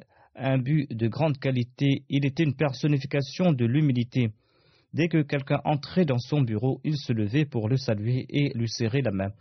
but 0.57 0.91
de 0.91 1.07
grande 1.07 1.37
qualité. 1.37 2.03
Il 2.09 2.25
était 2.25 2.43
une 2.43 2.55
personnification 2.55 3.51
de 3.53 3.65
l'humilité. 3.65 4.31
Dès 4.93 5.07
que 5.07 5.21
quelqu'un 5.21 5.61
entrait 5.65 6.05
dans 6.05 6.17
son 6.17 6.41
bureau, 6.41 6.81
il 6.83 6.97
se 6.97 7.13
levait 7.13 7.45
pour 7.45 7.69
le 7.69 7.77
saluer 7.77 8.25
et 8.29 8.51
lui 8.57 8.67
serrer 8.67 9.01
la 9.01 9.11
main, 9.11 9.31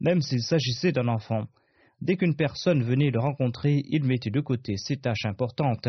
même 0.00 0.20
s'il 0.20 0.42
s'agissait 0.42 0.92
d'un 0.92 1.08
enfant. 1.08 1.46
Dès 2.00 2.16
qu'une 2.16 2.36
personne 2.36 2.82
venait 2.82 3.10
le 3.10 3.18
rencontrer, 3.18 3.82
il 3.88 4.04
mettait 4.04 4.30
de 4.30 4.40
côté 4.40 4.76
ses 4.76 4.96
tâches 4.96 5.24
importantes 5.24 5.88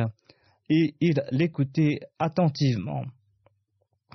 et 0.70 0.96
il 1.00 1.24
l'écoutait 1.32 2.00
attentivement. 2.18 3.04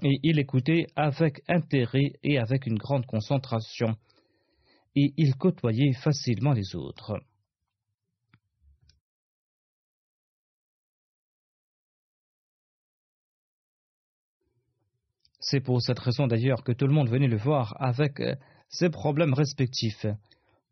Et 0.03 0.19
il 0.25 0.39
écoutait 0.41 0.87
avec 0.97 1.43
intérêt 1.49 2.13
et 2.25 2.39
avec 2.39 2.67
une 2.67 2.79
grande 2.79 3.07
concentration. 3.07 3.97
Et 4.97 5.13
il 5.17 5.37
côtoyait 5.37 5.93
facilement 5.93 6.53
les 6.53 6.75
autres. 6.75 7.21
C'est 15.47 15.61
pour 15.61 15.83
cette 15.83 15.99
raison 15.99 16.27
d'ailleurs 16.27 16.65
que 16.65 16.73
tout 16.73 16.87
le 16.87 16.95
monde 16.95 17.11
venait 17.11 17.29
le 17.29 17.37
voir 17.37 17.77
avec 17.79 18.19
euh, 18.21 18.35
ses 18.71 18.89
problèmes 18.89 19.35
respectifs. 19.35 20.07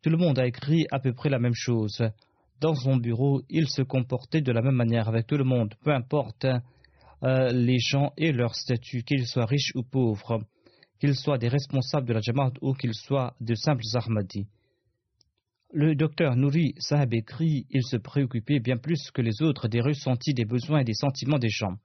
Tout 0.02 0.10
le 0.10 0.16
monde 0.16 0.40
a 0.40 0.46
écrit 0.46 0.86
à 0.90 0.98
peu 0.98 1.12
près 1.12 1.30
la 1.30 1.38
même 1.38 1.54
chose. 1.54 2.02
Dans 2.60 2.74
son 2.74 2.96
bureau, 2.96 3.42
il 3.48 3.68
se 3.68 3.82
comportait 3.82 4.40
de 4.40 4.50
la 4.50 4.60
même 4.60 4.74
manière 4.74 5.08
avec 5.08 5.28
tout 5.28 5.36
le 5.36 5.44
monde, 5.44 5.74
peu 5.84 5.92
importe 5.92 6.44
euh, 6.44 7.52
les 7.52 7.78
gens 7.78 8.12
et 8.16 8.32
leur 8.32 8.56
statut, 8.56 9.04
qu'ils 9.04 9.26
soient 9.26 9.46
riches 9.46 9.72
ou 9.76 9.84
pauvres, 9.84 10.40
qu'ils 10.98 11.14
soient 11.14 11.38
des 11.38 11.48
responsables 11.48 12.08
de 12.08 12.14
la 12.14 12.20
Jamaat 12.20 12.52
ou 12.60 12.74
qu'ils 12.74 12.94
soient 12.94 13.34
de 13.40 13.54
simples 13.54 13.84
Ahmadis. 13.94 14.48
Le 15.72 15.94
docteur 15.94 16.34
Nouri 16.34 16.74
Sahab 16.78 17.14
écrit 17.14 17.66
il 17.70 17.84
se 17.84 17.96
préoccupait 17.96 18.58
bien 18.58 18.78
plus 18.78 19.10
que 19.12 19.22
les 19.22 19.40
autres 19.40 19.68
des 19.68 19.80
ressentis, 19.80 20.34
des 20.34 20.44
besoins 20.44 20.80
et 20.80 20.84
des 20.84 20.94
sentiments 20.94 21.38
des 21.38 21.48
gens. 21.48 21.76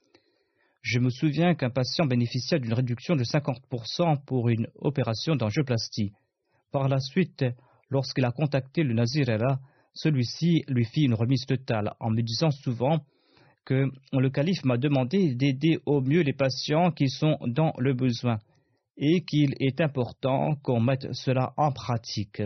Je 0.82 1.00
me 1.00 1.10
souviens 1.10 1.54
qu'un 1.54 1.70
patient 1.70 2.06
bénéficia 2.08 2.58
d'une 2.58 2.74
réduction 2.74 3.16
de 3.16 3.24
50% 3.24 4.26
pour 4.26 4.50
une 4.50 4.68
opération 4.76 5.36
d'angioplastie. 5.36 6.14
Par 6.72 6.90
la 6.90 7.00
suite, 7.00 7.46
lorsqu'il 7.90 8.26
a 8.26 8.32
contacté 8.32 8.84
le 8.84 8.94
Nazirella, 8.94 9.60
celui-ci 9.94 10.64
lui 10.68 10.86
fit 10.86 11.04
une 11.04 11.14
remise 11.14 11.46
totale 11.46 11.94
en 12.00 12.10
me 12.10 12.22
disant 12.22 12.52
souvent 12.52 13.00
que 13.66 13.90
le 14.14 14.30
calife 14.30 14.64
m'a 14.64 14.78
demandé 14.78 15.36
d'aider 15.36 15.80
au 15.86 16.02
mieux 16.02 16.22
les 16.22 16.34
patients 16.34 16.92
qui 16.92 17.10
sont 17.10 17.38
dans 17.46 17.74
le 17.78 17.94
besoin 17.94 18.38
et 18.98 19.22
qu'il 19.22 19.54
est 19.60 19.82
important 19.82 20.56
qu'on 20.64 20.80
mette 20.80 21.14
cela 21.14 21.54
en 21.58 21.72
pratique. 21.72 22.42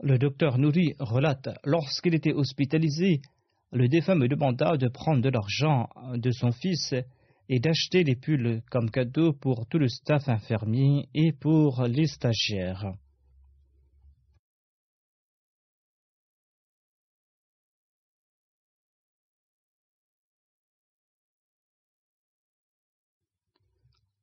Le 0.00 0.18
docteur 0.18 0.58
Nouri 0.58 0.94
relate 0.98 1.48
Lorsqu'il 1.64 2.14
était 2.14 2.34
hospitalisé, 2.34 3.22
le 3.72 3.88
défunt 3.88 4.14
me 4.14 4.28
demanda 4.28 4.76
de 4.76 4.88
prendre 4.88 5.22
de 5.22 5.30
l'argent 5.30 5.88
de 6.14 6.30
son 6.32 6.52
fils 6.52 6.94
et 7.48 7.60
d'acheter 7.60 8.04
des 8.04 8.16
pulls 8.16 8.62
comme 8.70 8.90
cadeau 8.90 9.32
pour 9.32 9.66
tout 9.66 9.78
le 9.78 9.88
staff 9.88 10.28
infirmier 10.28 11.08
et 11.14 11.32
pour 11.32 11.84
les 11.84 12.06
stagiaires. 12.06 12.92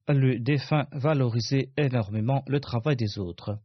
Le 0.07 0.37
défunt 0.37 0.85
valorisait 0.91 1.69
énormément 1.77 2.43
le 2.45 2.59
travail 2.59 2.95
des 2.95 3.17
autres. 3.17 3.57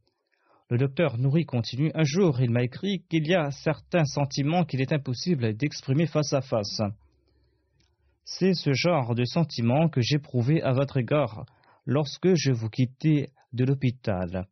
Le 0.71 0.77
docteur 0.77 1.17
Nouri 1.17 1.47
continue. 1.47 1.91
Un 1.95 2.05
jour, 2.05 2.43
il 2.43 2.51
m'a 2.51 2.63
écrit 2.63 3.03
qu'il 3.09 3.27
y 3.27 3.35
a 3.35 3.51
certains 3.51 4.05
sentiments 4.05 4.65
qu'il 4.65 4.83
est 4.83 4.93
impossible 4.93 5.57
d'exprimer 5.57 6.07
face 6.07 6.35
à 6.35 6.43
face. 6.43 6.83
C'est 8.25 8.53
ce 8.53 8.75
genre 8.75 9.15
de 9.15 9.25
sentiment 9.25 9.89
que 9.89 10.03
j'éprouvais 10.03 10.61
à 10.61 10.73
votre 10.73 10.99
égard 10.99 11.47
lorsque 11.87 12.35
je 12.35 12.53
vous 12.53 12.69
quittais 12.69 13.31
de 13.55 13.65
l'hôpital. 13.65 14.47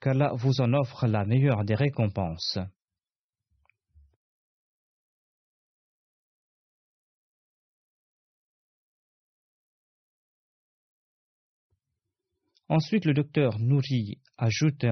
Qu'Allah 0.00 0.32
vous 0.34 0.62
en 0.62 0.72
offre 0.72 1.06
la 1.06 1.26
meilleure 1.26 1.66
des 1.66 1.74
récompenses. 1.74 2.58
Ensuite, 12.70 13.04
le 13.04 13.12
docteur 13.12 13.58
Nouri 13.58 14.16
ajoute 14.38 14.86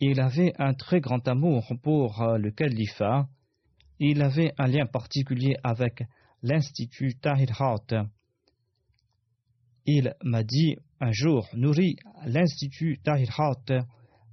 il 0.00 0.20
avait 0.20 0.52
un 0.58 0.74
très 0.74 1.00
grand 1.00 1.26
amour 1.26 1.72
pour 1.82 2.22
euh, 2.22 2.38
le 2.38 2.50
califat. 2.50 3.28
Il 3.98 4.22
avait 4.22 4.52
un 4.58 4.68
lien 4.68 4.86
particulier 4.86 5.56
avec 5.64 6.04
l'Institut 6.42 7.16
Tahir 7.20 7.48
Il 9.86 10.14
m'a 10.22 10.44
dit 10.44 10.76
un 11.00 11.10
jour, 11.10 11.48
Nouri, 11.54 11.96
l'Institut 12.26 13.00
Tahir 13.02 13.28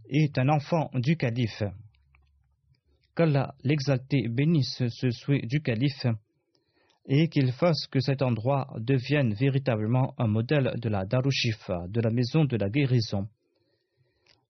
est 0.09 0.37
un 0.37 0.49
enfant 0.49 0.91
du 0.93 1.17
calife. 1.17 1.63
Qu'Allah 3.15 3.55
l'exalté 3.63 4.27
bénisse 4.27 4.83
ce 4.87 5.09
souhait 5.09 5.47
du 5.47 5.61
calife 5.61 6.05
et 7.07 7.29
qu'il 7.29 7.51
fasse 7.53 7.87
que 7.87 7.99
cet 7.99 8.21
endroit 8.21 8.67
devienne 8.77 9.33
véritablement 9.33 10.13
un 10.17 10.27
modèle 10.27 10.73
de 10.79 10.89
la 10.89 11.05
Darushifa, 11.05 11.87
de 11.87 12.01
la 12.01 12.11
maison 12.11 12.45
de 12.45 12.57
la 12.57 12.69
guérison. 12.69 13.27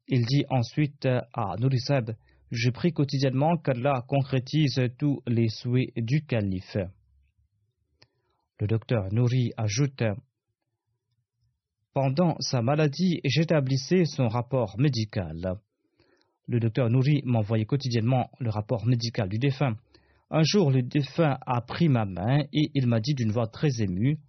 Il 0.07 0.23
dit 0.25 0.45
ensuite 0.49 1.07
à 1.33 1.55
Nourisab 1.59 2.15
Je 2.51 2.69
prie 2.69 2.93
quotidiennement 2.93 3.57
qu'Allah 3.57 4.05
concrétise 4.07 4.79
tous 4.99 5.23
les 5.25 5.49
souhaits 5.49 5.91
du 5.97 6.23
calife. 6.23 6.77
Le 8.59 8.67
docteur 8.67 9.11
Nouri 9.11 9.51
ajoute 9.57 10.03
Pendant 11.93 12.35
sa 12.39 12.61
maladie, 12.61 13.19
j'établissais 13.25 14.05
son 14.05 14.27
rapport 14.27 14.77
médical. 14.77 15.55
Le 16.47 16.59
docteur 16.59 16.91
Nouri 16.91 17.23
m'envoyait 17.25 17.65
quotidiennement 17.65 18.29
le 18.39 18.51
rapport 18.51 18.85
médical 18.85 19.27
du 19.27 19.39
défunt. 19.39 19.75
Un 20.29 20.43
jour, 20.43 20.69
le 20.69 20.83
défunt 20.83 21.39
a 21.47 21.61
pris 21.61 21.89
ma 21.89 22.05
main 22.05 22.43
et 22.53 22.69
il 22.75 22.85
m'a 22.85 22.99
dit 22.99 23.15
d'une 23.15 23.31
voix 23.31 23.47
très 23.47 23.81
émue 23.81 24.19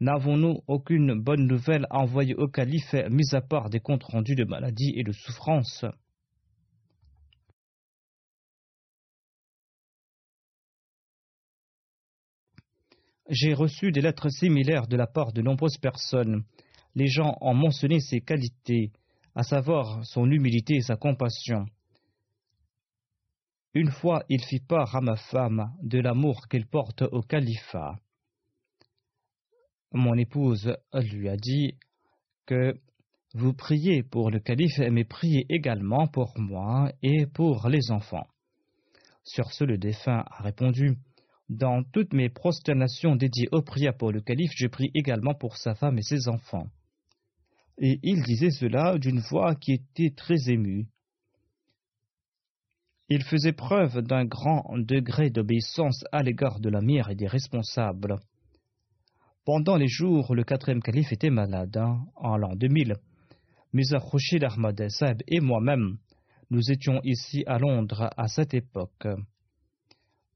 N'avons-nous 0.00 0.62
aucune 0.68 1.20
bonne 1.20 1.46
nouvelle 1.46 1.86
à 1.90 1.98
envoyer 1.98 2.34
au 2.36 2.46
calife, 2.46 2.94
mis 3.10 3.34
à 3.34 3.40
part 3.40 3.68
des 3.68 3.80
comptes 3.80 4.04
rendus 4.04 4.36
de 4.36 4.44
maladie 4.44 4.92
et 4.96 5.02
de 5.02 5.12
souffrance 5.12 5.84
J'ai 13.28 13.52
reçu 13.52 13.92
des 13.92 14.00
lettres 14.00 14.30
similaires 14.30 14.86
de 14.86 14.96
la 14.96 15.06
part 15.06 15.32
de 15.32 15.42
nombreuses 15.42 15.76
personnes. 15.76 16.44
Les 16.94 17.08
gens 17.08 17.36
ont 17.42 17.52
mentionné 17.52 18.00
ses 18.00 18.20
qualités, 18.20 18.90
à 19.34 19.42
savoir 19.42 20.04
son 20.06 20.30
humilité 20.30 20.76
et 20.76 20.80
sa 20.80 20.96
compassion. 20.96 21.66
Une 23.74 23.90
fois, 23.90 24.22
il 24.30 24.42
fit 24.42 24.60
part 24.60 24.96
à 24.96 25.02
ma 25.02 25.16
femme 25.16 25.74
de 25.82 25.98
l'amour 25.98 26.48
qu'elle 26.48 26.66
porte 26.66 27.02
au 27.02 27.20
califat 27.20 27.98
mon 29.92 30.14
épouse 30.14 30.76
lui 30.94 31.28
a 31.28 31.36
dit 31.36 31.74
que 32.46 32.74
vous 33.34 33.52
priez 33.52 34.02
pour 34.02 34.30
le 34.30 34.40
calife, 34.40 34.78
mais 34.78 35.04
priez 35.04 35.46
également 35.50 36.06
pour 36.06 36.32
moi 36.38 36.90
et 37.02 37.26
pour 37.26 37.68
les 37.68 37.90
enfants. 37.90 38.26
Sur 39.22 39.52
ce, 39.52 39.64
le 39.64 39.76
défunt 39.76 40.24
a 40.30 40.42
répondu 40.42 40.96
Dans 41.48 41.82
toutes 41.92 42.14
mes 42.14 42.30
prosternations 42.30 43.16
dédiées 43.16 43.48
aux 43.52 43.62
prières 43.62 43.96
pour 43.96 44.12
le 44.12 44.20
calife, 44.20 44.52
je 44.54 44.66
prie 44.66 44.90
également 44.94 45.34
pour 45.34 45.56
sa 45.56 45.74
femme 45.74 45.98
et 45.98 46.02
ses 46.02 46.28
enfants. 46.28 46.66
Et 47.78 48.00
il 48.02 48.22
disait 48.22 48.50
cela 48.50 48.98
d'une 48.98 49.20
voix 49.20 49.54
qui 49.54 49.72
était 49.72 50.14
très 50.14 50.50
émue. 50.50 50.86
Il 53.10 53.22
faisait 53.22 53.52
preuve 53.52 54.02
d'un 54.02 54.24
grand 54.24 54.64
degré 54.78 55.30
d'obéissance 55.30 56.04
à 56.12 56.22
l'égard 56.22 56.60
de 56.60 56.68
la 56.68 56.80
mère 56.80 57.08
et 57.08 57.14
des 57.14 57.26
responsables 57.26 58.16
Pendant 59.48 59.76
les 59.76 59.88
jours 59.88 60.34
le 60.34 60.44
quatrième 60.44 60.82
calife 60.82 61.10
était 61.10 61.30
malade, 61.30 61.74
hein, 61.78 62.04
en 62.16 62.36
l'an 62.36 62.54
2000, 62.54 62.96
Mirza 63.72 63.98
Khushid 63.98 64.44
Ahmad 64.44 64.90
Saeb 64.90 65.22
et 65.26 65.40
moi-même, 65.40 65.96
nous 66.50 66.70
étions 66.70 67.00
ici 67.02 67.44
à 67.46 67.58
Londres 67.58 68.10
à 68.14 68.28
cette 68.28 68.52
époque. 68.52 69.06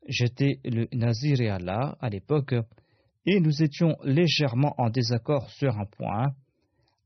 J'étais 0.08 0.60
le 0.64 0.88
Nazir 0.94 1.42
et 1.42 1.50
Allah 1.50 1.94
à 2.00 2.08
l'époque, 2.08 2.54
et 3.26 3.38
nous 3.38 3.62
étions 3.62 3.98
légèrement 4.02 4.74
en 4.78 4.88
désaccord 4.88 5.50
sur 5.50 5.78
un 5.78 5.84
point, 5.84 6.34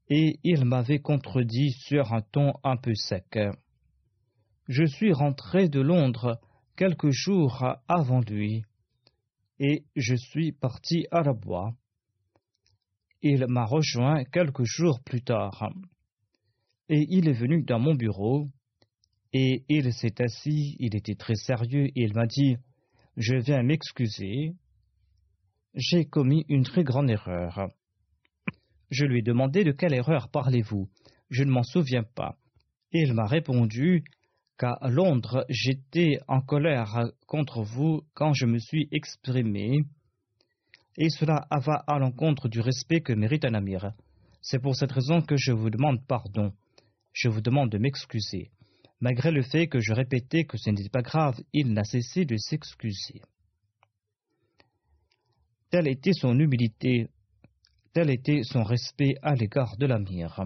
et 0.09 0.39
il 0.45 0.65
m'avait 0.65 1.01
contredit 1.01 1.73
sur 1.73 2.13
un 2.13 2.23
ton 2.23 2.53
un 2.63 2.77
peu 2.77 2.95
sec. 2.95 3.37
Je 4.69 4.85
suis 4.85 5.13
rentré 5.13 5.69
de 5.69 5.81
Londres 5.81 6.39
quelques 6.77 7.11
jours 7.11 7.67
avant 7.89 8.21
lui, 8.21 8.63
et 9.59 9.83
je 9.97 10.15
suis 10.15 10.53
parti 10.53 11.09
à 11.11 11.23
la 11.23 11.33
bois. 11.33 11.75
Il 13.29 13.45
m'a 13.49 13.65
rejoint 13.65 14.23
quelques 14.23 14.63
jours 14.63 15.01
plus 15.05 15.21
tard, 15.21 15.69
et 16.89 17.05
il 17.09 17.29
est 17.29 17.33
venu 17.33 17.65
dans 17.65 17.81
mon 17.81 17.97
bureau, 17.97 18.49
et 19.33 19.65
il 19.69 19.93
s'est 19.93 20.23
assis, 20.23 20.77
il 20.79 20.95
était 20.95 21.17
très 21.17 21.35
sérieux, 21.35 21.87
et 21.87 22.05
il 22.05 22.15
m'a 22.15 22.29
dit 22.29 22.57
Je 23.17 23.35
viens 23.35 23.65
m'excuser, 23.65 24.53
j'ai 25.75 26.05
commis 26.05 26.45
une 26.49 26.63
très 26.63 26.85
grande 26.85 27.11
erreur. 27.11 27.69
Je 28.93 29.05
lui 29.05 29.19
ai 29.19 29.23
demandé 29.23 29.65
de 29.65 29.73
quelle 29.73 29.95
erreur 29.95 30.29
parlez-vous. 30.29 30.89
Je 31.29 31.43
ne 31.43 31.51
m'en 31.51 31.65
souviens 31.65 32.05
pas. 32.05 32.37
Et 32.93 33.01
il 33.01 33.13
m'a 33.13 33.27
répondu 33.27 34.05
qu'à 34.57 34.79
Londres 34.83 35.45
j'étais 35.49 36.21
en 36.29 36.43
colère 36.43 37.11
contre 37.27 37.65
vous 37.65 38.03
quand 38.15 38.35
je 38.35 38.47
me 38.47 38.61
suis 38.61 38.87
exprimé, 38.93 39.81
et 40.99 41.11
cela 41.11 41.47
va 41.51 41.85
à 41.87 41.99
l'encontre 41.99 42.49
du 42.49 42.61
respect 42.61 43.01
que 43.01 43.13
mérite 43.13 43.45
un 43.45 43.55
amir. 43.55 43.93
C'est 44.41 44.61
pour 44.61 44.77
cette 44.77 44.93
raison 44.93 45.21
que 45.21 45.37
je 45.37 45.53
vous 45.53 45.71
demande 45.71 46.07
pardon. 46.07 46.53
Je 47.13 47.29
vous 47.29 47.41
demande 47.41 47.71
de 47.71 47.79
m'excuser. 47.79 48.51
Malgré 49.01 49.31
le 49.31 49.43
fait 49.43 49.67
que 49.67 49.81
je 49.81 49.93
répétais 49.93 50.45
que 50.45 50.57
ce 50.57 50.71
n'était 50.71 50.89
pas 50.89 51.03
grave, 51.03 51.39
il 51.53 51.73
n'a 51.73 51.85
cessé 51.85 52.25
de 52.25 52.37
s'excuser. 52.37 53.21
Telle 55.71 55.89
était 55.89 56.13
son 56.13 56.39
humilité, 56.39 57.09
tel 57.93 58.11
était 58.11 58.43
son 58.43 58.63
respect 58.63 59.17
à 59.23 59.35
l'égard 59.35 59.77
de 59.77 59.87
l'Amir. 59.87 60.41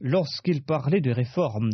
Lorsqu'il 0.00 0.62
parlait 0.62 1.00
de 1.00 1.10
réforme, 1.10 1.70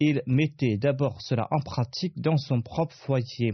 il 0.00 0.22
mettait 0.26 0.76
d'abord 0.76 1.20
cela 1.20 1.46
en 1.50 1.60
pratique 1.60 2.20
dans 2.20 2.36
son 2.36 2.62
propre 2.62 2.94
foyer. 2.94 3.52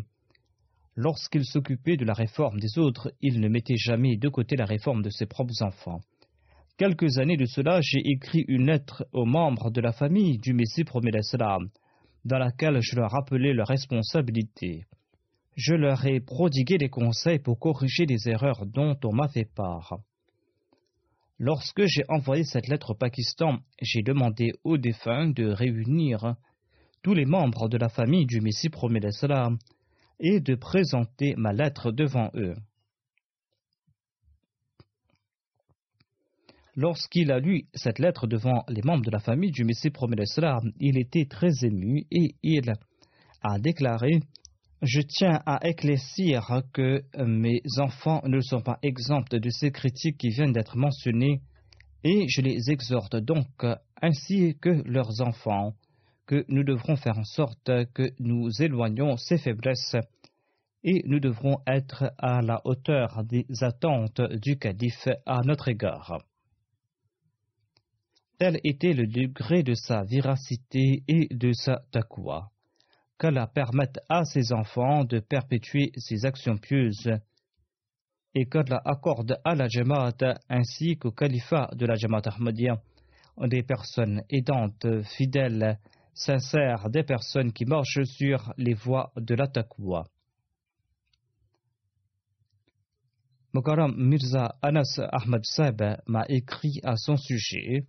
Lorsqu'il 0.97 1.45
s'occupait 1.45 1.97
de 1.97 2.05
la 2.05 2.14
réforme 2.14 2.61
des 2.61 2.78
autres, 2.78 3.12
il 3.20 3.40
ne 3.40 3.49
mettait 3.49 3.76
jamais 3.76 4.16
de 4.16 4.28
côté 4.28 4.57
la 4.57 4.64
réforme 4.64 5.03
de 5.03 5.11
ses 5.11 5.26
propres 5.26 5.62
enfants. 5.62 6.01
Quelques 6.76 7.18
années 7.18 7.36
de 7.36 7.47
cela, 7.47 7.80
j'ai 7.82 8.01
écrit 8.05 8.45
une 8.49 8.66
lettre 8.66 9.07
aux 9.12 9.26
membres 9.26 9.70
de 9.70 9.80
la 9.80 9.92
famille 9.92 10.38
du 10.38 10.55
Messie 10.55 10.84
promet 10.84 11.11
dans 12.24 12.38
laquelle 12.38 12.80
je 12.80 12.97
leur 12.97 13.11
rappelais 13.11 13.53
leurs 13.53 13.68
responsabilités 13.68 14.86
je 15.57 15.74
leur 15.74 16.05
ai 16.07 16.20
prodigué 16.20 16.78
des 16.78 16.88
conseils 16.88 17.38
pour 17.38 17.59
corriger 17.59 18.07
les 18.07 18.28
erreurs 18.28 18.66
dont 18.66 18.97
on 19.05 19.12
m'a 19.12 19.28
fait 19.28 19.49
part. 19.55 19.99
Lorsque 21.38 21.84
j'ai 21.86 22.05
envoyé 22.09 22.45
cette 22.45 22.68
lettre 22.68 22.90
au 22.90 22.95
Pakistan, 22.95 23.59
j'ai 23.80 24.03
demandé 24.03 24.53
aux 24.62 24.78
défunts 24.78 25.28
de 25.28 25.47
réunir 25.47 26.34
tous 27.03 27.14
les 27.14 27.26
membres 27.26 27.68
de 27.68 27.76
la 27.76 27.88
famille 27.88 28.26
du 28.26 28.40
Messie 28.40 28.70
promet 28.70 29.01
et 30.26 30.40
de 30.40 30.54
présenter 30.54 31.34
ma 31.36 31.52
lettre 31.52 31.92
devant 31.92 32.30
eux. 32.34 32.54
Lorsqu'il 36.76 37.30
a 37.30 37.38
lu 37.38 37.68
cette 37.74 37.98
lettre 37.98 38.26
devant 38.26 38.64
les 38.68 38.80
membres 38.82 39.04
de 39.04 39.10
la 39.10 39.20
famille 39.20 39.52
du 39.52 39.64
Messie 39.64 39.90
promet 39.90 40.16
il 40.80 40.98
était 40.98 41.26
très 41.26 41.50
ému 41.62 42.06
et 42.10 42.34
il 42.42 42.72
a 43.42 43.58
déclaré 43.58 44.20
je 44.80 45.00
tiens 45.00 45.40
à 45.46 45.66
éclaircir 45.68 46.62
que 46.72 47.02
mes 47.24 47.60
enfants 47.78 48.22
ne 48.26 48.40
sont 48.40 48.62
pas 48.62 48.78
exempts 48.82 49.34
de 49.34 49.50
ces 49.50 49.70
critiques 49.70 50.18
qui 50.18 50.30
viennent 50.30 50.52
d'être 50.52 50.76
mentionnées 50.76 51.42
et 52.02 52.26
je 52.28 52.40
les 52.40 52.70
exhorte 52.70 53.16
donc, 53.16 53.46
ainsi 54.02 54.56
que 54.60 54.82
leurs 54.84 55.22
enfants, 55.22 55.74
que 56.26 56.44
nous 56.48 56.64
devrons 56.64 56.96
faire 56.96 57.18
en 57.18 57.24
sorte 57.24 57.70
que 57.92 58.12
nous 58.18 58.50
éloignions 58.60 59.16
ces 59.16 59.38
faiblesses 59.38 59.96
et 60.82 61.02
nous 61.06 61.20
devrons 61.20 61.58
être 61.66 62.12
à 62.18 62.42
la 62.42 62.60
hauteur 62.64 63.24
des 63.24 63.46
attentes 63.60 64.20
du 64.20 64.58
calife 64.58 65.08
à 65.26 65.40
notre 65.42 65.68
égard. 65.68 66.18
Tel 68.38 68.58
était 68.64 68.92
le 68.92 69.06
degré 69.06 69.62
de 69.62 69.74
sa 69.74 70.02
véracité 70.02 71.02
et 71.08 71.28
de 71.34 71.52
sa 71.52 71.82
taqwa 71.92 72.50
qu'Allah 73.18 73.46
permette 73.46 74.00
à 74.08 74.24
ses 74.24 74.52
enfants 74.52 75.04
de 75.04 75.20
perpétuer 75.20 75.92
ses 75.96 76.26
actions 76.26 76.56
pieuses 76.56 77.10
et 78.34 78.46
qu'Allah 78.46 78.82
accorde 78.84 79.38
à 79.44 79.54
la 79.54 79.68
Jamaat 79.68 80.16
ainsi 80.48 80.96
qu'au 80.96 81.12
califat 81.12 81.70
de 81.74 81.86
la 81.86 81.94
Jamaat 81.94 82.22
Ahmadiyya 82.26 82.76
des 83.46 83.62
personnes 83.62 84.22
aidantes, 84.30 84.86
fidèles, 85.16 85.78
sincères, 86.14 86.88
des 86.90 87.02
personnes 87.02 87.52
qui 87.52 87.64
marchent 87.64 88.04
sur 88.04 88.52
les 88.56 88.74
voies 88.74 89.12
de 89.16 89.34
la. 89.34 89.46
Mokaram 93.52 93.94
Mirza 93.96 94.56
Anas 94.62 94.98
Ahmad 95.12 95.44
Sahib 95.44 95.82
m'a 96.06 96.24
écrit 96.28 96.80
à 96.82 96.96
son 96.96 97.16
sujet. 97.16 97.86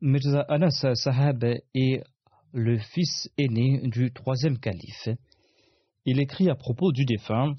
Mirza 0.00 0.40
Anas 0.48 0.84
Sahib 0.94 1.44
est 1.74 2.02
le 2.52 2.78
fils 2.78 3.30
aîné 3.36 3.80
du 3.84 4.12
troisième 4.12 4.58
calife. 4.58 5.08
Il 6.04 6.20
écrit 6.20 6.48
à 6.50 6.54
propos 6.54 6.90
du 6.92 7.04
défunt 7.04 7.54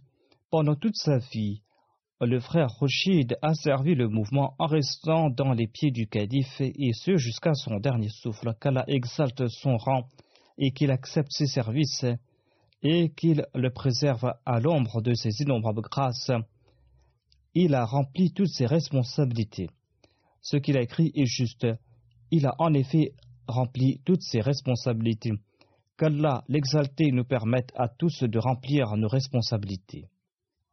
Pendant 0.50 0.76
toute 0.76 0.95
sa 0.95 1.20
vie, 1.32 1.62
le 2.22 2.42
frère 2.42 2.70
Rochid 2.70 3.38
a 3.42 3.54
servi 3.54 3.96
le 3.96 4.10
mouvement 4.10 4.54
en 4.60 4.66
restant 4.66 5.30
dans 5.30 5.54
les 5.54 5.68
pieds 5.68 5.92
du 5.92 6.06
calife 6.08 6.60
et 6.60 6.92
ce 6.92 7.16
jusqu'à 7.16 7.54
son 7.54 7.80
dernier 7.80 8.10
souffle, 8.10 8.54
qu'Allah 8.60 8.84
exalte 8.88 9.48
son 9.48 9.78
rang 9.78 10.06
et 10.58 10.72
qu'il 10.72 10.92
accepte 10.92 11.32
ses 11.32 11.48
services 11.48 12.06
et 12.84 13.12
qu'il 13.12 13.46
le 13.56 13.70
préserve 13.70 14.34
à 14.46 14.60
l'ombre 14.60 15.02
de 15.02 15.14
ses 15.14 15.42
innombrables 15.42 15.82
grâces. 15.82 16.32
Il 17.54 17.74
a 17.74 17.86
rempli 17.86 18.34
toutes 18.34 18.50
ses 18.50 18.66
responsabilités. 18.66 19.70
Ce 20.42 20.58
qu'il 20.58 20.78
a 20.78 20.82
écrit 20.82 21.14
est 21.16 21.26
juste. 21.26 21.68
Il 22.32 22.46
a 22.48 22.56
en 22.60 22.74
effet 22.74 23.14
remplit 23.48 24.02
toutes 24.06 24.22
ses 24.22 24.42
responsabilités. 24.42 25.34
Qu'Allah 25.98 26.44
l'exalté 26.50 27.12
nous 27.12 27.24
permette 27.24 27.72
à 27.76 27.88
tous 27.88 28.24
de 28.24 28.40
remplir 28.40 28.98
nos 28.98 29.08
responsabilités. 29.08 30.06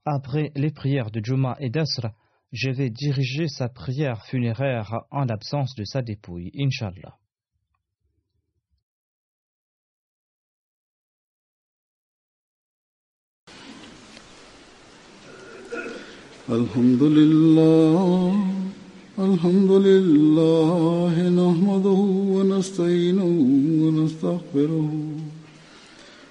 Après 0.06 0.52
les 0.56 0.72
prières 0.72 1.12
de 1.12 1.24
Juma 1.24 1.56
et 1.60 1.70
d'Asr, 1.70 2.08
je 2.52 2.70
vais 2.70 2.90
diriger 2.90 3.48
sa 3.48 3.70
prière 3.70 4.26
funéraire 4.26 5.02
en 5.12 5.26
l'absence 5.26 5.76
de 5.76 5.84
sa 5.84 6.02
dépouille, 6.02 6.52
Inch'Allah. 6.56 7.18
Alhamdulillah. 16.50 18.52
الحمد 19.20 19.72
لله 19.72 21.30
نحمده 21.30 22.00
ونستعينه 22.36 23.32
ونستغفره 23.82 24.90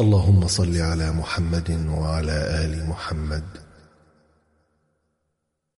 اللهم 0.00 0.46
صل 0.46 0.76
على 0.76 1.10
محمد 1.12 1.70
وعلى 1.88 2.64
آل 2.64 2.88
محمد. 2.88 3.67